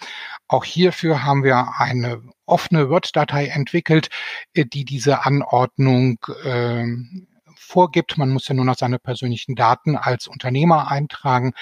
Auch 0.46 0.64
hierfür 0.64 1.24
haben 1.24 1.42
wir 1.42 1.72
eine 1.78 2.22
offene 2.46 2.88
Word-Datei 2.88 3.49
entwickelt, 3.49 4.11
äh, 4.55 4.64
die 4.64 4.84
diese 4.84 5.26
Anordnung 5.26 6.18
äh, 6.44 6.86
vorgibt. 7.57 8.16
Man 8.16 8.30
muss 8.30 8.46
ja 8.46 8.55
nur 8.55 8.64
noch 8.64 8.78
seine 8.78 9.01
persönlichen 9.01 9.57
Daten 9.57 9.96
als 9.96 10.28
Unternehmer 10.28 10.88
eintragen 10.88 11.53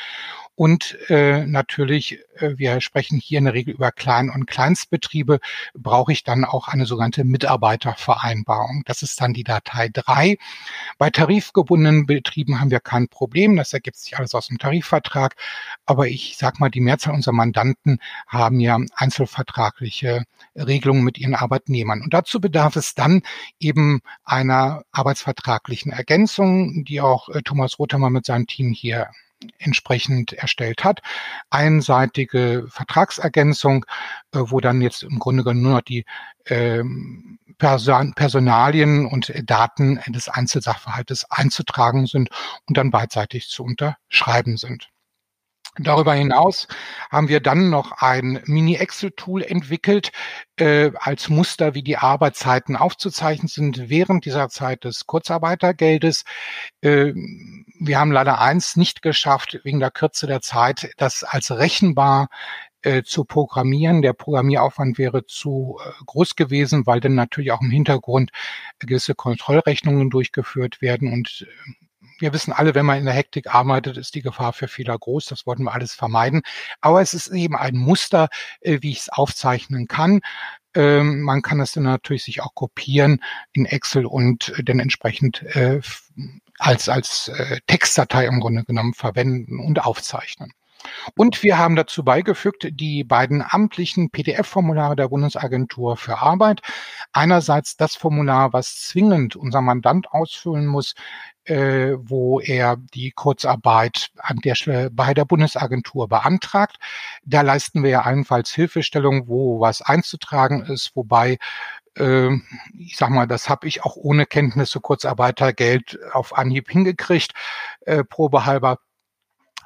und 0.57 0.97
äh, 1.11 1.45
natürlich, 1.47 2.19
äh, 2.37 2.57
wir 2.57 2.81
sprechen 2.81 3.19
hier 3.19 3.39
in 3.39 3.45
der 3.45 3.53
Regel 3.53 3.75
über 3.75 3.93
Klein- 3.93 4.31
und 4.31 4.47
Kleinstbetriebe, 4.47 5.39
brauche 5.75 6.13
ich 6.13 6.25
dann 6.25 6.47
auch 6.47 6.69
eine 6.69 6.87
sogenannte 6.87 7.25
Mitarbeitervereinbarung. 7.25 8.83
Das 8.87 9.03
ist 9.03 9.21
dann 9.21 9.35
die 9.35 9.45
Datei 9.45 9.91
3. 9.93 10.39
Bei 10.97 11.11
tarifgebundenen 11.11 12.07
Betrieben 12.07 12.59
haben 12.59 12.71
wir 12.71 12.81
kein 12.81 13.09
Problem, 13.09 13.57
das 13.57 13.75
ergibt 13.75 13.99
sich 13.99 14.17
alles 14.17 14.35
aus 14.35 14.47
dem 14.49 14.57
Tarifvertrag. 14.57 15.37
Aber 15.85 16.09
ich 16.09 16.39
sage 16.39 16.57
mal, 16.59 16.71
die 16.71 16.81
Mehrzahl 16.81 17.13
unserer 17.13 17.35
Mandanten 17.35 17.99
haben 18.27 18.59
ja 18.59 18.79
einzelvertragliche 18.95 20.25
Regelungen 20.57 21.05
mit 21.05 21.19
ihren 21.19 21.35
Arbeitnehmern. 21.35 22.01
Und 22.01 22.15
dazu 22.15 22.41
bedarf 22.41 22.77
es 22.77 22.95
dann 22.95 23.21
eben 23.61 24.01
einer 24.25 24.85
arbeitsvertraglichen 24.91 25.93
Ergänzung, 25.93 26.85
die 26.87 27.03
auch 27.03 27.29
äh, 27.29 27.43
Thomas 27.43 27.79
Rothammer 27.79 28.09
mit 28.09 28.25
seinem 28.25 28.47
Team 28.47 28.73
hier 28.73 29.11
entsprechend 29.59 30.33
erstellt 30.33 30.85
hat. 30.85 31.01
Einseitige 31.51 32.67
Vertragsergänzung, 32.69 33.85
äh, 34.33 34.39
wo 34.41 34.61
dann 34.61 34.81
jetzt 34.81 35.03
im 35.03 35.19
Grunde 35.19 35.45
genommen 35.45 35.63
nur 35.63 35.73
noch 35.73 35.83
die 35.83 36.05
ähm, 36.47 37.39
Person 37.59 38.13
Personalien 38.15 39.07
und 39.07 39.33
Daten 39.45 40.01
des 40.09 40.29
Einzelsachverhaltes 40.29 41.31
einzutragen 41.31 42.07
sind 42.07 42.29
und 42.67 42.77
dann 42.77 42.91
beidseitig 42.91 43.49
zu 43.49 43.65
unterschreiben 43.65 44.57
sind. 44.57 44.89
Darüber 45.79 46.15
hinaus 46.15 46.69
haben 47.11 47.29
wir 47.29 47.41
dann 47.41 47.69
noch 47.69 47.93
ein 47.93 48.41
Mini-Excel-Tool 48.47 49.43
entwickelt 49.43 50.11
äh, 50.59 50.91
als 50.95 51.29
Muster, 51.29 51.75
wie 51.75 51.83
die 51.83 51.99
Arbeitszeiten 51.99 52.77
aufzuzeichnen 52.77 53.49
sind 53.49 53.91
während 53.91 54.25
dieser 54.25 54.49
Zeit 54.49 54.85
des 54.85 55.07
Kurzarbeitergeldes. 55.07 56.25
Äh, 56.81 57.13
wir 57.79 57.99
haben 57.99 58.13
leider 58.13 58.41
eins 58.41 58.77
nicht 58.77 59.03
geschafft, 59.03 59.61
wegen 59.65 59.81
der 59.81 59.91
Kürze 59.91 60.27
der 60.27 60.41
Zeit, 60.41 60.91
das 60.97 61.25
als 61.25 61.51
rechenbar 61.51 62.29
äh, 62.83 63.03
zu 63.03 63.25
programmieren. 63.25 64.01
Der 64.01 64.15
Programmieraufwand 64.15 64.97
wäre 64.97 65.27
zu 65.27 65.79
äh, 65.85 65.91
groß 66.07 66.37
gewesen, 66.37 66.87
weil 66.87 67.01
dann 67.01 67.15
natürlich 67.15 67.53
auch 67.53 67.61
im 67.61 67.71
Hintergrund 67.71 68.31
gewisse 68.79 69.15
Kontrollrechnungen 69.15 70.09
durchgeführt 70.09 70.81
werden 70.81 71.13
und 71.13 71.47
äh, 71.49 71.86
wir 72.19 72.33
wissen 72.33 72.53
alle, 72.53 72.75
wenn 72.75 72.87
man 72.87 72.99
in 72.99 73.05
der 73.05 73.15
Hektik 73.15 73.55
arbeitet, 73.55 73.97
ist 73.97 74.15
die 74.15 74.23
Gefahr 74.23 74.53
für 74.53 74.69
Fehler 74.69 74.99
groß. 74.99 75.27
Das 75.27 75.47
wollten 75.47 75.65
wir 75.65 75.75
alles 75.75 75.95
vermeiden. 75.95 76.43
Aber 76.81 77.01
es 77.01 77.15
ist 77.15 77.29
eben 77.29 77.57
ein 77.57 77.77
Muster, 77.77 78.29
äh, 78.61 78.79
wie 78.81 78.93
ich 78.93 79.01
es 79.01 79.09
aufzeichnen 79.09 79.89
kann. 79.89 80.21
Ähm, 80.75 81.23
man 81.23 81.43
kann 81.43 81.61
es 81.61 81.73
dann 81.73 81.85
natürlich 81.85 82.25
sich 82.25 82.43
auch 82.43 82.55
kopieren 82.55 83.23
in 83.53 83.67
Excel 83.67 84.07
und 84.07 84.51
äh, 84.59 84.65
dann 84.65 84.81
entsprechend 84.81 85.43
äh, 85.55 85.81
als, 86.59 86.89
als 86.89 87.31
Textdatei 87.67 88.27
im 88.27 88.41
Grunde 88.41 88.65
genommen 88.65 88.95
verwenden 88.95 89.61
und 89.61 89.85
aufzeichnen. 89.85 90.53
Und 91.17 91.43
wir 91.43 91.59
haben 91.59 91.77
dazu 91.77 92.05
beigefügt 92.05 92.69
die 92.71 93.05
beiden 93.05 93.45
amtlichen 93.47 94.11
PDF-Formulare 94.11 94.97
der 94.97 95.09
Bundesagentur 95.09 95.97
für 95.97 96.19
Arbeit. 96.19 96.61
Einerseits 97.13 97.77
das 97.77 97.97
Formular, 97.97 98.53
was 98.53 98.81
zwingend 98.81 99.37
unser 99.37 99.61
Mandant 99.61 100.11
ausfüllen 100.11 100.67
muss, 100.67 100.95
äh, 101.45 101.95
wo 101.99 102.41
er 102.41 102.77
die 102.77 103.13
Kurzarbeit 103.13 104.11
an 104.19 104.39
der 104.39 104.55
Stelle 104.55 104.91
bei 104.91 105.15
der 105.15 105.25
Bundesagentur 105.25 106.09
beantragt. 106.09 106.77
Da 107.25 107.43
leisten 107.43 107.83
wir 107.83 107.91
ja 107.91 108.03
allenfalls 108.03 108.51
Hilfestellung, 108.51 109.29
wo 109.29 109.61
was 109.61 109.81
einzutragen 109.83 110.63
ist, 110.63 110.93
wobei 110.95 111.39
äh, 111.97 112.31
ich 112.79 112.97
sag 112.97 113.11
mal, 113.11 113.27
das 113.27 113.49
habe 113.49 113.69
ich 113.69 113.85
auch 113.85 113.97
ohne 113.97 114.27
Kenntnisse 114.27 114.81
Kurzarbeitergeld 114.81 115.99
auf 116.13 116.37
Anhieb 116.37 116.71
hingekriegt, 116.71 117.33
äh, 117.83 118.05
probehalber. 118.05 118.79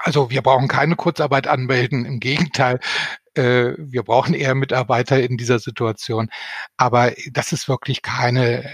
Also 0.02 0.30
wir 0.30 0.40
brauchen 0.42 0.66
keine 0.66 0.96
Kurzarbeit 0.96 1.46
anmelden, 1.46 2.06
im 2.06 2.20
Gegenteil, 2.20 2.80
äh, 3.34 3.74
wir 3.78 4.02
brauchen 4.02 4.34
eher 4.34 4.54
Mitarbeiter 4.54 5.22
in 5.22 5.36
dieser 5.36 5.58
Situation. 5.60 6.30
Aber 6.76 7.12
das 7.30 7.52
ist 7.52 7.68
wirklich 7.68 8.02
keine, 8.02 8.64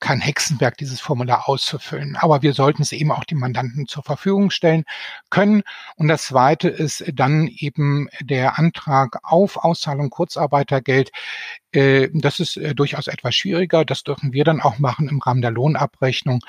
kein 0.00 0.20
Hexenwerk, 0.20 0.76
dieses 0.76 1.00
Formular 1.00 1.48
auszufüllen. 1.48 2.16
Aber 2.16 2.42
wir 2.42 2.52
sollten 2.52 2.82
es 2.82 2.92
eben 2.92 3.10
auch 3.10 3.24
dem 3.24 3.38
Mandanten 3.38 3.86
zur 3.86 4.02
Verfügung 4.02 4.50
stellen 4.50 4.84
können. 5.30 5.62
Und 5.96 6.08
das 6.08 6.24
Zweite 6.24 6.68
ist 6.68 7.04
dann 7.14 7.48
eben 7.48 8.08
der 8.20 8.58
Antrag 8.58 9.18
auf 9.22 9.56
Auszahlung 9.56 10.10
Kurzarbeitergeld. 10.10 11.10
Äh, 11.72 12.08
das 12.12 12.40
ist 12.40 12.56
äh, 12.58 12.74
durchaus 12.74 13.06
etwas 13.06 13.34
schwieriger. 13.34 13.84
Das 13.84 14.02
dürfen 14.02 14.32
wir 14.32 14.44
dann 14.44 14.60
auch 14.60 14.78
machen 14.78 15.08
im 15.08 15.20
Rahmen 15.20 15.40
der 15.40 15.52
Lohnabrechnung. 15.52 16.40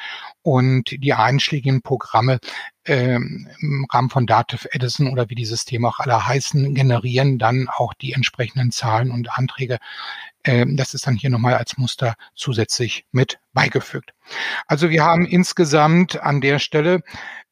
Und 0.41 0.91
die 0.91 1.13
einschlägigen 1.13 1.81
Programme 1.81 2.39
ähm, 2.85 3.47
im 3.59 3.85
Rahmen 3.91 4.09
von 4.09 4.25
Dativ 4.25 4.67
Edison 4.71 5.07
oder 5.11 5.29
wie 5.29 5.35
die 5.35 5.45
Systeme 5.45 5.87
auch 5.87 5.99
alle 5.99 6.27
heißen, 6.27 6.73
generieren 6.73 7.37
dann 7.37 7.67
auch 7.69 7.93
die 7.93 8.13
entsprechenden 8.13 8.71
Zahlen 8.71 9.11
und 9.11 9.37
Anträge. 9.37 9.77
Ähm, 10.43 10.77
das 10.77 10.93
ist 10.93 11.05
dann 11.05 11.15
hier 11.15 11.29
nochmal 11.29 11.53
als 11.55 11.77
Muster 11.77 12.15
zusätzlich 12.35 13.05
mit 13.11 13.39
beigefügt. 13.53 14.13
Also 14.67 14.89
wir 14.89 15.03
haben 15.03 15.25
insgesamt 15.25 16.19
an 16.21 16.41
der 16.41 16.59
Stelle 16.59 17.01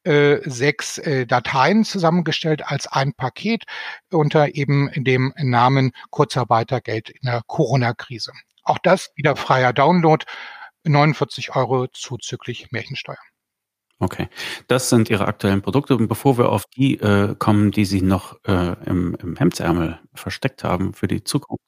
äh, 0.03 0.37
sechs 0.49 0.97
äh, 0.97 1.27
Dateien 1.27 1.83
zusammengestellt 1.83 2.65
als 2.65 2.87
ein 2.87 3.13
Paket 3.13 3.65
unter 4.11 4.55
eben 4.55 4.89
dem 4.95 5.33
Namen 5.37 5.91
Kurzarbeitergeld 6.09 7.09
in 7.09 7.19
der 7.23 7.41
Corona-Krise. 7.45 8.31
Auch 8.63 8.79
das 8.79 9.11
wieder 9.15 9.35
freier 9.35 9.73
Download, 9.73 10.25
49 10.83 11.55
Euro 11.55 11.87
zuzüglich 11.87 12.71
Märchensteuer. 12.71 13.17
Okay, 14.01 14.29
das 14.67 14.89
sind 14.89 15.09
Ihre 15.09 15.27
aktuellen 15.27 15.61
Produkte. 15.61 15.95
Und 15.97 16.07
bevor 16.07 16.37
wir 16.37 16.49
auf 16.49 16.65
die 16.65 16.99
äh, 17.01 17.35
kommen, 17.37 17.71
die 17.71 17.83
Sie 17.83 18.01
noch 18.01 18.39
äh, 18.45 18.75
im, 18.85 19.15
im 19.15 19.35
Hemdsärmel 19.35 19.99
versteckt 20.13 20.63
haben 20.63 20.93
für 20.93 21.07
die 21.07 21.25
Zukunft, 21.25 21.63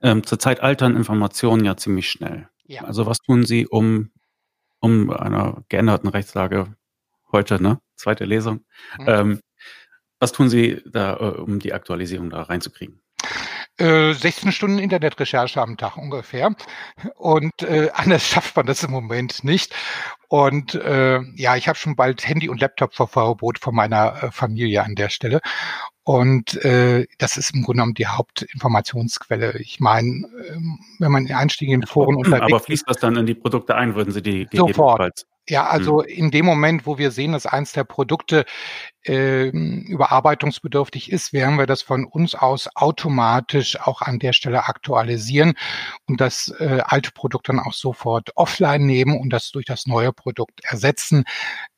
ähm, 0.00 0.24
zurzeit 0.24 0.60
altern 0.60 0.94
Informationen 0.94 1.64
ja 1.64 1.76
ziemlich 1.76 2.08
schnell. 2.08 2.48
Ja. 2.64 2.84
Also 2.84 3.06
was 3.06 3.18
tun 3.18 3.44
Sie, 3.44 3.66
um, 3.66 4.10
um 4.78 5.10
einer 5.10 5.64
geänderten 5.68 6.08
Rechtslage 6.08 6.76
heute, 7.32 7.60
ne, 7.60 7.80
zweite 7.96 8.26
Lesung, 8.26 8.64
mhm. 8.98 9.06
ähm, 9.08 9.40
was 10.20 10.30
tun 10.30 10.48
Sie 10.48 10.80
da, 10.86 11.16
äh, 11.16 11.40
um 11.40 11.58
die 11.58 11.72
Aktualisierung 11.72 12.30
da 12.30 12.42
reinzukriegen? 12.42 13.01
16 13.78 14.48
äh, 14.48 14.52
Stunden 14.52 14.78
Internetrecherche 14.78 15.60
am 15.60 15.76
Tag 15.76 15.96
ungefähr. 15.96 16.54
Und 17.16 17.62
äh, 17.62 17.90
anders 17.94 18.26
schafft 18.26 18.56
man 18.56 18.66
das 18.66 18.82
im 18.82 18.90
Moment 18.90 19.44
nicht. 19.44 19.74
Und 20.28 20.74
äh, 20.74 21.20
ja, 21.36 21.56
ich 21.56 21.68
habe 21.68 21.78
schon 21.78 21.96
bald 21.96 22.26
Handy 22.26 22.48
und 22.48 22.60
Laptop 22.60 22.94
vor 22.94 23.08
Verbot 23.08 23.58
von 23.58 23.74
meiner 23.74 24.22
äh, 24.22 24.30
Familie 24.30 24.82
an 24.82 24.94
der 24.94 25.08
Stelle. 25.08 25.40
Und 26.04 26.56
äh, 26.64 27.06
das 27.18 27.36
ist 27.36 27.54
im 27.54 27.62
Grunde 27.62 27.78
genommen 27.78 27.94
die 27.94 28.06
Hauptinformationsquelle. 28.06 29.58
Ich 29.58 29.78
meine, 29.78 30.26
äh, 30.26 30.56
wenn 30.98 31.12
man 31.12 31.26
in 31.26 31.34
einstiegigen 31.34 31.86
Foren 31.86 32.16
unterwegs 32.16 32.52
Aber 32.52 32.60
fließt 32.60 32.84
das 32.88 32.98
dann 32.98 33.16
in 33.16 33.26
die 33.26 33.34
Produkte 33.34 33.74
ein, 33.76 33.94
würden 33.94 34.12
Sie 34.12 34.22
die 34.22 34.48
sofort 34.52 35.26
ja, 35.48 35.66
also 35.66 36.02
mhm. 36.02 36.08
in 36.08 36.30
dem 36.30 36.46
Moment, 36.46 36.86
wo 36.86 36.98
wir 36.98 37.10
sehen, 37.10 37.32
dass 37.32 37.46
eins 37.46 37.72
der 37.72 37.82
Produkte 37.84 38.44
äh, 39.04 39.48
überarbeitungsbedürftig 39.48 41.10
ist, 41.10 41.32
werden 41.32 41.58
wir 41.58 41.66
das 41.66 41.82
von 41.82 42.04
uns 42.04 42.36
aus 42.36 42.68
automatisch 42.76 43.80
auch 43.80 44.02
an 44.02 44.20
der 44.20 44.32
Stelle 44.32 44.68
aktualisieren 44.68 45.54
und 46.06 46.20
das 46.20 46.54
äh, 46.60 46.80
alte 46.84 47.10
Produkt 47.10 47.48
dann 47.48 47.58
auch 47.58 47.72
sofort 47.72 48.30
offline 48.36 48.86
nehmen 48.86 49.18
und 49.18 49.30
das 49.30 49.50
durch 49.50 49.66
das 49.66 49.86
neue 49.86 50.12
Produkt 50.12 50.60
ersetzen. 50.62 51.24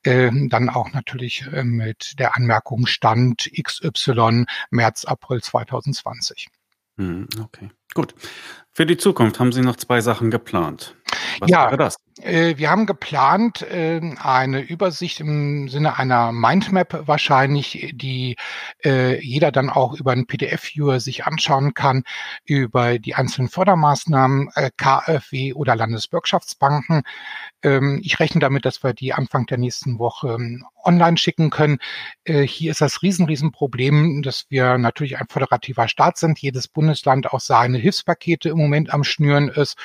Äh, 0.03 0.29
dann 0.49 0.69
auch 0.69 0.91
natürlich 0.93 1.47
äh, 1.51 1.63
mit 1.63 2.19
der 2.19 2.37
Anmerkung 2.37 2.85
Stand 2.85 3.49
XY 3.59 4.45
März, 4.69 5.05
April 5.05 5.41
2020. 5.41 6.49
Mhm, 6.97 7.27
okay, 7.41 7.71
gut. 7.95 8.13
Für 8.71 8.85
die 8.85 8.97
Zukunft 8.97 9.39
haben 9.39 9.51
Sie 9.51 9.61
noch 9.61 9.75
zwei 9.75 10.01
Sachen 10.01 10.29
geplant. 10.29 10.95
Was 11.39 11.49
ja, 11.49 11.65
wäre 11.65 11.77
das? 11.77 11.97
Äh, 12.21 12.57
wir 12.57 12.69
haben 12.69 12.85
geplant, 12.85 13.61
äh, 13.61 13.99
eine 14.19 14.61
Übersicht 14.61 15.19
im 15.19 15.67
Sinne 15.67 15.97
einer 15.99 16.31
Mindmap 16.31 17.07
wahrscheinlich, 17.07 17.91
die 17.93 18.37
äh, 18.85 19.21
jeder 19.21 19.51
dann 19.51 19.69
auch 19.69 19.93
über 19.99 20.13
einen 20.13 20.25
PDF-Viewer 20.25 21.01
sich 21.01 21.25
anschauen 21.25 21.73
kann, 21.73 22.03
über 22.45 22.99
die 22.99 23.15
einzelnen 23.15 23.49
Fördermaßnahmen, 23.49 24.49
äh, 24.55 24.71
KfW 24.77 25.53
oder 25.53 25.75
Landesbürgschaftsbanken. 25.75 27.03
Ähm, 27.63 27.99
ich 28.01 28.17
rechne 28.19 28.39
damit, 28.39 28.65
dass 28.65 28.81
wir 28.81 28.93
die 28.93 29.13
Anfang 29.13 29.45
der 29.45 29.57
nächsten 29.57 29.99
Woche 29.99 30.35
ähm, 30.39 30.65
online 30.85 31.17
schicken 31.17 31.49
können. 31.49 31.79
Hier 32.27 32.69
ist 32.69 32.81
das 32.81 33.01
riesen, 33.01 33.25
riesen 33.25 33.51
Problem, 33.51 34.21
dass 34.21 34.45
wir 34.49 34.77
natürlich 34.77 35.17
ein 35.17 35.25
föderativer 35.27 35.87
Staat 35.87 36.19
sind, 36.19 36.37
jedes 36.37 36.67
Bundesland 36.67 37.33
auch 37.33 37.39
seine 37.39 37.79
Hilfspakete 37.79 38.49
im 38.49 38.59
Moment 38.59 38.93
am 38.93 39.03
Schnüren 39.03 39.49
ist. 39.49 39.77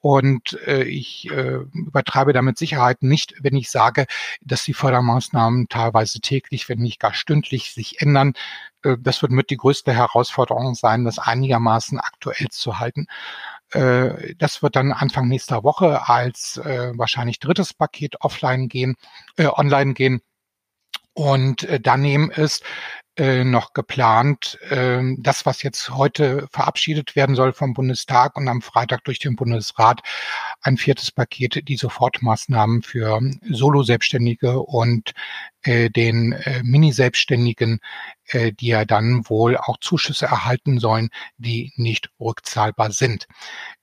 Und 0.00 0.58
ich 0.66 1.30
übertreibe 1.72 2.32
damit 2.32 2.58
Sicherheit 2.58 3.02
nicht, 3.02 3.34
wenn 3.40 3.56
ich 3.56 3.70
sage, 3.70 4.06
dass 4.42 4.64
die 4.64 4.74
Fördermaßnahmen 4.74 5.68
teilweise 5.68 6.20
täglich, 6.20 6.68
wenn 6.68 6.78
nicht 6.78 7.00
gar 7.00 7.14
stündlich 7.14 7.72
sich 7.72 8.00
ändern. 8.00 8.34
Äh, 8.82 8.96
das 8.98 9.22
wird 9.22 9.32
mit 9.32 9.50
die 9.50 9.56
größte 9.56 9.92
Herausforderung 9.92 10.74
sein, 10.74 11.04
das 11.04 11.18
einigermaßen 11.18 11.98
aktuell 12.00 12.48
zu 12.50 12.78
halten. 12.78 13.06
Äh, 13.72 14.34
das 14.36 14.62
wird 14.62 14.76
dann 14.76 14.92
Anfang 14.92 15.28
nächster 15.28 15.62
Woche 15.62 16.08
als 16.08 16.56
äh, 16.58 16.92
wahrscheinlich 16.96 17.38
drittes 17.38 17.72
Paket 17.74 18.20
offline 18.20 18.68
gehen, 18.68 18.96
äh, 19.36 19.46
online 19.46 19.94
gehen. 19.94 20.22
Und 21.20 21.64
äh, 21.64 21.78
daneben 21.78 22.30
ist 22.30 22.64
äh, 23.18 23.44
noch 23.44 23.74
geplant, 23.74 24.58
äh, 24.70 25.02
das, 25.18 25.44
was 25.44 25.62
jetzt 25.62 25.90
heute 25.90 26.48
verabschiedet 26.50 27.14
werden 27.14 27.36
soll 27.36 27.52
vom 27.52 27.74
Bundestag 27.74 28.38
und 28.38 28.48
am 28.48 28.62
Freitag 28.62 29.04
durch 29.04 29.18
den 29.18 29.36
Bundesrat, 29.36 30.00
ein 30.62 30.78
viertes 30.78 31.12
Paket, 31.12 31.68
die 31.68 31.76
Sofortmaßnahmen 31.76 32.80
für 32.80 33.20
Solo-Selbstständige 33.50 34.60
und 34.60 35.12
äh, 35.60 35.90
den 35.90 36.32
äh, 36.32 36.62
Mini-Selbstständigen, 36.62 37.80
äh, 38.30 38.52
die 38.52 38.68
ja 38.68 38.84
dann 38.84 39.28
wohl 39.28 39.56
auch 39.56 39.78
Zuschüsse 39.80 40.26
erhalten 40.26 40.78
sollen, 40.78 41.10
die 41.38 41.72
nicht 41.76 42.10
rückzahlbar 42.20 42.92
sind. 42.92 43.26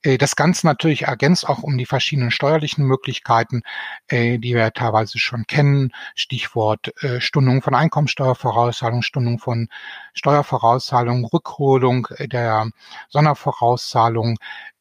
Äh, 0.02 0.18
das 0.18 0.36
Ganze 0.36 0.66
natürlich 0.68 1.04
ergänzt 1.04 1.48
auch 1.48 1.64
um 1.64 1.78
die 1.78 1.86
verschiedenen 1.86 2.32
steuerlichen 2.32 2.86
Möglichkeiten, 2.86 3.62
äh, 4.08 4.40
die 4.40 4.56
wir 4.56 4.72
teilweise 4.74 5.20
schon 5.20 5.46
kennen. 5.48 5.92
Stichwort 6.16 6.92
äh, 7.04 7.22
Stundung 7.22 7.62
von 7.62 7.76
Einkommensteuervorauszahlung, 7.76 9.02
Stundung 9.02 9.40
von 9.40 9.68
Steuervorauszahlung, 10.14 11.26
Rückholung 11.26 12.08
der 12.20 12.70
Sondervorauszahlung, 13.10 14.38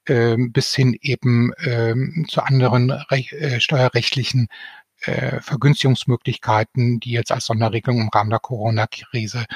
ähm, 0.09 0.53
bis 0.53 0.73
hin 0.75 0.97
eben 1.01 1.53
ähm, 1.65 2.27
zu 2.29 2.41
anderen 2.43 2.91
äh, 3.11 3.61
steuerrechtlichen 3.61 4.49
äh, 5.07 5.41
Vergünstigungsmöglichkeiten, 5.41 7.01
die 7.01 7.13
jetzt 7.13 7.33
als 7.33 7.47
Sonderregelung 7.47 8.01
im 8.01 8.09
Rahmen 8.09 8.31
der 8.31 8.39
Corona-Krise 8.39 9.47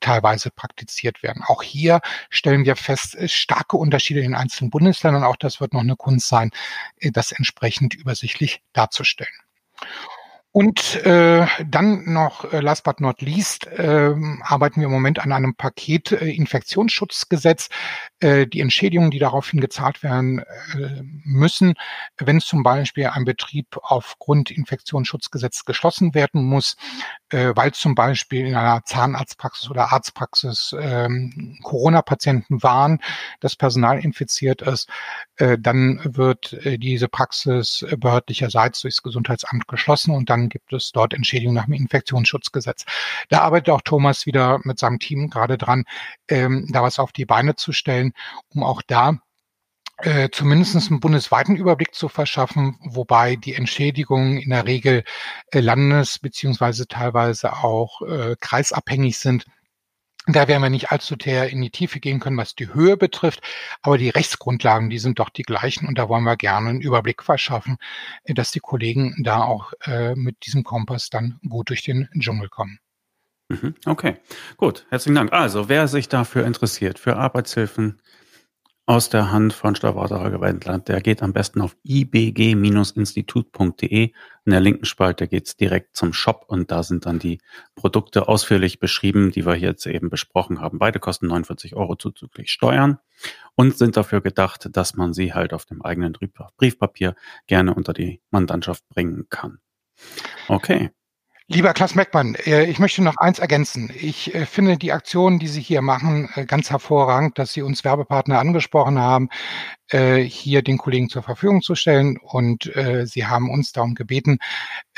teilweise 0.00 0.50
praktiziert 0.50 1.22
werden. 1.22 1.42
Auch 1.46 1.62
hier 1.62 2.00
stellen 2.30 2.64
wir 2.64 2.76
fest, 2.76 3.16
starke 3.30 3.76
Unterschiede 3.76 4.20
in 4.20 4.32
den 4.32 4.34
einzelnen 4.34 4.70
Bundesländern. 4.70 5.24
Auch 5.24 5.36
das 5.36 5.60
wird 5.60 5.72
noch 5.72 5.80
eine 5.80 5.96
Kunst 5.96 6.28
sein, 6.28 6.50
äh, 6.98 7.10
das 7.10 7.32
entsprechend 7.32 7.94
übersichtlich 7.94 8.62
darzustellen. 8.72 9.32
Und 10.50 10.96
äh, 11.04 11.46
dann 11.66 12.10
noch, 12.10 12.52
äh, 12.52 12.60
last 12.60 12.82
but 12.82 13.00
not 13.00 13.20
least, 13.20 13.66
äh, 13.66 14.14
arbeiten 14.40 14.80
wir 14.80 14.86
im 14.86 14.92
Moment 14.92 15.18
an 15.18 15.30
einem 15.30 15.54
Paket 15.54 16.12
äh, 16.12 16.30
Infektionsschutzgesetz. 16.30 17.68
Äh, 18.20 18.46
die 18.46 18.60
Entschädigungen, 18.60 19.10
die 19.10 19.18
daraufhin 19.18 19.60
gezahlt 19.60 20.02
werden 20.02 20.38
äh, 20.38 21.02
müssen, 21.24 21.74
wenn 22.16 22.40
zum 22.40 22.62
Beispiel 22.62 23.08
ein 23.08 23.26
Betrieb 23.26 23.78
aufgrund 23.82 24.50
Infektionsschutzgesetz 24.50 25.66
geschlossen 25.66 26.14
werden 26.14 26.42
muss, 26.44 26.76
äh, 27.30 27.52
weil 27.54 27.72
zum 27.72 27.94
Beispiel 27.94 28.46
in 28.46 28.54
einer 28.54 28.84
Zahnarztpraxis 28.84 29.70
oder 29.70 29.92
Arztpraxis 29.92 30.74
äh, 30.78 31.08
Corona-Patienten 31.62 32.62
waren, 32.62 33.00
das 33.40 33.56
Personal 33.56 33.98
infiziert 33.98 34.62
ist, 34.62 34.88
äh, 35.36 35.58
dann 35.58 36.00
wird 36.04 36.52
äh, 36.64 36.78
diese 36.78 37.08
Praxis 37.08 37.84
behördlicherseits 37.96 38.80
durchs 38.80 39.02
Gesundheitsamt 39.02 39.68
geschlossen 39.68 40.14
und 40.14 40.30
dann 40.30 40.48
gibt 40.48 40.72
es 40.72 40.92
dort 40.92 41.14
Entschädigung 41.14 41.54
nach 41.54 41.66
dem 41.66 41.74
Infektionsschutzgesetz. 41.74 42.84
Da 43.28 43.40
arbeitet 43.40 43.70
auch 43.70 43.82
Thomas 43.82 44.26
wieder 44.26 44.60
mit 44.64 44.78
seinem 44.78 44.98
Team 44.98 45.30
gerade 45.30 45.58
dran, 45.58 45.84
ähm, 46.28 46.68
da 46.70 46.82
was 46.82 46.98
auf 46.98 47.12
die 47.12 47.26
Beine 47.26 47.56
zu 47.56 47.72
stellen, 47.72 48.12
um 48.54 48.62
auch 48.62 48.82
da 48.86 49.18
äh, 49.98 50.28
zumindest 50.30 50.76
einen 50.76 51.00
bundesweiten 51.00 51.56
Überblick 51.56 51.94
zu 51.94 52.08
verschaffen, 52.08 52.78
wobei 52.82 53.36
die 53.36 53.54
Entschädigungen 53.54 54.38
in 54.38 54.50
der 54.50 54.66
Regel 54.66 55.04
äh, 55.50 55.60
landes- 55.60 56.18
beziehungsweise 56.18 56.86
teilweise 56.86 57.52
auch 57.52 58.02
äh, 58.02 58.36
kreisabhängig 58.40 59.18
sind. 59.18 59.44
Da 60.30 60.46
werden 60.46 60.62
wir 60.62 60.70
nicht 60.70 60.92
allzu 60.92 61.16
sehr 61.20 61.48
in 61.48 61.62
die 61.62 61.70
Tiefe 61.70 62.00
gehen 62.00 62.20
können, 62.20 62.36
was 62.36 62.54
die 62.54 62.72
Höhe 62.74 62.98
betrifft, 62.98 63.40
aber 63.80 63.96
die 63.96 64.10
Rechtsgrundlagen, 64.10 64.90
die 64.90 64.98
sind 64.98 65.18
doch 65.18 65.30
die 65.30 65.42
gleichen 65.42 65.88
und 65.88 65.96
da 65.96 66.10
wollen 66.10 66.24
wir 66.24 66.36
gerne 66.36 66.68
einen 66.68 66.80
Überblick 66.82 67.22
verschaffen, 67.22 67.78
äh, 68.24 68.34
dass 68.34 68.50
die 68.50 68.60
Kollegen 68.60 69.16
da 69.24 69.42
auch 69.42 69.72
äh, 69.84 70.14
mit 70.14 70.46
diesem 70.46 70.64
Kompass 70.64 71.10
dann 71.10 71.40
gut 71.48 71.70
durch 71.70 71.82
den 71.82 72.08
Dschungel 72.18 72.48
kommen. 72.48 72.78
Mhm, 73.48 73.74
okay, 73.86 74.16
gut, 74.58 74.86
herzlichen 74.90 75.14
Dank. 75.14 75.32
Also, 75.32 75.70
wer 75.70 75.88
sich 75.88 76.08
dafür 76.10 76.44
interessiert, 76.44 76.98
für 76.98 77.16
Arbeitshilfen, 77.16 78.02
aus 78.88 79.08
der 79.10 79.30
Hand 79.30 79.52
von 79.52 79.76
Steuerberater 79.76 80.40
Wendland. 80.40 80.88
Der 80.88 81.02
geht 81.02 81.22
am 81.22 81.34
besten 81.34 81.60
auf 81.60 81.76
ibg-institut.de. 81.84 84.04
In 84.04 84.50
der 84.50 84.60
linken 84.60 84.86
Spalte 84.86 85.28
geht's 85.28 85.58
direkt 85.58 85.94
zum 85.94 86.14
Shop 86.14 86.46
und 86.48 86.70
da 86.70 86.82
sind 86.82 87.04
dann 87.04 87.18
die 87.18 87.42
Produkte 87.74 88.28
ausführlich 88.28 88.80
beschrieben, 88.80 89.30
die 89.30 89.44
wir 89.44 89.56
jetzt 89.56 89.86
eben 89.86 90.08
besprochen 90.08 90.62
haben. 90.62 90.78
Beide 90.78 91.00
kosten 91.00 91.26
49 91.26 91.76
Euro 91.76 91.96
zuzüglich 91.96 92.50
Steuern 92.50 92.98
und 93.56 93.76
sind 93.76 93.98
dafür 93.98 94.22
gedacht, 94.22 94.70
dass 94.72 94.94
man 94.94 95.12
sie 95.12 95.34
halt 95.34 95.52
auf 95.52 95.66
dem 95.66 95.82
eigenen 95.82 96.14
Briefpapier 96.56 97.14
gerne 97.46 97.74
unter 97.74 97.92
die 97.92 98.22
Mandantschaft 98.30 98.88
bringen 98.88 99.26
kann. 99.28 99.58
Okay. 100.48 100.92
Lieber 101.50 101.72
Klaus 101.72 101.94
Meckmann, 101.94 102.34
äh, 102.34 102.64
ich 102.64 102.78
möchte 102.78 103.02
noch 103.02 103.16
eins 103.16 103.38
ergänzen. 103.38 103.90
Ich 103.98 104.34
äh, 104.34 104.44
finde 104.44 104.76
die 104.76 104.92
Aktionen, 104.92 105.38
die 105.38 105.48
Sie 105.48 105.62
hier 105.62 105.80
machen, 105.80 106.28
äh, 106.34 106.44
ganz 106.44 106.68
hervorragend, 106.68 107.38
dass 107.38 107.54
Sie 107.54 107.62
uns 107.62 107.84
Werbepartner 107.84 108.38
angesprochen 108.38 108.98
haben, 108.98 109.30
hier 109.90 110.60
den 110.60 110.76
Kollegen 110.76 111.08
zur 111.08 111.22
Verfügung 111.22 111.62
zu 111.62 111.74
stellen. 111.74 112.18
Und 112.18 112.70
Sie 113.04 113.24
haben 113.24 113.48
uns 113.48 113.72
darum 113.72 113.94
gebeten, 113.94 114.36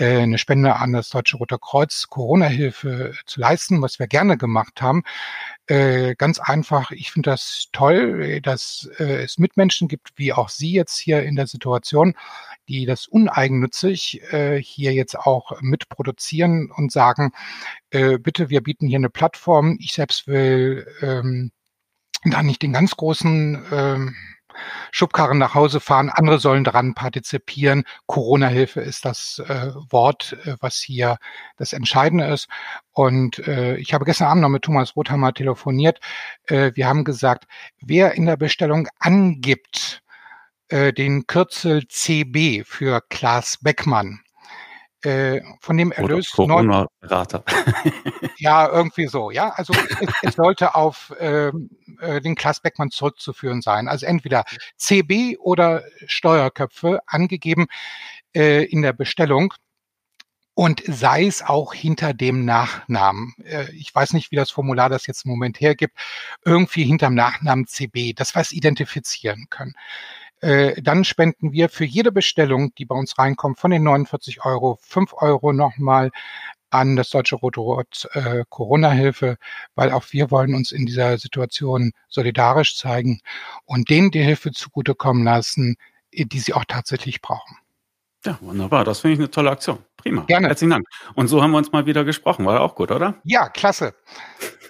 eine 0.01 0.37
Spende 0.37 0.75
an 0.75 0.93
das 0.93 1.11
Deutsche 1.11 1.37
Rote 1.37 1.59
Kreuz 1.61 2.09
Corona-Hilfe 2.09 3.15
zu 3.25 3.39
leisten, 3.39 3.83
was 3.83 4.01
wir 4.01 4.09
gerne 4.09 4.37
gemacht 4.37 4.83
haben. 4.83 5.05
Ganz 5.69 6.41
einfach, 6.41 6.91
ich 6.91 7.13
finde 7.13 7.31
das 7.31 7.69
toll, 7.71 8.41
dass 8.41 8.91
es 8.99 9.39
Mitmenschen 9.39 9.87
gibt, 9.87 10.09
wie 10.17 10.33
auch 10.33 10.49
Sie 10.49 10.73
jetzt 10.73 10.99
hier 10.99 11.23
in 11.23 11.37
der 11.37 11.47
Situation, 11.47 12.17
die 12.71 12.87
das 12.87 13.09
uneigennützig 13.09 14.23
äh, 14.33 14.63
hier 14.63 14.95
jetzt 14.95 15.19
auch 15.19 15.61
mitproduzieren 15.61 16.71
und 16.71 16.93
sagen, 16.93 17.33
äh, 17.91 18.19
bitte, 18.19 18.49
wir 18.49 18.63
bieten 18.63 18.87
hier 18.87 18.99
eine 18.99 19.11
Plattform. 19.11 19.77
Ich 19.81 19.93
selbst 19.93 20.29
will 20.29 20.87
ähm, 21.03 21.51
da 22.25 22.43
nicht 22.43 22.63
den 22.63 22.73
ganz 22.73 22.97
großen 22.97 23.65
ähm, 23.73 24.17
Schubkarren 24.93 25.39
nach 25.39 25.55
Hause 25.55 25.81
fahren, 25.81 26.11
andere 26.11 26.39
sollen 26.39 26.65
daran 26.65 26.95
partizipieren. 26.95 27.85
Corona-Hilfe 28.07 28.81
ist 28.81 29.05
das 29.05 29.43
äh, 29.49 29.73
Wort, 29.91 30.37
äh, 30.45 30.57
was 30.61 30.77
hier 30.77 31.19
das 31.57 31.73
Entscheidende 31.73 32.27
ist. 32.27 32.49
Und 32.93 33.39
äh, 33.49 33.77
ich 33.77 33.95
habe 33.95 34.05
gestern 34.05 34.29
Abend 34.29 34.43
noch 34.43 34.49
mit 34.49 34.63
Thomas 34.63 34.95
Rothammer 34.97 35.33
telefoniert. 35.33 36.01
Äh, 36.47 36.73
wir 36.75 36.87
haben 36.87 37.05
gesagt, 37.05 37.47
wer 37.81 38.15
in 38.15 38.27
der 38.27 38.37
Bestellung 38.37 38.89
angibt, 38.99 40.03
den 40.71 41.27
Kürzel 41.27 41.89
CB 41.89 42.65
für 42.65 43.01
Klaas 43.09 43.59
Beckmann. 43.61 44.21
Äh, 45.03 45.41
von 45.61 45.79
dem 45.79 45.93
Erlös 45.93 46.31
Corona 46.31 46.87
Berater. 47.01 47.43
ja, 48.37 48.69
irgendwie 48.69 49.07
so, 49.07 49.31
ja. 49.31 49.49
Also 49.51 49.73
es, 49.73 50.13
es 50.21 50.35
sollte 50.35 50.75
auf 50.75 51.15
ähm, 51.19 51.71
äh, 52.01 52.21
den 52.21 52.35
Klaas 52.35 52.61
Beckmann 52.61 52.91
zurückzuführen 52.91 53.63
sein. 53.63 53.89
Also 53.89 54.05
entweder 54.05 54.45
CB 54.77 55.39
oder 55.39 55.85
Steuerköpfe 56.05 57.01
angegeben 57.07 57.67
äh, 58.35 58.65
in 58.65 58.83
der 58.83 58.93
Bestellung 58.93 59.55
und 60.53 60.83
sei 60.87 61.25
es 61.25 61.43
auch 61.43 61.73
hinter 61.73 62.13
dem 62.13 62.45
Nachnamen. 62.45 63.35
Äh, 63.45 63.71
ich 63.73 63.95
weiß 63.95 64.13
nicht, 64.13 64.31
wie 64.31 64.37
das 64.37 64.51
Formular 64.51 64.91
das 64.91 65.07
jetzt 65.07 65.25
im 65.25 65.31
Moment 65.31 65.61
hergibt. 65.61 65.97
Irgendwie 66.45 66.85
hinterm 66.85 67.15
Nachnamen 67.15 67.67
CB, 67.67 68.13
dass 68.13 68.35
wir 68.35 68.43
es 68.43 68.53
identifizieren 68.53 69.47
können. 69.49 69.75
Äh, 70.41 70.81
dann 70.83 71.05
spenden 71.05 71.53
wir 71.53 71.69
für 71.69 71.85
jede 71.85 72.13
Bestellung, 72.13 72.75
die 72.77 72.85
bei 72.85 72.95
uns 72.95 73.19
reinkommt, 73.19 73.59
von 73.59 73.71
den 73.71 73.83
49 73.83 74.45
Euro, 74.45 74.79
5 74.83 75.15
Euro 75.15 75.53
nochmal 75.53 76.11
an 76.71 76.97
das 76.97 77.11
Deutsche 77.11 77.37
Rote 77.37 77.61
Rot 77.61 78.09
äh, 78.13 78.45
Corona-Hilfe, 78.49 79.37
weil 79.75 79.91
auch 79.91 80.05
wir 80.11 80.31
wollen 80.31 80.55
uns 80.55 80.73
in 80.73 80.87
dieser 80.87 81.19
Situation 81.19 81.93
solidarisch 82.09 82.77
zeigen 82.77 83.21
und 83.65 83.91
denen 83.91 84.11
die 84.11 84.23
Hilfe 84.23 84.53
zugutekommen 84.53 85.25
lassen, 85.25 85.77
die 86.13 86.39
sie 86.39 86.55
auch 86.55 86.65
tatsächlich 86.65 87.21
brauchen. 87.21 87.57
Ja, 88.25 88.39
wunderbar. 88.41 88.85
Das 88.85 89.01
finde 89.01 89.15
ich 89.15 89.21
eine 89.21 89.31
tolle 89.31 89.51
Aktion. 89.51 89.79
Prima. 89.97 90.23
Gerne. 90.23 90.49
Herzlichen 90.49 90.71
Dank. 90.71 90.87
Und 91.15 91.29
so 91.29 91.43
haben 91.43 91.51
wir 91.53 91.59
uns 91.59 91.73
mal 91.73 91.87
wieder 91.87 92.05
gesprochen. 92.05 92.45
War 92.47 92.61
auch 92.61 92.75
gut, 92.75 92.91
oder? 92.91 93.17
Ja, 93.25 93.49
klasse. 93.49 93.95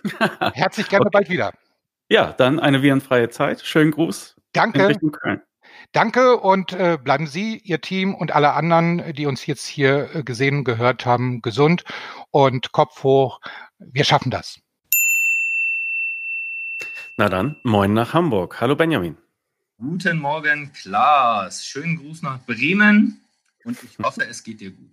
Herzlich 0.55 0.89
gerne 0.89 1.07
okay. 1.07 1.11
bald 1.13 1.31
wieder. 1.31 1.53
Ja, 2.09 2.33
dann 2.33 2.61
eine 2.61 2.83
virenfreie 2.83 3.29
Zeit. 3.29 3.61
Schönen 3.63 3.91
Gruß. 3.91 4.37
Danke. 4.53 4.97
Danke 5.93 6.39
und 6.39 6.73
äh, 6.73 6.99
bleiben 7.03 7.27
Sie, 7.27 7.59
Ihr 7.59 7.81
Team 7.81 8.15
und 8.15 8.33
alle 8.33 8.53
anderen, 8.53 9.13
die 9.15 9.27
uns 9.27 9.47
jetzt 9.47 9.67
hier 9.67 10.15
äh, 10.15 10.23
gesehen 10.23 10.59
und 10.59 10.65
gehört 10.65 11.07
haben, 11.07 11.43
gesund 11.43 11.85
und 12.31 12.73
Kopf 12.73 13.03
hoch. 13.03 13.41
Wir 13.79 14.05
schaffen 14.05 14.31
das. 14.31 14.61
Na 17.17 17.29
dann, 17.29 17.57
moin 17.65 17.93
nach 17.93 18.15
Hamburg. 18.15 18.61
Hallo 18.61 18.77
Benjamin. 18.77 19.17
Guten 19.79 20.19
Morgen, 20.19 20.73
Klaas. 20.73 21.65
Schönen 21.65 21.97
Gruß 21.97 22.23
nach 22.23 22.39
Bremen 22.47 23.21
und 23.65 23.83
ich 23.83 23.99
hoffe, 23.99 24.25
es 24.25 24.43
geht 24.43 24.61
dir 24.61 24.71
gut. 24.71 24.91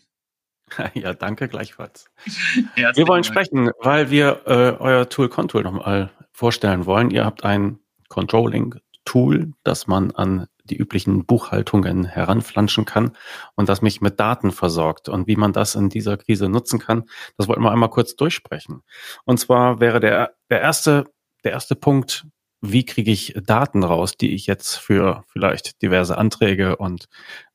Ja, 0.94 1.14
danke 1.14 1.48
gleichfalls. 1.48 2.10
wir 2.76 3.08
wollen 3.08 3.24
sprechen, 3.24 3.72
weil 3.80 4.10
wir 4.12 4.42
äh, 4.46 4.76
euer 4.78 5.08
Tool 5.08 5.30
Control 5.30 5.64
nochmal 5.64 6.12
vorstellen 6.34 6.86
wollen. 6.86 7.10
Ihr 7.10 7.24
habt 7.24 7.46
ein 7.46 7.80
Controlling-Tool, 8.10 9.54
das 9.64 9.88
man 9.88 10.12
an 10.12 10.48
die 10.68 10.78
üblichen 10.78 11.26
Buchhaltungen 11.26 12.05
heranflanschen 12.05 12.86
kann 12.86 13.15
und 13.55 13.70
das 13.70 13.82
mich 13.82 14.01
mit 14.01 14.20
Daten 14.20 14.51
versorgt. 14.51 15.09
Und 15.09 15.28
wie 15.28 15.36
man 15.36 15.53
das 15.53 15.76
in 15.76 15.89
dieser 15.89 16.18
Krise 16.18 16.49
nutzen 16.49 16.80
kann, 16.80 17.05
das 17.38 17.47
wollten 17.47 17.63
wir 17.63 17.72
einmal 17.72 17.89
kurz 17.89 18.15
durchsprechen. 18.15 18.84
Und 19.26 19.39
zwar 19.39 19.80
wäre 19.80 19.99
der, 19.99 20.36
der 20.49 20.61
erste, 20.61 21.05
der 21.43 21.53
erste 21.53 21.76
Punkt, 21.76 22.28
wie 22.61 22.86
kriege 22.86 23.11
ich 23.11 23.36
Daten 23.45 23.84
raus, 23.84 24.18
die 24.18 24.34
ich 24.34 24.47
jetzt 24.47 24.76
für 24.76 25.24
vielleicht 25.28 25.82
diverse 25.82 26.18
Anträge 26.18 26.78
und 26.78 27.07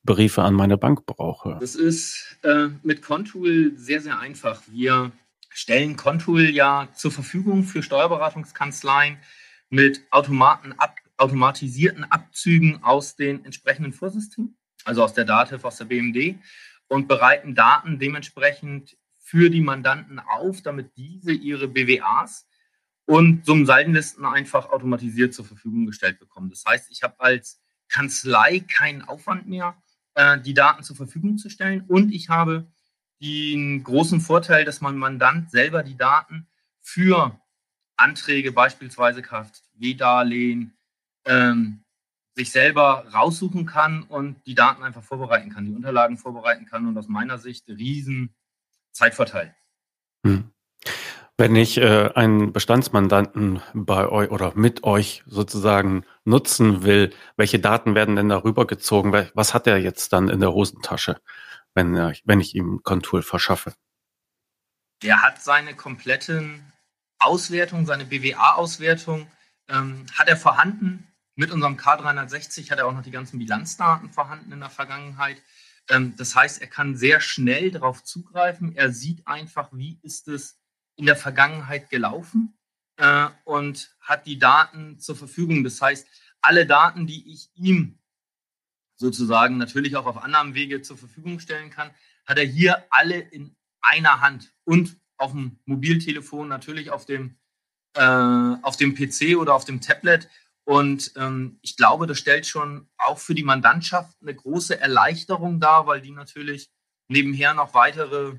Briefe 0.04 0.42
an 0.42 0.54
meine 0.54 0.78
Bank 0.78 1.06
brauche? 1.06 1.56
Das 1.60 1.74
ist 1.74 2.38
äh, 2.42 2.68
mit 2.82 3.02
Contool 3.02 3.72
sehr, 3.76 4.00
sehr 4.00 4.20
einfach. 4.20 4.62
Wir 4.68 5.12
stellen 5.48 5.96
Contool 5.96 6.50
ja 6.50 6.88
zur 6.94 7.10
Verfügung 7.10 7.64
für 7.64 7.82
Steuerberatungskanzleien 7.82 9.18
mit 9.70 10.02
Automaten 10.10 10.72
ab, 10.78 10.96
automatisierten 11.22 12.04
Abzügen 12.04 12.82
aus 12.82 13.14
den 13.14 13.44
entsprechenden 13.44 13.92
Vorsystemen, 13.92 14.58
also 14.84 15.04
aus 15.04 15.14
der 15.14 15.24
DATEV, 15.24 15.64
aus 15.64 15.76
der 15.76 15.84
BMD 15.84 16.36
und 16.88 17.06
bereiten 17.06 17.54
Daten 17.54 18.00
dementsprechend 18.00 18.96
für 19.18 19.48
die 19.48 19.60
Mandanten 19.60 20.18
auf, 20.18 20.62
damit 20.62 20.96
diese 20.96 21.32
ihre 21.32 21.68
BWAs 21.68 22.46
und 23.06 23.46
Summensaldenlisten 23.46 24.24
einfach 24.24 24.70
automatisiert 24.70 25.32
zur 25.32 25.44
Verfügung 25.44 25.86
gestellt 25.86 26.18
bekommen. 26.18 26.50
Das 26.50 26.64
heißt, 26.66 26.90
ich 26.90 27.04
habe 27.04 27.14
als 27.20 27.60
Kanzlei 27.88 28.58
keinen 28.60 29.02
Aufwand 29.02 29.48
mehr, 29.48 29.80
äh, 30.14 30.40
die 30.40 30.54
Daten 30.54 30.82
zur 30.82 30.96
Verfügung 30.96 31.38
zu 31.38 31.50
stellen 31.50 31.84
und 31.86 32.12
ich 32.12 32.28
habe 32.30 32.66
den 33.20 33.84
großen 33.84 34.20
Vorteil, 34.20 34.64
dass 34.64 34.80
mein 34.80 34.96
Mandant 34.96 35.52
selber 35.52 35.84
die 35.84 35.96
Daten 35.96 36.48
für 36.80 37.40
Anträge, 37.96 38.50
beispielsweise 38.50 39.22
KfW-Darlehen, 39.22 40.74
ähm, 41.24 41.84
sich 42.34 42.50
selber 42.50 43.04
raussuchen 43.12 43.66
kann 43.66 44.02
und 44.02 44.46
die 44.46 44.54
Daten 44.54 44.82
einfach 44.82 45.02
vorbereiten 45.02 45.50
kann, 45.50 45.66
die 45.66 45.74
Unterlagen 45.74 46.16
vorbereiten 46.16 46.66
kann 46.66 46.86
und 46.86 46.96
aus 46.96 47.08
meiner 47.08 47.38
Sicht 47.38 47.68
riesen 47.68 48.34
Zeitvorteil. 48.92 49.54
Hm. 50.24 50.50
Wenn 51.36 51.56
ich 51.56 51.78
äh, 51.78 52.10
einen 52.14 52.52
Bestandsmandanten 52.52 53.62
bei 53.74 54.06
euch 54.08 54.30
oder 54.30 54.52
mit 54.54 54.84
euch 54.84 55.22
sozusagen 55.26 56.04
nutzen 56.24 56.84
will, 56.84 57.12
welche 57.36 57.58
Daten 57.58 57.94
werden 57.94 58.16
denn 58.16 58.28
darüber 58.28 58.66
gezogen? 58.66 59.12
Was 59.34 59.54
hat 59.54 59.66
er 59.66 59.78
jetzt 59.78 60.12
dann 60.12 60.28
in 60.28 60.40
der 60.40 60.52
Hosentasche, 60.52 61.20
wenn, 61.74 61.96
er, 61.96 62.14
wenn 62.24 62.40
ich 62.40 62.54
ihm 62.54 62.80
Contour 62.82 63.22
verschaffe? 63.22 63.74
Der 65.02 65.22
hat 65.22 65.42
seine 65.42 65.74
kompletten 65.74 66.72
Auswertung, 67.18 67.86
seine 67.86 68.04
BWA-Auswertung, 68.04 69.26
ähm, 69.68 70.06
hat 70.16 70.28
er 70.28 70.36
vorhanden. 70.36 71.11
Mit 71.42 71.50
unserem 71.50 71.76
K360 71.76 72.70
hat 72.70 72.78
er 72.78 72.86
auch 72.86 72.92
noch 72.92 73.02
die 73.02 73.10
ganzen 73.10 73.40
Bilanzdaten 73.40 74.10
vorhanden 74.10 74.52
in 74.52 74.60
der 74.60 74.70
Vergangenheit. 74.70 75.42
Ähm, 75.88 76.14
das 76.16 76.36
heißt, 76.36 76.60
er 76.60 76.68
kann 76.68 76.94
sehr 76.94 77.18
schnell 77.18 77.72
darauf 77.72 78.04
zugreifen. 78.04 78.76
Er 78.76 78.92
sieht 78.92 79.26
einfach, 79.26 79.68
wie 79.72 79.98
ist 80.02 80.28
es 80.28 80.60
in 80.94 81.04
der 81.04 81.16
Vergangenheit 81.16 81.90
gelaufen 81.90 82.56
äh, 82.96 83.26
und 83.42 83.92
hat 84.00 84.28
die 84.28 84.38
Daten 84.38 85.00
zur 85.00 85.16
Verfügung. 85.16 85.64
Das 85.64 85.82
heißt, 85.82 86.06
alle 86.42 86.64
Daten, 86.64 87.08
die 87.08 87.32
ich 87.32 87.50
ihm 87.56 87.98
sozusagen 88.94 89.58
natürlich 89.58 89.96
auch 89.96 90.06
auf 90.06 90.22
anderem 90.22 90.54
Wege 90.54 90.80
zur 90.80 90.96
Verfügung 90.96 91.40
stellen 91.40 91.70
kann, 91.70 91.90
hat 92.24 92.38
er 92.38 92.46
hier 92.46 92.84
alle 92.90 93.18
in 93.18 93.56
einer 93.80 94.20
Hand 94.20 94.54
und 94.62 94.96
auf 95.16 95.32
dem 95.32 95.58
Mobiltelefon, 95.64 96.46
natürlich 96.46 96.92
auf 96.92 97.04
dem, 97.04 97.36
äh, 97.94 98.00
auf 98.00 98.76
dem 98.76 98.94
PC 98.94 99.36
oder 99.36 99.54
auf 99.54 99.64
dem 99.64 99.80
Tablet. 99.80 100.28
Und 100.64 101.12
ähm, 101.16 101.58
ich 101.62 101.76
glaube, 101.76 102.06
das 102.06 102.18
stellt 102.18 102.46
schon 102.46 102.88
auch 102.96 103.18
für 103.18 103.34
die 103.34 103.42
Mandantschaft 103.42 104.16
eine 104.20 104.34
große 104.34 104.78
Erleichterung 104.78 105.58
dar, 105.58 105.86
weil 105.86 106.00
die 106.00 106.12
natürlich 106.12 106.70
nebenher 107.08 107.52
noch 107.54 107.74
weitere 107.74 108.38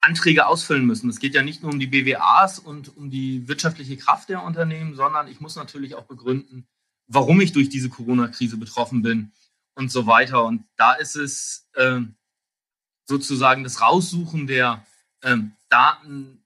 Anträge 0.00 0.46
ausfüllen 0.46 0.84
müssen. 0.84 1.08
Es 1.08 1.20
geht 1.20 1.34
ja 1.34 1.42
nicht 1.42 1.62
nur 1.62 1.72
um 1.72 1.78
die 1.78 1.86
BWAs 1.86 2.58
und 2.58 2.96
um 2.96 3.10
die 3.10 3.46
wirtschaftliche 3.48 3.96
Kraft 3.96 4.28
der 4.28 4.42
Unternehmen, 4.42 4.94
sondern 4.94 5.28
ich 5.28 5.40
muss 5.40 5.56
natürlich 5.56 5.94
auch 5.94 6.04
begründen, 6.04 6.66
warum 7.06 7.40
ich 7.40 7.52
durch 7.52 7.68
diese 7.68 7.88
Corona-Krise 7.88 8.56
betroffen 8.56 9.02
bin 9.02 9.32
und 9.74 9.90
so 9.90 10.06
weiter. 10.06 10.44
Und 10.44 10.64
da 10.76 10.94
ist 10.94 11.16
es 11.16 11.68
äh, 11.74 12.00
sozusagen 13.06 13.62
das 13.62 13.80
Raussuchen 13.80 14.46
der 14.46 14.84
ähm, 15.22 15.52
Daten 15.68 16.41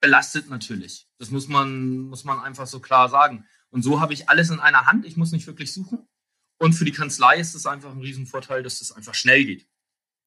belastet 0.00 0.48
natürlich. 0.48 1.08
Das 1.18 1.30
muss 1.30 1.48
man, 1.48 2.00
muss 2.00 2.24
man 2.24 2.40
einfach 2.40 2.66
so 2.66 2.80
klar 2.80 3.08
sagen. 3.08 3.46
Und 3.70 3.82
so 3.82 4.00
habe 4.00 4.12
ich 4.12 4.28
alles 4.28 4.50
in 4.50 4.60
einer 4.60 4.86
Hand. 4.86 5.04
Ich 5.04 5.16
muss 5.16 5.32
nicht 5.32 5.46
wirklich 5.46 5.72
suchen. 5.72 6.06
Und 6.58 6.72
für 6.72 6.84
die 6.84 6.92
Kanzlei 6.92 7.38
ist 7.38 7.54
es 7.54 7.66
einfach 7.66 7.90
ein 7.90 8.00
Riesenvorteil, 8.00 8.62
dass 8.62 8.74
es 8.74 8.88
das 8.88 8.96
einfach 8.96 9.14
schnell 9.14 9.44
geht. 9.44 9.66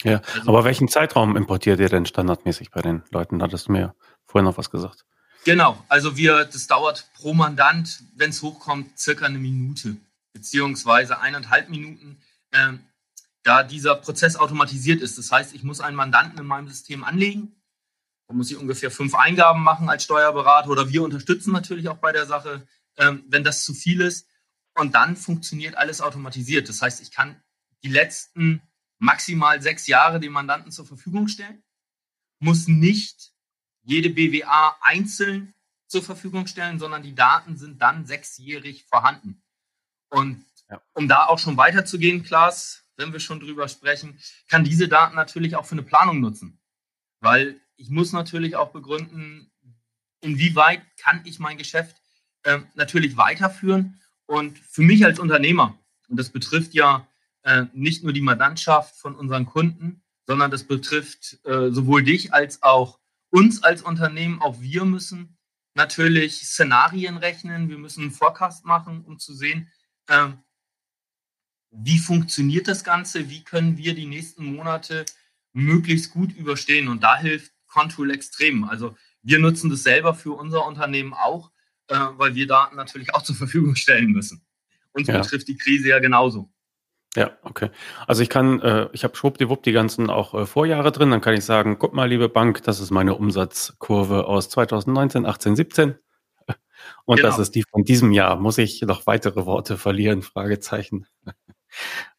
Ja, 0.03 0.22
also, 0.36 0.49
aber 0.49 0.63
welchen 0.63 0.88
Zeitraum 0.88 1.36
importiert 1.36 1.80
ihr 1.80 1.89
denn 1.89 2.05
standardmäßig 2.05 2.72
bei 2.72 2.82
den 2.82 3.03
Leuten? 3.11 3.39
Da 3.39 3.45
hattest 3.45 3.67
du 3.67 3.74
mir 3.74 3.95
vorhin 4.26 4.45
noch 4.45 4.57
was 4.57 4.70
gesagt. 4.70 5.05
Genau, 5.45 5.84
also 5.88 6.17
wir, 6.17 6.45
das 6.45 6.67
dauert 6.67 7.09
pro 7.15 7.34
Mandant, 7.34 8.03
wenn 8.15 8.30
es 8.30 8.41
hochkommt, 8.41 8.97
circa 8.99 9.26
eine 9.26 9.39
Minute, 9.39 9.97
beziehungsweise 10.34 11.20
eineinhalb 11.20 11.70
Minuten, 11.70 12.22
äh, 12.51 12.74
da 13.43 13.63
dieser 13.63 13.95
Prozess 13.95 14.36
automatisiert 14.36 15.01
ist. 15.01 15.17
Das 15.17 15.32
heißt, 15.32 15.55
ich 15.55 15.63
muss 15.63 15.80
einen 15.80 15.95
Mandanten 15.95 16.39
in 16.39 16.45
meinem 16.45 16.67
System 16.67 17.03
anlegen. 17.03 17.55
Da 18.30 18.36
muss 18.36 18.51
ich 18.51 18.57
ungefähr 18.57 18.91
fünf 18.91 19.15
Eingaben 19.15 19.63
machen 19.63 19.89
als 19.89 20.03
Steuerberater 20.03 20.69
oder 20.69 20.88
wir 20.88 21.01
unterstützen 21.01 21.51
natürlich 21.51 21.89
auch 21.89 21.97
bei 21.97 22.11
der 22.11 22.27
Sache, 22.27 22.67
äh, 22.95 23.13
wenn 23.27 23.43
das 23.43 23.65
zu 23.65 23.73
viel 23.73 24.01
ist. 24.01 24.27
Und 24.75 24.93
dann 24.93 25.17
funktioniert 25.17 25.75
alles 25.75 25.99
automatisiert. 25.99 26.69
Das 26.69 26.80
heißt, 26.80 27.01
ich 27.01 27.09
kann 27.09 27.41
die 27.82 27.89
letzten 27.89 28.61
maximal 28.99 29.63
sechs 29.63 29.88
Jahre 29.88 30.19
dem 30.19 30.32
Mandanten 30.32 30.71
zur 30.71 30.86
Verfügung 30.86 31.27
stellen, 31.27 31.63
muss 32.38 32.67
nicht 32.67 33.34
jede 33.82 34.11
BWA 34.11 34.77
einzeln 34.82 35.55
zur 35.88 36.03
Verfügung 36.03 36.45
stellen, 36.45 36.77
sondern 36.77 37.01
die 37.01 37.15
Daten 37.15 37.57
sind 37.57 37.82
dann 37.82 38.05
sechsjährig 38.05 38.86
vorhanden. 38.86 39.41
Und 40.09 40.45
ja. 40.69 40.80
um 40.93 41.07
da 41.07 41.25
auch 41.25 41.39
schon 41.39 41.57
weiterzugehen, 41.57 42.21
Klaas, 42.21 42.84
wenn 42.95 43.11
wir 43.11 43.19
schon 43.19 43.39
drüber 43.39 43.67
sprechen, 43.67 44.19
kann 44.47 44.63
diese 44.63 44.88
Daten 44.88 45.15
natürlich 45.15 45.55
auch 45.55 45.65
für 45.65 45.73
eine 45.73 45.84
Planung 45.84 46.19
nutzen. 46.19 46.59
Weil 47.21 47.59
ich 47.80 47.89
muss 47.89 48.11
natürlich 48.11 48.55
auch 48.55 48.71
begründen, 48.71 49.49
inwieweit 50.21 50.82
kann 50.97 51.21
ich 51.23 51.39
mein 51.39 51.57
Geschäft 51.57 52.01
äh, 52.43 52.59
natürlich 52.75 53.15
weiterführen. 53.15 53.99
Und 54.25 54.59
für 54.59 54.82
mich 54.82 55.05
als 55.05 55.17
Unternehmer, 55.17 55.80
und 56.07 56.17
das 56.19 56.30
betrifft 56.30 56.73
ja 56.73 57.07
äh, 57.43 57.65
nicht 57.73 58.03
nur 58.03 58.11
die 58.11 58.21
Mandantschaft 58.21 58.95
von 58.95 59.15
unseren 59.15 59.45
Kunden, 59.45 60.03
sondern 60.27 60.51
das 60.51 60.65
betrifft 60.65 61.39
äh, 61.45 61.71
sowohl 61.71 62.03
dich 62.03 62.34
als 62.34 62.61
auch 62.61 62.99
uns 63.32 63.63
als 63.63 63.82
Unternehmen. 63.82 64.41
Auch 64.41 64.59
wir 64.59 64.84
müssen 64.84 65.38
natürlich 65.73 66.45
Szenarien 66.45 67.17
rechnen, 67.17 67.69
wir 67.69 67.77
müssen 67.77 68.01
einen 68.01 68.11
Forecast 68.11 68.65
machen, 68.65 69.05
um 69.05 69.19
zu 69.19 69.34
sehen, 69.34 69.71
äh, 70.07 70.27
wie 71.71 71.99
funktioniert 71.99 72.67
das 72.67 72.84
Ganze, 72.84 73.30
wie 73.30 73.43
können 73.43 73.77
wir 73.77 73.95
die 73.95 74.07
nächsten 74.07 74.43
Monate 74.55 75.05
möglichst 75.53 76.11
gut 76.11 76.34
überstehen. 76.34 76.89
Und 76.89 77.03
da 77.03 77.17
hilft 77.17 77.53
Contool 77.70 78.11
extrem. 78.11 78.63
Also 78.65 78.95
wir 79.22 79.39
nutzen 79.39 79.70
das 79.70 79.84
selber 79.84 80.13
für 80.13 80.34
unser 80.34 80.65
Unternehmen 80.65 81.13
auch, 81.13 81.51
äh, 81.88 81.95
weil 81.95 82.36
wir 82.36 82.47
Daten 82.47 82.76
natürlich 82.76 83.13
auch 83.13 83.22
zur 83.22 83.36
Verfügung 83.36 83.76
stellen 83.76 84.11
müssen. 84.11 84.41
Uns 84.91 85.07
ja. 85.07 85.20
betrifft 85.20 85.47
die 85.47 85.57
Krise 85.57 85.89
ja 85.89 85.99
genauso. 85.99 86.51
Ja, 87.15 87.32
okay. 87.41 87.72
Also 88.05 88.22
ich 88.22 88.30
kann, 88.30 88.61
äh, 88.61 88.88
ich 88.93 89.03
habe 89.03 89.15
schwuppdiwupp 89.15 89.63
die 89.63 89.72
ganzen 89.72 90.09
auch 90.09 90.34
äh, 90.36 90.45
Vorjahre 90.45 90.91
drin, 90.91 91.09
dann 91.09 91.22
kann 91.22 91.34
ich 91.34 91.43
sagen, 91.43 91.80
guck 91.80 91.93
mal, 91.93 92.07
liebe 92.07 92.30
Bank, 92.30 92.63
das 92.63 92.80
ist 92.80 92.91
meine 92.91 93.15
Umsatzkurve 93.15 94.28
aus 94.28 94.49
2019, 94.49 95.26
18, 95.26 95.55
17. 95.55 95.95
Und 97.05 97.17
genau. 97.17 97.28
das 97.28 97.39
ist 97.39 97.55
die 97.55 97.63
von 97.63 97.84
diesem 97.84 98.11
Jahr. 98.11 98.38
Muss 98.38 98.57
ich 98.57 98.82
noch 98.84 99.07
weitere 99.07 99.45
Worte 99.45 99.78
verlieren? 99.78 100.22
Fragezeichen. 100.22 101.07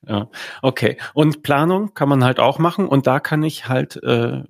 Ja, 0.07 0.31
okay. 0.63 0.97
Und 1.13 1.43
Planung 1.43 1.93
kann 1.93 2.09
man 2.09 2.23
halt 2.23 2.39
auch 2.39 2.61
machen 2.61 2.87
und 2.87 3.09
da 3.09 3.19
kann 3.19 3.43
ich 3.43 3.67
halt 3.67 4.01
äh, 4.05 4.45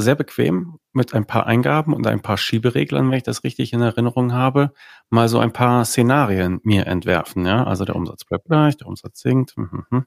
sehr 0.00 0.14
bequem 0.14 0.78
mit 0.92 1.14
ein 1.14 1.26
paar 1.26 1.46
Eingaben 1.46 1.94
und 1.94 2.06
ein 2.06 2.22
paar 2.22 2.38
Schiebereglern, 2.38 3.10
wenn 3.10 3.18
ich 3.18 3.22
das 3.22 3.44
richtig 3.44 3.72
in 3.72 3.80
Erinnerung 3.80 4.32
habe, 4.32 4.72
mal 5.10 5.28
so 5.28 5.38
ein 5.38 5.52
paar 5.52 5.84
Szenarien 5.84 6.60
mir 6.62 6.86
entwerfen. 6.86 7.46
Ja, 7.46 7.64
also 7.64 7.84
der 7.84 7.96
Umsatz 7.96 8.24
bleibt 8.24 8.46
gleich, 8.46 8.76
der 8.76 8.86
Umsatz 8.86 9.20
sinkt. 9.20 9.56
Mhm. 9.56 10.06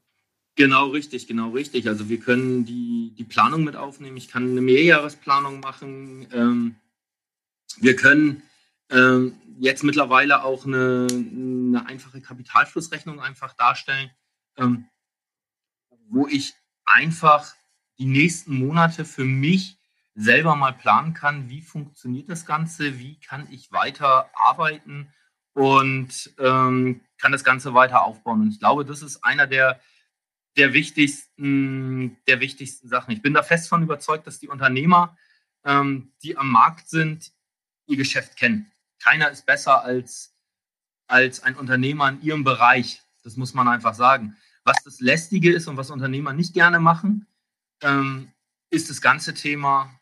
Genau 0.56 0.88
richtig, 0.88 1.28
genau 1.28 1.52
richtig. 1.52 1.88
Also 1.88 2.10
wir 2.10 2.20
können 2.20 2.66
die, 2.66 3.14
die 3.18 3.24
Planung 3.24 3.64
mit 3.64 3.76
aufnehmen. 3.76 4.18
Ich 4.18 4.28
kann 4.28 4.50
eine 4.50 4.62
Mehrjahresplanung 4.62 5.62
machen. 5.62 6.28
Ähm, 6.34 6.76
wir 7.80 7.96
können 7.96 8.44
ähm, 8.90 9.34
jetzt 9.60 9.84
mittlerweile 9.84 10.44
auch 10.44 10.66
eine, 10.66 11.08
eine 11.10 11.86
einfache 11.86 12.20
Kapitalflussrechnung 12.20 13.22
einfach 13.22 13.54
darstellen 13.54 14.12
ähm, 14.58 14.88
wo 16.10 16.28
ich 16.28 16.54
einfach 16.86 17.54
die 17.98 18.06
nächsten 18.06 18.56
Monate 18.56 19.06
für 19.06 19.24
mich 19.24 19.78
selber 20.16 20.56
mal 20.56 20.74
planen 20.74 21.14
kann, 21.14 21.50
wie 21.50 21.62
funktioniert 21.62 22.30
das 22.30 22.46
Ganze, 22.46 23.00
wie 23.00 23.20
kann 23.20 23.48
ich 23.52 23.72
weiter 23.72 24.30
arbeiten 24.34 25.14
und 25.54 26.34
ähm, 26.38 27.02
kann 27.18 27.32
das 27.32 27.44
Ganze 27.44 27.74
weiter 27.74 28.04
aufbauen. 28.04 28.42
Und 28.42 28.52
ich 28.52 28.60
glaube, 28.60 28.86
das 28.86 29.02
ist 29.02 29.24
einer 29.24 29.48
der, 29.48 29.80
der, 30.58 30.74
wichtigsten, 30.74 32.18
der 32.28 32.40
wichtigsten 32.40 32.88
Sachen. 32.90 33.12
Ich 33.12 33.22
bin 33.22 33.34
da 33.34 33.44
fest 33.44 33.70
von 33.70 33.84
überzeugt, 33.84 34.28
dass 34.28 34.40
die 34.40 34.48
Unternehmer, 34.48 35.18
ähm, 35.64 36.12
die 36.24 36.38
am 36.38 36.50
Markt 36.50 36.90
sind, 36.90 37.32
ihr 37.88 37.98
Geschäft 37.98 38.38
kennen. 38.38 38.72
Keiner 39.00 39.30
ist 39.30 39.46
besser 39.46 39.84
als, 39.84 40.36
als 41.08 41.44
ein 41.44 41.56
Unternehmer 41.56 42.10
in 42.10 42.22
ihrem 42.22 42.44
Bereich. 42.44 43.02
Das 43.24 43.38
muss 43.38 43.54
man 43.54 43.68
einfach 43.68 43.94
sagen. 43.94 44.38
Was 44.64 44.78
das 44.84 45.00
Lästige 45.00 45.52
ist 45.52 45.68
und 45.68 45.78
was 45.78 45.90
Unternehmer 45.90 46.34
nicht 46.34 46.54
gerne 46.54 46.80
machen, 46.80 47.28
ähm, 47.82 48.32
ist 48.70 48.90
das 48.90 49.02
ganze 49.02 49.34
Thema 49.34 50.01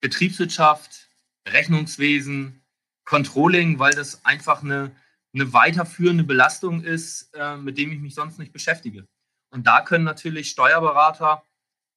Betriebswirtschaft, 0.00 1.08
Rechnungswesen, 1.46 2.62
Controlling, 3.04 3.78
weil 3.78 3.92
das 3.92 4.24
einfach 4.24 4.62
eine, 4.62 4.94
eine 5.34 5.52
weiterführende 5.52 6.24
Belastung 6.24 6.82
ist, 6.82 7.34
äh, 7.34 7.56
mit 7.56 7.78
dem 7.78 7.92
ich 7.92 8.00
mich 8.00 8.14
sonst 8.14 8.38
nicht 8.38 8.52
beschäftige. 8.52 9.06
Und 9.50 9.66
da 9.66 9.80
können 9.80 10.04
natürlich 10.04 10.50
Steuerberater 10.50 11.42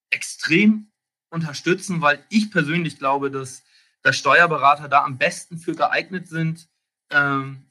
extrem 0.10 0.92
unterstützen, 1.30 2.02
weil 2.02 2.24
ich 2.30 2.52
persönlich 2.52 2.98
glaube, 2.98 3.30
dass, 3.30 3.64
dass 4.04 4.18
Steuerberater 4.18 4.88
da 4.88 5.04
am 5.04 5.18
besten 5.18 5.58
für 5.58 5.76
geeignet 5.76 6.28
sind, 6.28 6.70
ähm, 7.10 7.70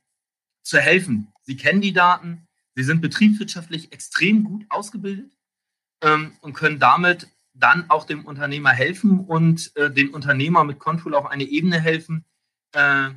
zu 0.62 0.78
helfen. 0.78 1.32
Sie 1.42 1.56
kennen 1.56 1.80
die 1.80 1.92
Daten, 1.92 2.46
Sie 2.74 2.84
sind 2.84 3.00
betriebswirtschaftlich 3.00 3.92
extrem 3.92 4.44
gut 4.44 4.64
ausgebildet 4.68 5.36
ähm, 6.02 6.36
und 6.40 6.54
können 6.54 6.78
damit 6.78 7.28
dann 7.54 7.90
auch 7.90 8.04
dem 8.04 8.24
Unternehmer 8.24 8.70
helfen 8.70 9.20
und 9.20 9.74
äh, 9.76 9.90
den 9.90 10.10
Unternehmer 10.10 10.64
mit 10.64 10.78
Control 10.78 11.14
auf 11.14 11.26
eine 11.26 11.44
Ebene 11.44 11.80
helfen, 11.80 12.24
äh, 12.72 13.10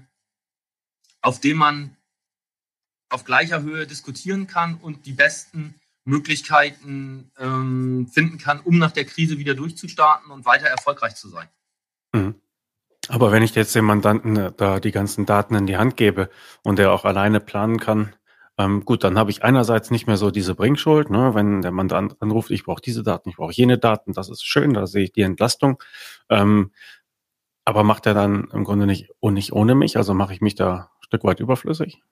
auf 1.21 1.39
dem 1.39 1.57
man 1.57 1.95
auf 3.09 3.23
gleicher 3.23 3.61
Höhe 3.61 3.85
diskutieren 3.85 4.47
kann 4.47 4.75
und 4.75 5.05
die 5.05 5.13
besten 5.13 5.75
Möglichkeiten 6.05 7.31
ähm, 7.37 8.07
finden 8.11 8.37
kann, 8.37 8.59
um 8.59 8.77
nach 8.77 8.91
der 8.91 9.05
Krise 9.05 9.37
wieder 9.37 9.55
durchzustarten 9.55 10.31
und 10.31 10.45
weiter 10.45 10.67
erfolgreich 10.67 11.15
zu 11.15 11.29
sein. 11.29 11.47
Mhm. 12.13 12.35
Aber 13.09 13.31
wenn 13.31 13.43
ich 13.43 13.53
jetzt 13.55 13.75
dem 13.75 13.85
Mandanten 13.85 14.53
da 14.57 14.79
die 14.79 14.91
ganzen 14.91 15.25
Daten 15.25 15.55
in 15.55 15.67
die 15.67 15.77
Hand 15.77 15.97
gebe 15.97 16.29
und 16.63 16.79
er 16.79 16.91
auch 16.91 17.05
alleine 17.05 17.39
planen 17.39 17.79
kann, 17.79 18.13
ähm, 18.57 18.85
gut, 18.85 19.03
dann 19.03 19.17
habe 19.17 19.31
ich 19.31 19.43
einerseits 19.43 19.89
nicht 19.89 20.05
mehr 20.05 20.17
so 20.17 20.29
diese 20.29 20.53
Bringschuld, 20.53 21.09
ne, 21.09 21.33
wenn 21.33 21.61
der 21.61 21.71
Mandant 21.71 22.21
anruft, 22.21 22.51
ich 22.51 22.63
brauche 22.63 22.81
diese 22.81 23.01
Daten, 23.01 23.29
ich 23.29 23.35
brauche 23.35 23.53
jene 23.53 23.77
Daten, 23.79 24.13
das 24.13 24.29
ist 24.29 24.43
schön, 24.45 24.73
da 24.73 24.85
sehe 24.85 25.05
ich 25.05 25.11
die 25.11 25.21
Entlastung. 25.21 25.81
Ähm, 26.29 26.71
aber 27.65 27.83
macht 27.83 28.05
er 28.05 28.13
dann 28.13 28.49
im 28.51 28.63
Grunde 28.63 28.85
nicht, 28.85 29.09
und 29.19 29.33
nicht 29.35 29.53
ohne 29.53 29.73
mich? 29.73 29.97
Also 29.97 30.13
mache 30.13 30.33
ich 30.33 30.41
mich 30.41 30.55
da 30.55 30.91
ein 30.95 31.03
Stück 31.03 31.23
weit 31.23 31.39
überflüssig? 31.39 32.03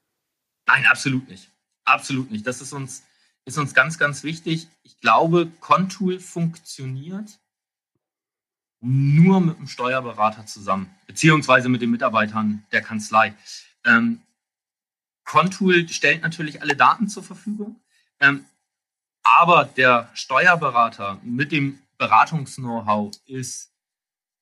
Nein, 0.66 0.86
absolut 0.90 1.28
nicht. 1.28 1.52
Absolut 1.86 2.32
nicht. 2.32 2.48
Das 2.48 2.62
ist 2.62 2.74
uns, 2.74 3.04
ist 3.46 3.58
uns 3.58 3.74
ganz, 3.74 4.00
ganz 4.00 4.24
wichtig. 4.24 4.68
Ich 4.84 5.00
glaube, 5.00 5.52
Contool 5.60 6.20
funktioniert 6.20 7.40
nur 8.80 9.42
mit 9.42 9.60
dem 9.60 9.68
Steuerberater 9.68 10.46
zusammen, 10.46 10.90
beziehungsweise 11.06 11.70
mit 11.70 11.82
den 11.82 11.92
Mitarbeitern 11.92 12.66
der 12.72 12.82
Kanzlei. 12.82 13.36
Ähm, 13.86 14.22
Contool 15.32 15.88
stellt 15.88 16.24
natürlich 16.24 16.62
alle 16.62 16.76
Daten 16.76 17.08
zur 17.08 17.24
Verfügung, 17.24 17.80
ähm, 18.20 18.44
aber 19.24 19.64
der 19.64 20.10
Steuerberater 20.14 21.22
mit 21.24 21.54
dem 21.54 21.80
Beratungs-Know-how 21.98 23.12
ist 23.28 23.72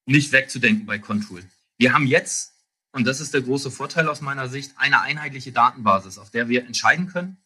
nicht 0.08 0.32
wegzudenken 0.32 0.88
bei 0.88 0.98
Contool. 0.98 1.44
Wir 1.78 1.94
haben 1.94 2.08
jetzt, 2.08 2.56
und 2.92 3.06
das 3.06 3.20
ist 3.20 3.36
der 3.36 3.44
große 3.44 3.70
Vorteil 3.70 4.10
aus 4.10 4.22
meiner 4.22 4.50
Sicht, 4.50 4.72
eine 4.78 5.02
einheitliche 5.02 5.52
Datenbasis, 5.52 6.18
auf 6.18 6.32
der 6.32 6.50
wir 6.50 6.66
entscheiden 6.66 7.06
können. 7.06 7.38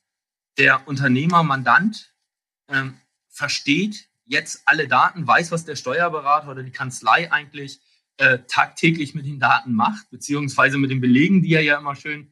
Der 0.58 0.88
Unternehmer, 0.88 1.44
Mandant 1.44 2.14
ähm, 2.70 2.98
versteht 3.28 4.08
jetzt 4.24 4.62
alle 4.68 4.88
Daten, 4.88 5.28
weiß, 5.28 5.52
was 5.52 5.66
der 5.66 5.76
Steuerberater 5.76 6.48
oder 6.48 6.64
die 6.64 6.72
Kanzlei 6.72 7.30
eigentlich 7.30 7.82
äh, 8.16 8.40
tagtäglich 8.48 9.16
mit 9.16 9.26
den 9.26 9.42
Daten 9.42 9.74
macht, 9.74 10.10
beziehungsweise 10.12 10.78
mit 10.78 10.92
den 10.92 11.02
Belegen, 11.02 11.42
die 11.42 11.56
er 11.56 11.62
ja 11.62 11.78
immer 11.78 11.98
schön 11.98 12.32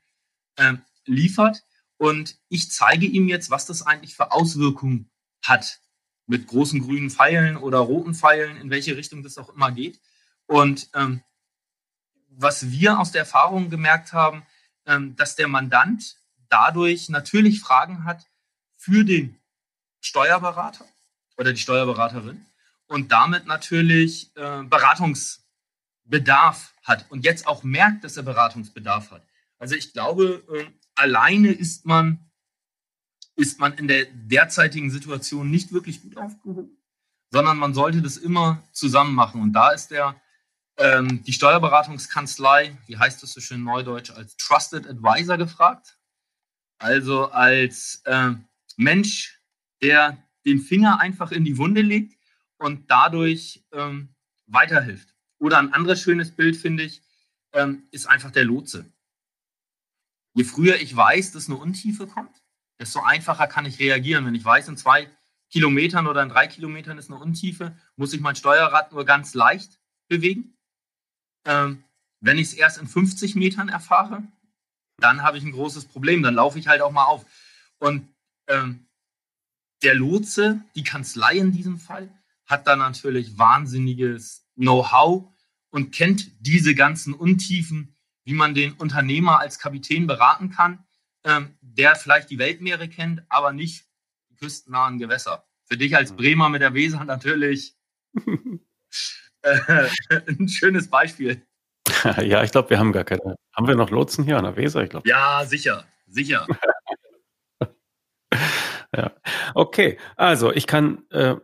ähm, 0.56 0.82
liefert. 1.06 1.64
Und 1.98 2.38
ich 2.50 2.72
zeige 2.72 3.06
ihm 3.06 3.28
jetzt, 3.28 3.50
was 3.50 3.66
das 3.66 3.86
eigentlich 3.86 4.16
für 4.16 4.32
Auswirkungen 4.32 5.10
hat. 5.44 5.80
Mit 6.28 6.48
großen 6.48 6.82
grünen 6.82 7.10
Pfeilen 7.10 7.58
oder 7.58 7.80
roten 7.80 8.16
Pfeilen, 8.16 8.58
in 8.58 8.70
welche 8.70 8.96
Richtung 8.96 9.24
das 9.24 9.38
auch 9.38 9.50
immer 9.50 9.72
geht. 9.72 10.00
Und 10.46 10.90
ähm, 10.94 11.22
was 12.30 12.72
wir 12.72 13.00
aus 13.00 13.12
der 13.12 13.22
Erfahrung 13.22 13.70
gemerkt 13.70 14.14
haben, 14.14 14.46
ähm, 14.86 15.16
dass 15.16 15.36
der 15.36 15.48
Mandant 15.48 16.18
dadurch 16.50 17.10
natürlich 17.10 17.62
Fragen 17.62 18.06
hat 18.06 18.26
für 18.78 19.04
den 19.04 19.40
Steuerberater 20.00 20.86
oder 21.38 21.54
die 21.54 21.60
Steuerberaterin 21.60 22.46
und 22.88 23.12
damit 23.12 23.46
natürlich 23.46 24.36
äh, 24.36 24.64
Beratungsbedarf 24.64 26.74
hat 26.84 27.06
und 27.10 27.26
jetzt 27.26 27.48
auch 27.48 27.64
merkt, 27.64 28.04
dass 28.04 28.18
er 28.18 28.24
Beratungsbedarf 28.24 29.12
hat. 29.12 29.26
Also 29.60 29.76
ich 29.76 29.94
glaube, 29.94 30.44
äh, 30.54 30.66
alleine 31.02 31.52
ist 31.52 31.86
man, 31.86 32.20
ist 33.36 33.60
man 33.60 33.74
in 33.74 33.88
der 33.88 34.06
derzeitigen 34.06 34.92
Situation 34.92 35.50
nicht 35.50 35.74
wirklich 35.74 36.02
gut 36.02 36.16
aufgehoben, 36.16 36.78
sondern 37.32 37.58
man 37.58 37.74
sollte 37.74 38.02
das 38.02 38.18
immer 38.18 38.64
zusammen 38.72 39.16
machen. 39.16 39.42
Und 39.42 39.54
da 39.54 39.72
ist 39.72 39.90
der, 39.90 40.22
ähm, 40.78 41.24
die 41.24 41.34
Steuerberatungskanzlei, 41.34 42.78
wie 42.86 42.98
heißt 42.98 43.22
das 43.24 43.34
so 43.34 43.42
schön 43.42 43.64
neudeutsch, 43.64 44.12
als 44.12 44.38
Trusted 44.38 44.88
Advisor 44.88 45.38
gefragt. 45.38 45.98
Also 46.78 47.32
als 47.32 48.02
äh, 48.06 48.34
Mensch, 48.78 49.42
der 49.82 50.18
den 50.46 50.60
Finger 50.60 51.00
einfach 51.00 51.32
in 51.32 51.46
die 51.46 51.58
Wunde 51.58 51.82
legt 51.82 52.18
und 52.58 52.90
dadurch 52.90 53.64
ähm, 53.72 54.16
weiterhilft. 54.46 55.16
Oder 55.40 55.58
ein 55.58 55.74
anderes 55.74 56.02
schönes 56.02 56.32
Bild, 56.32 56.58
finde 56.58 56.84
ich, 56.84 57.02
ähm, 57.54 57.88
ist 57.92 58.08
einfach 58.08 58.32
der 58.32 58.46
Lotse. 58.46 58.86
Je 60.34 60.44
früher 60.44 60.80
ich 60.80 60.96
weiß, 60.96 61.32
dass 61.32 61.48
eine 61.48 61.58
Untiefe 61.58 62.08
kommt, 62.08 62.42
desto 62.80 63.02
einfacher 63.02 63.48
kann 63.48 63.66
ich 63.66 63.80
reagieren. 63.80 64.26
Wenn 64.26 64.36
ich 64.36 64.46
weiß, 64.46 64.68
in 64.68 64.78
zwei 64.78 65.10
Kilometern 65.50 66.08
oder 66.08 66.24
in 66.24 66.30
drei 66.30 66.48
Kilometern 66.48 66.98
ist 66.98 67.12
eine 67.12 67.20
Untiefe, 67.20 67.76
muss 67.98 68.14
ich 68.14 68.22
mein 68.22 68.36
Steuerrad 68.36 68.94
nur 68.94 69.06
ganz 69.06 69.34
leicht 69.34 69.80
bewegen. 70.08 70.58
Ähm, 71.46 71.84
wenn 72.22 72.38
ich 72.38 72.48
es 72.48 72.54
erst 72.54 72.78
in 72.78 72.88
50 72.88 73.36
Metern 73.36 73.68
erfahre, 73.68 74.24
dann 74.98 75.24
habe 75.24 75.38
ich 75.38 75.44
ein 75.44 75.52
großes 75.52 75.86
Problem. 75.86 76.24
Dann 76.24 76.36
laufe 76.36 76.60
ich 76.60 76.68
halt 76.68 76.82
auch 76.82 76.92
mal 76.92 77.06
auf. 77.06 77.26
Und 77.80 78.08
ähm, 78.48 78.88
der 79.82 79.96
Lotse, 79.96 80.64
die 80.76 80.84
Kanzlei 80.84 81.38
in 81.38 81.52
diesem 81.52 81.80
Fall, 81.80 82.14
hat 82.46 82.68
da 82.68 82.76
natürlich 82.76 83.38
wahnsinniges 83.38 84.46
Know-how 84.56 85.32
und 85.72 85.92
kennt 85.92 86.32
diese 86.40 86.76
ganzen 86.76 87.14
Untiefen, 87.14 87.96
wie 88.24 88.34
man 88.34 88.54
den 88.54 88.74
Unternehmer 88.74 89.40
als 89.40 89.60
Kapitän 89.60 90.08
beraten 90.08 90.52
kann, 90.52 90.86
ähm, 91.24 91.58
der 91.62 91.96
vielleicht 91.96 92.30
die 92.30 92.40
Weltmeere 92.40 92.88
kennt, 92.88 93.24
aber 93.30 93.54
nicht 93.54 93.86
die 94.30 94.36
küstennahen 94.36 95.00
Gewässer. 95.00 95.46
Für 95.66 95.78
dich 95.78 95.96
als 95.96 96.16
Bremer 96.16 96.50
mit 96.50 96.62
der 96.62 96.74
Weser 96.74 97.04
natürlich 97.06 97.76
äh, 99.42 99.90
ein 100.28 100.48
schönes 100.48 100.90
Beispiel. 100.90 101.46
Ja, 102.24 102.44
ich 102.44 102.52
glaube, 102.52 102.70
wir 102.70 102.80
haben 102.80 102.92
gar 102.92 103.04
keine. 103.04 103.36
Haben 103.54 103.68
wir 103.68 103.76
noch 103.76 103.90
Lotsen 103.90 104.24
hier 104.24 104.38
an 104.38 104.44
der 104.44 104.56
Weser? 104.56 104.84
Ich 104.84 104.90
glaube. 104.90 105.08
Ja, 105.08 105.44
sicher, 105.46 105.86
sicher. 106.08 106.48
ja. 108.96 109.12
Okay, 109.54 109.98
also 110.16 110.52
ich 110.52 110.68
kann 110.68 111.04
äh, 111.10 111.36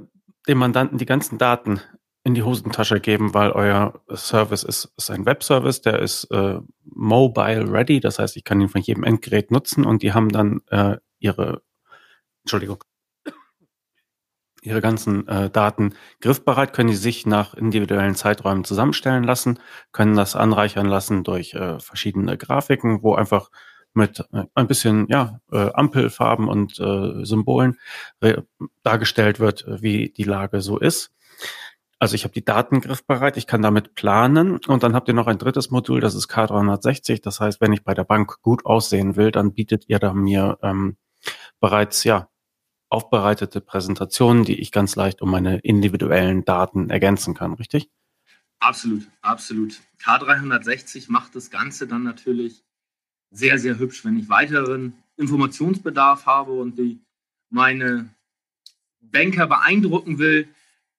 dem 0.47 0.57
Mandanten 0.57 0.97
die 0.97 1.05
ganzen 1.05 1.37
Daten 1.37 1.81
in 2.27 2.33
die 2.33 2.43
Hosentasche 2.43 2.99
geben, 2.99 3.33
weil 3.33 3.51
euer 3.51 4.01
Service 4.13 4.63
ist, 4.63 4.91
ist 4.97 5.09
ein 5.09 5.25
Webservice, 5.25 5.79
der 5.79 5.99
ist 5.99 6.25
äh, 6.25 6.59
mobile 6.83 7.71
ready, 7.71 8.01
das 8.01 8.19
heißt, 8.19 8.35
ich 8.35 8.43
kann 8.43 8.59
ihn 8.59 8.67
von 8.67 8.81
jedem 8.81 9.05
Endgerät 9.05 9.49
nutzen 9.49 9.85
und 9.85 10.03
die 10.03 10.11
haben 10.11 10.27
dann 10.27 10.59
äh, 10.67 10.97
ihre 11.19 11.61
Entschuldigung, 12.43 12.83
ihre 14.61 14.81
ganzen 14.81 15.25
äh, 15.29 15.49
Daten 15.49 15.93
griffbereit, 16.19 16.73
können 16.73 16.89
die 16.89 16.97
sich 16.97 17.25
nach 17.25 17.53
individuellen 17.53 18.15
Zeiträumen 18.15 18.65
zusammenstellen 18.65 19.23
lassen, 19.23 19.59
können 19.93 20.17
das 20.17 20.35
anreichern 20.35 20.87
lassen 20.87 21.23
durch 21.23 21.53
äh, 21.53 21.79
verschiedene 21.79 22.37
Grafiken, 22.37 23.03
wo 23.03 23.15
einfach 23.15 23.49
mit 23.93 24.19
äh, 24.33 24.43
ein 24.53 24.67
bisschen 24.67 25.07
ja, 25.07 25.39
äh, 25.53 25.71
Ampelfarben 25.71 26.49
und 26.49 26.77
äh, 26.77 27.23
Symbolen 27.23 27.77
dargestellt 28.83 29.39
wird, 29.39 29.63
wie 29.81 30.09
die 30.09 30.25
Lage 30.25 30.59
so 30.59 30.77
ist. 30.77 31.13
Also 31.99 32.13
ich 32.13 32.23
habe 32.23 32.33
die 32.33 32.45
Daten 32.45 32.81
griffbereit, 32.81 33.37
ich 33.37 33.47
kann 33.47 33.63
damit 33.63 33.95
planen 33.95 34.59
und 34.67 34.83
dann 34.83 34.93
habt 34.93 35.07
ihr 35.07 35.15
noch 35.15 35.25
ein 35.27 35.39
drittes 35.39 35.71
Modul, 35.71 35.99
das 35.99 36.13
ist 36.13 36.29
K360. 36.29 37.23
Das 37.23 37.39
heißt, 37.39 37.59
wenn 37.59 37.73
ich 37.73 37.83
bei 37.83 37.95
der 37.95 38.03
Bank 38.03 38.41
gut 38.41 38.65
aussehen 38.65 39.15
will, 39.15 39.31
dann 39.31 39.53
bietet 39.53 39.85
ihr 39.87 39.97
da 39.97 40.13
mir 40.13 40.59
ähm, 40.61 40.97
bereits 41.59 42.03
ja 42.03 42.29
aufbereitete 42.89 43.61
Präsentationen, 43.61 44.45
die 44.45 44.59
ich 44.59 44.71
ganz 44.71 44.95
leicht 44.95 45.21
um 45.21 45.31
meine 45.31 45.57
individuellen 45.59 46.45
Daten 46.45 46.89
ergänzen 46.89 47.33
kann, 47.33 47.53
richtig? 47.53 47.89
Absolut, 48.59 49.07
absolut. 49.21 49.79
K360 50.01 51.11
macht 51.11 51.35
das 51.35 51.49
Ganze 51.49 51.87
dann 51.87 52.03
natürlich 52.03 52.63
sehr, 53.31 53.59
sehr 53.59 53.77
hübsch, 53.77 54.05
wenn 54.05 54.17
ich 54.17 54.29
weiteren 54.29 54.93
Informationsbedarf 55.17 56.25
habe 56.25 56.53
und 56.53 56.77
die 56.77 57.01
meine 57.49 58.09
Banker 58.99 59.47
beeindrucken 59.47 60.17
will, 60.17 60.47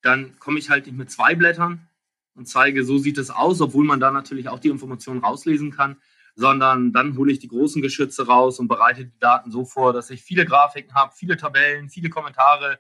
dann 0.03 0.38
komme 0.38 0.59
ich 0.59 0.70
halt 0.70 0.86
nicht 0.86 0.96
mit 0.96 1.11
zwei 1.11 1.34
Blättern 1.34 1.88
und 2.34 2.46
zeige, 2.46 2.84
so 2.84 2.99
sieht 2.99 3.18
es 3.18 3.30
aus, 3.30 3.61
obwohl 3.61 3.84
man 3.84 4.01
da 4.01 4.11
natürlich 4.11 4.49
auch 4.49 4.61
die 4.61 4.68
Informationen 4.68 5.24
rauslesen 5.24 5.70
kann, 5.70 5.96
sondern 6.34 6.92
dann 6.92 7.16
hole 7.16 7.32
ich 7.32 7.40
die 7.40 7.49
großen 7.49 7.82
Geschütze 7.82 8.26
raus 8.26 8.61
und 8.61 8.68
bereite 8.68 9.07
die 9.07 9.18
Daten 9.18 9.51
so 9.51 9.64
vor, 9.64 9.92
dass 9.92 10.09
ich 10.11 10.22
viele 10.22 10.44
Grafiken 10.44 10.94
habe, 10.94 11.12
viele 11.14 11.36
Tabellen, 11.36 11.88
viele 11.88 12.11
Kommentare 12.11 12.78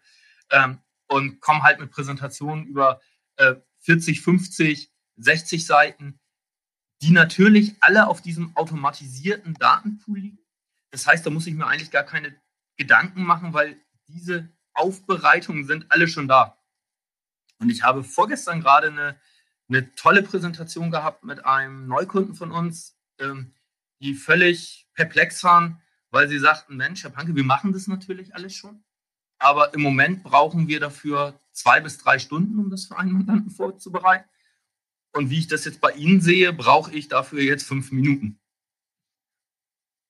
ähm, 0.50 0.78
und 1.08 1.40
komme 1.40 1.64
halt 1.64 1.80
mit 1.80 1.90
Präsentationen 1.90 2.66
über 2.66 3.00
äh, 3.36 3.56
40, 3.80 4.20
50, 4.20 4.92
60 5.16 5.66
Seiten, 5.66 6.20
die 7.02 7.10
natürlich 7.10 7.74
alle 7.80 8.06
auf 8.06 8.22
diesem 8.22 8.56
automatisierten 8.56 9.54
Datenpool 9.54 10.18
liegen. 10.18 10.38
Das 10.90 11.06
heißt, 11.06 11.26
da 11.26 11.30
muss 11.30 11.46
ich 11.46 11.54
mir 11.54 11.66
eigentlich 11.66 11.90
gar 11.90 12.04
keine 12.04 12.34
Gedanken 12.76 13.24
machen, 13.24 13.54
weil 13.54 13.76
diese 14.06 14.48
Aufbereitungen 14.72 15.66
sind 15.66 15.90
alle 15.90 16.08
schon 16.08 16.28
da. 16.28 16.57
Und 17.60 17.70
ich 17.70 17.82
habe 17.82 18.04
vorgestern 18.04 18.60
gerade 18.60 18.88
eine, 18.88 19.16
eine 19.68 19.94
tolle 19.94 20.22
Präsentation 20.22 20.90
gehabt 20.90 21.24
mit 21.24 21.44
einem 21.44 21.86
Neukunden 21.88 22.34
von 22.34 22.52
uns, 22.52 22.96
ähm, 23.18 23.54
die 24.00 24.14
völlig 24.14 24.88
perplex 24.94 25.42
waren, 25.44 25.82
weil 26.10 26.28
sie 26.28 26.38
sagten, 26.38 26.76
Mensch, 26.76 27.02
Herr 27.02 27.10
Panke, 27.10 27.34
wir 27.34 27.44
machen 27.44 27.72
das 27.72 27.86
natürlich 27.86 28.34
alles 28.34 28.54
schon. 28.54 28.84
Aber 29.38 29.74
im 29.74 29.82
Moment 29.82 30.22
brauchen 30.22 30.68
wir 30.68 30.80
dafür 30.80 31.38
zwei 31.52 31.80
bis 31.80 31.98
drei 31.98 32.18
Stunden, 32.18 32.58
um 32.58 32.70
das 32.70 32.86
für 32.86 32.96
einen 32.96 33.12
Mandanten 33.12 33.50
vorzubereiten. 33.50 34.28
Und 35.12 35.30
wie 35.30 35.38
ich 35.38 35.46
das 35.46 35.64
jetzt 35.64 35.80
bei 35.80 35.92
Ihnen 35.92 36.20
sehe, 36.20 36.52
brauche 36.52 36.92
ich 36.92 37.08
dafür 37.08 37.40
jetzt 37.40 37.66
fünf 37.66 37.92
Minuten. 37.92 38.38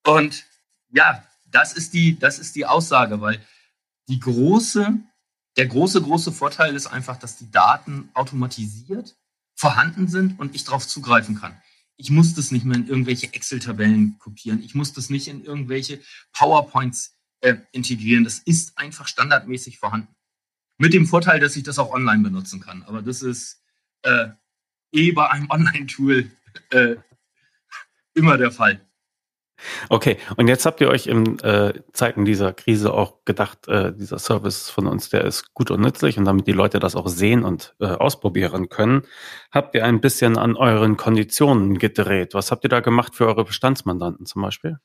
Und 0.05 0.47
ja, 0.91 1.25
das 1.47 1.73
ist 1.73 1.95
die, 1.95 2.19
das 2.19 2.39
ist 2.39 2.57
die 2.57 2.67
Aussage, 2.67 3.21
weil 3.21 3.45
die 4.09 4.19
große, 4.19 4.99
der 5.59 5.67
große, 5.67 6.01
große 6.01 6.31
Vorteil 6.31 6.77
ist 6.77 6.87
einfach, 6.87 7.19
dass 7.19 7.37
die 7.37 7.51
Daten 7.51 8.11
automatisiert 8.15 9.17
vorhanden 9.57 10.07
sind 10.07 10.39
und 10.39 10.55
ich 10.55 10.63
darauf 10.63 10.87
zugreifen 10.87 11.35
kann. 11.35 11.61
Ich 11.97 12.11
muss 12.11 12.33
das 12.35 12.53
nicht 12.53 12.65
mehr 12.65 12.77
in 12.77 12.87
irgendwelche 12.87 13.35
Excel-Tabellen 13.35 14.21
kopieren. 14.21 14.63
Ich 14.63 14.77
muss 14.77 14.93
das 14.93 15.11
nicht 15.11 15.27
in 15.27 15.45
irgendwelche 15.45 16.01
PowerPoints 16.33 17.19
äh, 17.41 17.57
integrieren. 17.73 18.23
Das 18.23 18.39
ist 18.39 18.79
einfach 18.79 19.09
standardmäßig 19.09 19.81
vorhanden. 19.81 20.15
Mit 20.77 20.95
dem 20.95 21.07
Vorteil, 21.07 21.41
dass 21.41 21.57
ich 21.57 21.65
das 21.65 21.81
auch 21.81 21.93
online 21.93 22.23
benutzen 22.23 22.61
kann. 22.61 22.85
Aber 22.85 23.03
das 23.03 23.23
ist 23.23 23.61
äh, 24.03 24.29
eh 24.93 25.11
bei 25.11 25.29
einem 25.29 25.51
Online-Tool 25.51 26.31
äh, 26.71 26.95
immer 28.15 28.39
der 28.39 28.53
Fall. 28.53 28.88
Okay, 29.89 30.19
und 30.37 30.49
jetzt 30.49 30.67
habt 30.67 30.81
ihr 30.81 30.89
euch 30.89 31.07
in 31.07 31.39
äh, 31.41 31.75
Zeiten 31.93 32.25
dieser 32.25 32.53
Krise 32.53 32.93
auch 32.93 33.25
gedacht, 33.25 33.67
äh, 33.69 33.93
dieser 33.93 34.19
Service 34.19 34.71
von 34.71 34.87
uns, 34.87 35.09
der 35.09 35.25
ist 35.25 35.55
gut 35.55 35.71
und 35.71 35.81
nützlich 35.81 36.19
und 36.19 36.25
damit 36.25 36.47
die 36.47 36.53
Leute 36.53 36.79
das 36.79 36.95
auch 36.95 37.09
sehen 37.09 37.45
und 37.45 37.75
äh, 37.81 37.87
ausprobieren 37.87 38.69
können, 38.69 39.03
habt 39.51 39.75
ihr 39.75 39.85
ein 39.85 40.01
bisschen 40.01 40.39
an 40.39 40.57
euren 40.57 40.97
Konditionen 40.97 41.79
gedreht. 41.79 42.35
Was 42.35 42.51
habt 42.51 42.65
ihr 42.65 42.71
da 42.71 42.81
gemacht 42.81 43.15
für 43.15 43.27
eure 43.27 43.45
Bestandsmandanten 43.45 44.27
zum 44.27 44.43
Beispiel? 44.43 44.79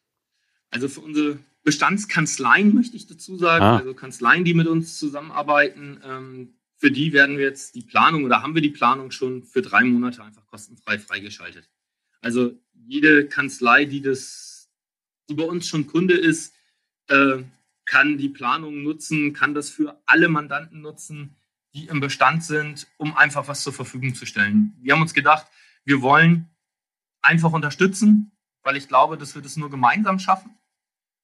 Also 0.72 0.88
für 0.88 1.02
unsere 1.02 1.38
Bestandskanzleien 1.64 2.74
möchte 2.74 2.98
ich 2.98 3.08
dazu 3.08 3.38
sagen, 3.38 3.64
ah. 3.64 3.78
also 3.78 3.94
Kanzleien, 3.94 4.44
die 4.44 4.54
mit 4.54 4.68
uns 4.68 4.98
zusammenarbeiten, 4.98 6.00
ähm, 6.04 6.54
für 6.78 6.92
die 6.92 7.14
werden 7.14 7.38
wir 7.38 7.46
jetzt 7.46 7.76
die 7.76 7.84
Planung 7.84 8.26
oder 8.26 8.42
haben 8.42 8.56
wir 8.56 8.62
die 8.62 8.70
Planung 8.70 9.12
schon 9.12 9.44
für 9.44 9.62
drei 9.62 9.84
Monate 9.86 10.24
einfach 10.24 10.46
kostenfrei 10.48 11.00
freigeschaltet. 11.00 11.70
Also 12.20 12.52
jede 12.74 13.28
Kanzlei, 13.28 13.86
die 13.86 14.02
das 14.02 14.43
bei 15.30 15.44
uns 15.44 15.68
schon 15.68 15.88
Kunde 15.88 16.16
ist, 16.16 16.56
äh, 17.08 17.44
kann 17.86 18.18
die 18.18 18.30
Planung 18.30 18.84
nutzen, 18.84 19.34
kann 19.34 19.54
das 19.54 19.70
für 19.70 20.02
alle 20.06 20.30
Mandanten 20.30 20.82
nutzen, 20.82 21.36
die 21.74 21.88
im 21.88 22.00
Bestand 22.00 22.44
sind, 22.44 22.88
um 22.98 23.16
einfach 23.18 23.48
was 23.48 23.64
zur 23.64 23.74
Verfügung 23.74 24.16
zu 24.16 24.26
stellen. 24.26 24.76
Wir 24.82 24.94
haben 24.94 25.02
uns 25.02 25.14
gedacht, 25.14 25.48
wir 25.84 26.02
wollen 26.02 26.50
einfach 27.22 27.52
unterstützen, 27.52 28.32
weil 28.62 28.78
ich 28.78 28.88
glaube, 28.88 29.18
dass 29.18 29.36
wir 29.36 29.42
das 29.42 29.58
nur 29.58 29.70
gemeinsam 29.70 30.20
schaffen. 30.20 30.58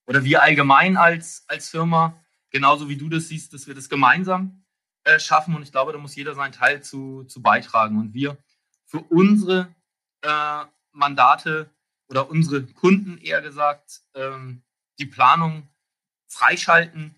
Oder 0.07 0.23
wir 0.23 0.41
allgemein 0.41 0.97
als, 0.97 1.45
als 1.47 1.69
Firma, 1.69 2.19
genauso 2.49 2.89
wie 2.89 2.97
du 2.97 3.09
das 3.09 3.27
siehst, 3.27 3.53
dass 3.53 3.67
wir 3.67 3.75
das 3.75 3.89
gemeinsam 3.89 4.65
äh, 5.03 5.19
schaffen. 5.19 5.55
Und 5.55 5.61
ich 5.61 5.71
glaube, 5.71 5.93
da 5.93 5.99
muss 5.99 6.15
jeder 6.15 6.33
seinen 6.33 6.51
Teil 6.51 6.81
zu, 6.81 7.25
zu 7.25 7.41
beitragen. 7.41 7.99
Und 7.99 8.13
wir 8.13 8.37
für 8.85 8.99
unsere 8.99 9.73
äh, 10.21 10.65
Mandate 10.91 11.69
oder 12.09 12.29
unsere 12.29 12.63
Kunden 12.63 13.17
eher 13.17 13.41
gesagt 13.41 14.01
ähm, 14.15 14.63
die 14.99 15.05
Planung 15.05 15.69
freischalten 16.27 17.15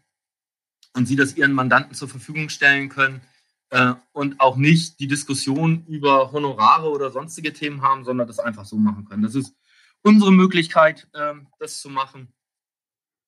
und 0.93 1.05
sie 1.05 1.15
das 1.15 1.35
ihren 1.35 1.53
Mandanten 1.53 1.95
zur 1.95 2.09
Verfügung 2.09 2.49
stellen 2.49 2.89
können 2.89 3.21
äh, 3.69 3.93
und 4.11 4.39
auch 4.39 4.57
nicht 4.57 4.99
die 4.99 5.07
Diskussion 5.07 5.85
über 5.87 6.31
Honorare 6.31 6.89
oder 6.89 7.09
sonstige 7.11 7.53
Themen 7.53 7.81
haben, 7.81 8.03
sondern 8.03 8.27
das 8.27 8.39
einfach 8.39 8.65
so 8.65 8.75
machen 8.75 9.05
können. 9.05 9.23
Das 9.23 9.35
ist 9.35 9.55
unsere 10.01 10.31
Möglichkeit, 10.31 11.07
äh, 11.13 11.33
das 11.59 11.81
zu 11.81 11.89
machen. 11.89 12.33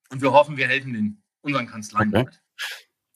Und 0.09 0.21
wir 0.21 0.31
hoffen, 0.31 0.57
wir 0.57 0.67
helfen 0.67 0.93
den 0.93 1.23
unseren 1.41 1.67
Kanzleien 1.67 2.15
okay. 2.15 2.37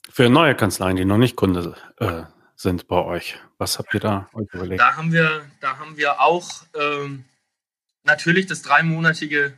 Für 0.09 0.29
neue 0.29 0.55
Kanzleien, 0.55 0.95
die 0.95 1.05
noch 1.05 1.17
nicht 1.17 1.35
Kunde 1.35 1.75
äh, 1.97 2.23
sind 2.55 2.87
bei 2.87 3.03
euch, 3.03 3.37
was 3.57 3.77
habt 3.77 3.93
ihr 3.93 3.99
da 3.99 4.29
euch 4.33 4.47
überlegt? 4.53 4.79
Da 4.79 4.95
haben 4.95 5.11
wir, 5.11 5.45
da 5.59 5.77
haben 5.77 5.97
wir 5.97 6.21
auch 6.21 6.63
ähm, 6.73 7.25
natürlich 8.07 8.47
das 8.47 8.63
dreimonatige 8.63 9.57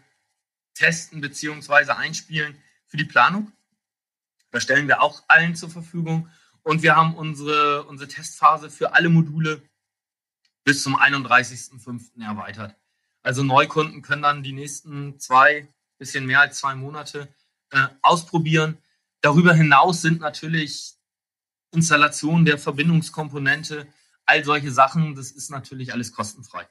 Testen 0.74 1.22
bzw. 1.22 1.92
Einspielen 1.92 2.58
für 2.88 2.98
die 2.98 3.06
Planung. 3.06 3.52
Das 4.52 4.64
stellen 4.64 4.88
wir 4.88 5.02
auch 5.02 5.24
allen 5.28 5.56
zur 5.56 5.70
Verfügung. 5.70 6.30
Und 6.64 6.84
wir 6.84 6.96
haben 6.96 7.16
unsere, 7.16 7.86
unsere 7.86 8.10
Testphase 8.10 8.70
für 8.70 8.94
alle 8.94 9.10
Module 9.10 9.62
bis 10.66 10.84
zum 10.84 10.98
31.05. 10.98 12.22
erweitert. 12.22 12.76
Also 13.22 13.44
Neukunden 13.44 14.02
können 14.02 14.22
dann 14.22 14.44
die 14.44 14.54
nächsten 14.54 15.20
zwei, 15.20 15.68
bisschen 15.98 16.26
mehr 16.26 16.42
als 16.42 16.60
zwei 16.60 16.76
Monate 16.76 17.34
äh, 17.72 17.88
ausprobieren. 18.02 18.78
Darüber 19.22 19.54
hinaus 19.54 20.02
sind 20.02 20.22
natürlich 20.22 20.96
Installationen 21.72 22.46
der 22.46 22.58
Verbindungskomponente, 22.58 23.88
all 24.26 24.44
solche 24.44 24.72
Sachen, 24.72 25.16
das 25.16 25.32
ist 25.32 25.50
natürlich 25.50 25.94
alles 25.94 26.12
kostenfrei. 26.12 26.68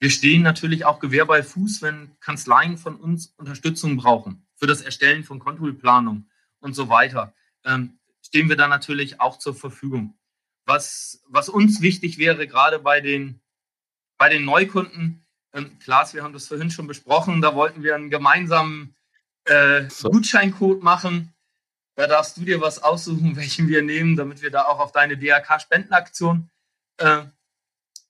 Wir 0.00 0.08
stehen 0.10 0.40
natürlich 0.40 0.86
auch 0.86 0.98
Gewehr 0.98 1.26
bei 1.26 1.42
Fuß, 1.42 1.82
wenn 1.82 2.18
Kanzleien 2.20 2.78
von 2.78 2.96
uns 2.96 3.34
Unterstützung 3.36 3.98
brauchen 3.98 4.46
für 4.56 4.66
das 4.66 4.80
Erstellen 4.80 5.24
von 5.24 5.38
Kontoplanung 5.38 6.26
und 6.60 6.74
so 6.74 6.88
weiter. 6.88 7.34
Ähm, 7.64 7.98
stehen 8.22 8.48
wir 8.48 8.56
da 8.56 8.66
natürlich 8.66 9.20
auch 9.20 9.38
zur 9.38 9.54
Verfügung. 9.54 10.18
Was, 10.64 11.22
was 11.28 11.50
uns 11.50 11.82
wichtig 11.82 12.16
wäre, 12.16 12.46
gerade 12.46 12.78
bei 12.78 13.02
den, 13.02 13.40
bei 14.16 14.30
den 14.30 14.46
Neukunden, 14.46 15.26
ähm, 15.52 15.78
Klaas, 15.80 16.14
wir 16.14 16.22
haben 16.22 16.32
das 16.32 16.48
vorhin 16.48 16.70
schon 16.70 16.86
besprochen, 16.86 17.42
da 17.42 17.54
wollten 17.54 17.82
wir 17.82 17.94
einen 17.94 18.08
gemeinsamen 18.08 18.94
äh, 19.44 19.90
so. 19.90 20.10
Gutscheincode 20.10 20.82
machen. 20.82 21.34
Da 21.96 22.06
darfst 22.06 22.38
du 22.38 22.42
dir 22.42 22.62
was 22.62 22.82
aussuchen, 22.82 23.36
welchen 23.36 23.68
wir 23.68 23.82
nehmen, 23.82 24.16
damit 24.16 24.40
wir 24.40 24.50
da 24.50 24.64
auch 24.64 24.78
auf 24.78 24.92
deine 24.92 25.18
DRK-Spendenaktion 25.18 26.48
äh, 26.96 27.24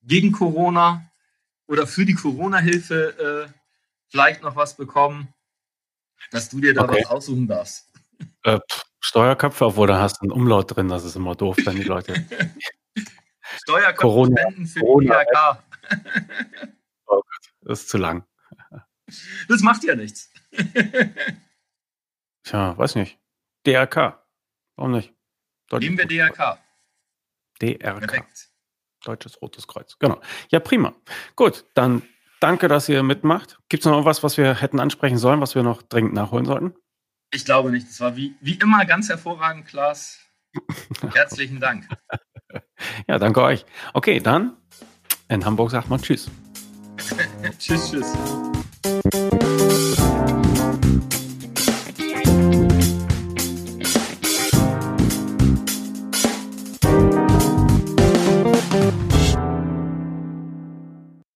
gegen 0.03 0.31
Corona 0.31 1.10
oder 1.71 1.87
für 1.87 2.05
die 2.05 2.15
Corona-Hilfe 2.15 3.47
äh, 3.49 3.53
vielleicht 4.09 4.43
noch 4.43 4.57
was 4.57 4.77
bekommen, 4.77 5.33
dass 6.33 6.49
du 6.49 6.61
dir 6.61 6.75
da 6.75 6.83
okay. 6.83 7.03
was 7.03 7.11
aussuchen 7.11 7.47
darfst. 7.47 7.89
Äh, 8.43 8.59
Steuerköpfe, 8.99 9.67
obwohl 9.67 9.87
da 9.87 10.01
hast 10.01 10.17
du 10.17 10.23
einen 10.25 10.33
Umlaut 10.33 10.75
drin, 10.75 10.89
das 10.89 11.05
ist 11.05 11.15
immer 11.15 11.37
doof, 11.37 11.57
wenn 11.65 11.77
die 11.77 11.85
Leute. 11.85 12.15
Steuerköpfe 13.63 14.33
spenden 14.33 14.67
für 14.67 14.81
Corona. 14.81 15.23
IHK. 15.23 15.63
oh 17.07 17.15
Gott, 17.23 17.53
das 17.63 17.83
ist 17.83 17.89
zu 17.89 17.99
lang. 17.99 18.27
Das 19.49 19.63
macht 19.63 19.85
ja 19.85 19.95
nichts. 19.95 20.33
Tja, 22.43 22.77
weiß 22.77 22.97
nicht. 22.97 23.19
DRK. 23.65 24.21
Warum 24.75 24.93
nicht? 24.93 25.15
Deutsches 25.69 25.89
Nehmen 25.89 25.99
wir 25.99 26.07
DRK. 26.07 26.59
DRK. 27.61 27.99
Perfekt. 28.01 28.50
Deutsches 29.05 29.41
Rotes 29.41 29.67
Kreuz. 29.67 29.99
Genau. 29.99 30.21
Ja, 30.51 30.61
prima. 30.61 30.95
Gut, 31.37 31.65
dann 31.75 32.03
danke, 32.41 32.69
dass 32.69 32.89
ihr 32.89 33.03
mitmacht. 33.03 33.59
Gibt 33.69 33.85
es 33.85 33.91
noch 33.91 34.05
was, 34.05 34.23
was 34.23 34.37
wir 34.37 34.55
hätten 34.55 34.81
ansprechen 34.81 35.19
sollen, 35.19 35.41
was 35.41 35.55
wir 35.55 35.63
noch 35.63 35.83
dringend 35.83 36.15
nachholen 36.15 36.45
sollten? 36.45 36.75
Ich 37.33 37.45
glaube 37.45 37.71
nicht. 37.71 37.89
Es 37.89 38.01
war 38.01 38.17
wie, 38.17 38.35
wie 38.41 38.55
immer 38.55 38.85
ganz 38.85 39.09
hervorragend, 39.09 39.67
Klaas. 39.67 40.19
Herzlichen 41.15 41.61
Dank. 41.61 41.89
ja, 43.07 43.19
danke 43.19 43.43
euch. 43.43 43.65
Okay, 43.95 44.21
dann 44.21 44.57
in 45.29 45.45
Hamburg 45.45 45.71
sagt 45.71 45.89
man 45.89 46.03
Tschüss. 46.03 46.29
tschüss, 47.59 47.91
tschüss. 47.91 48.13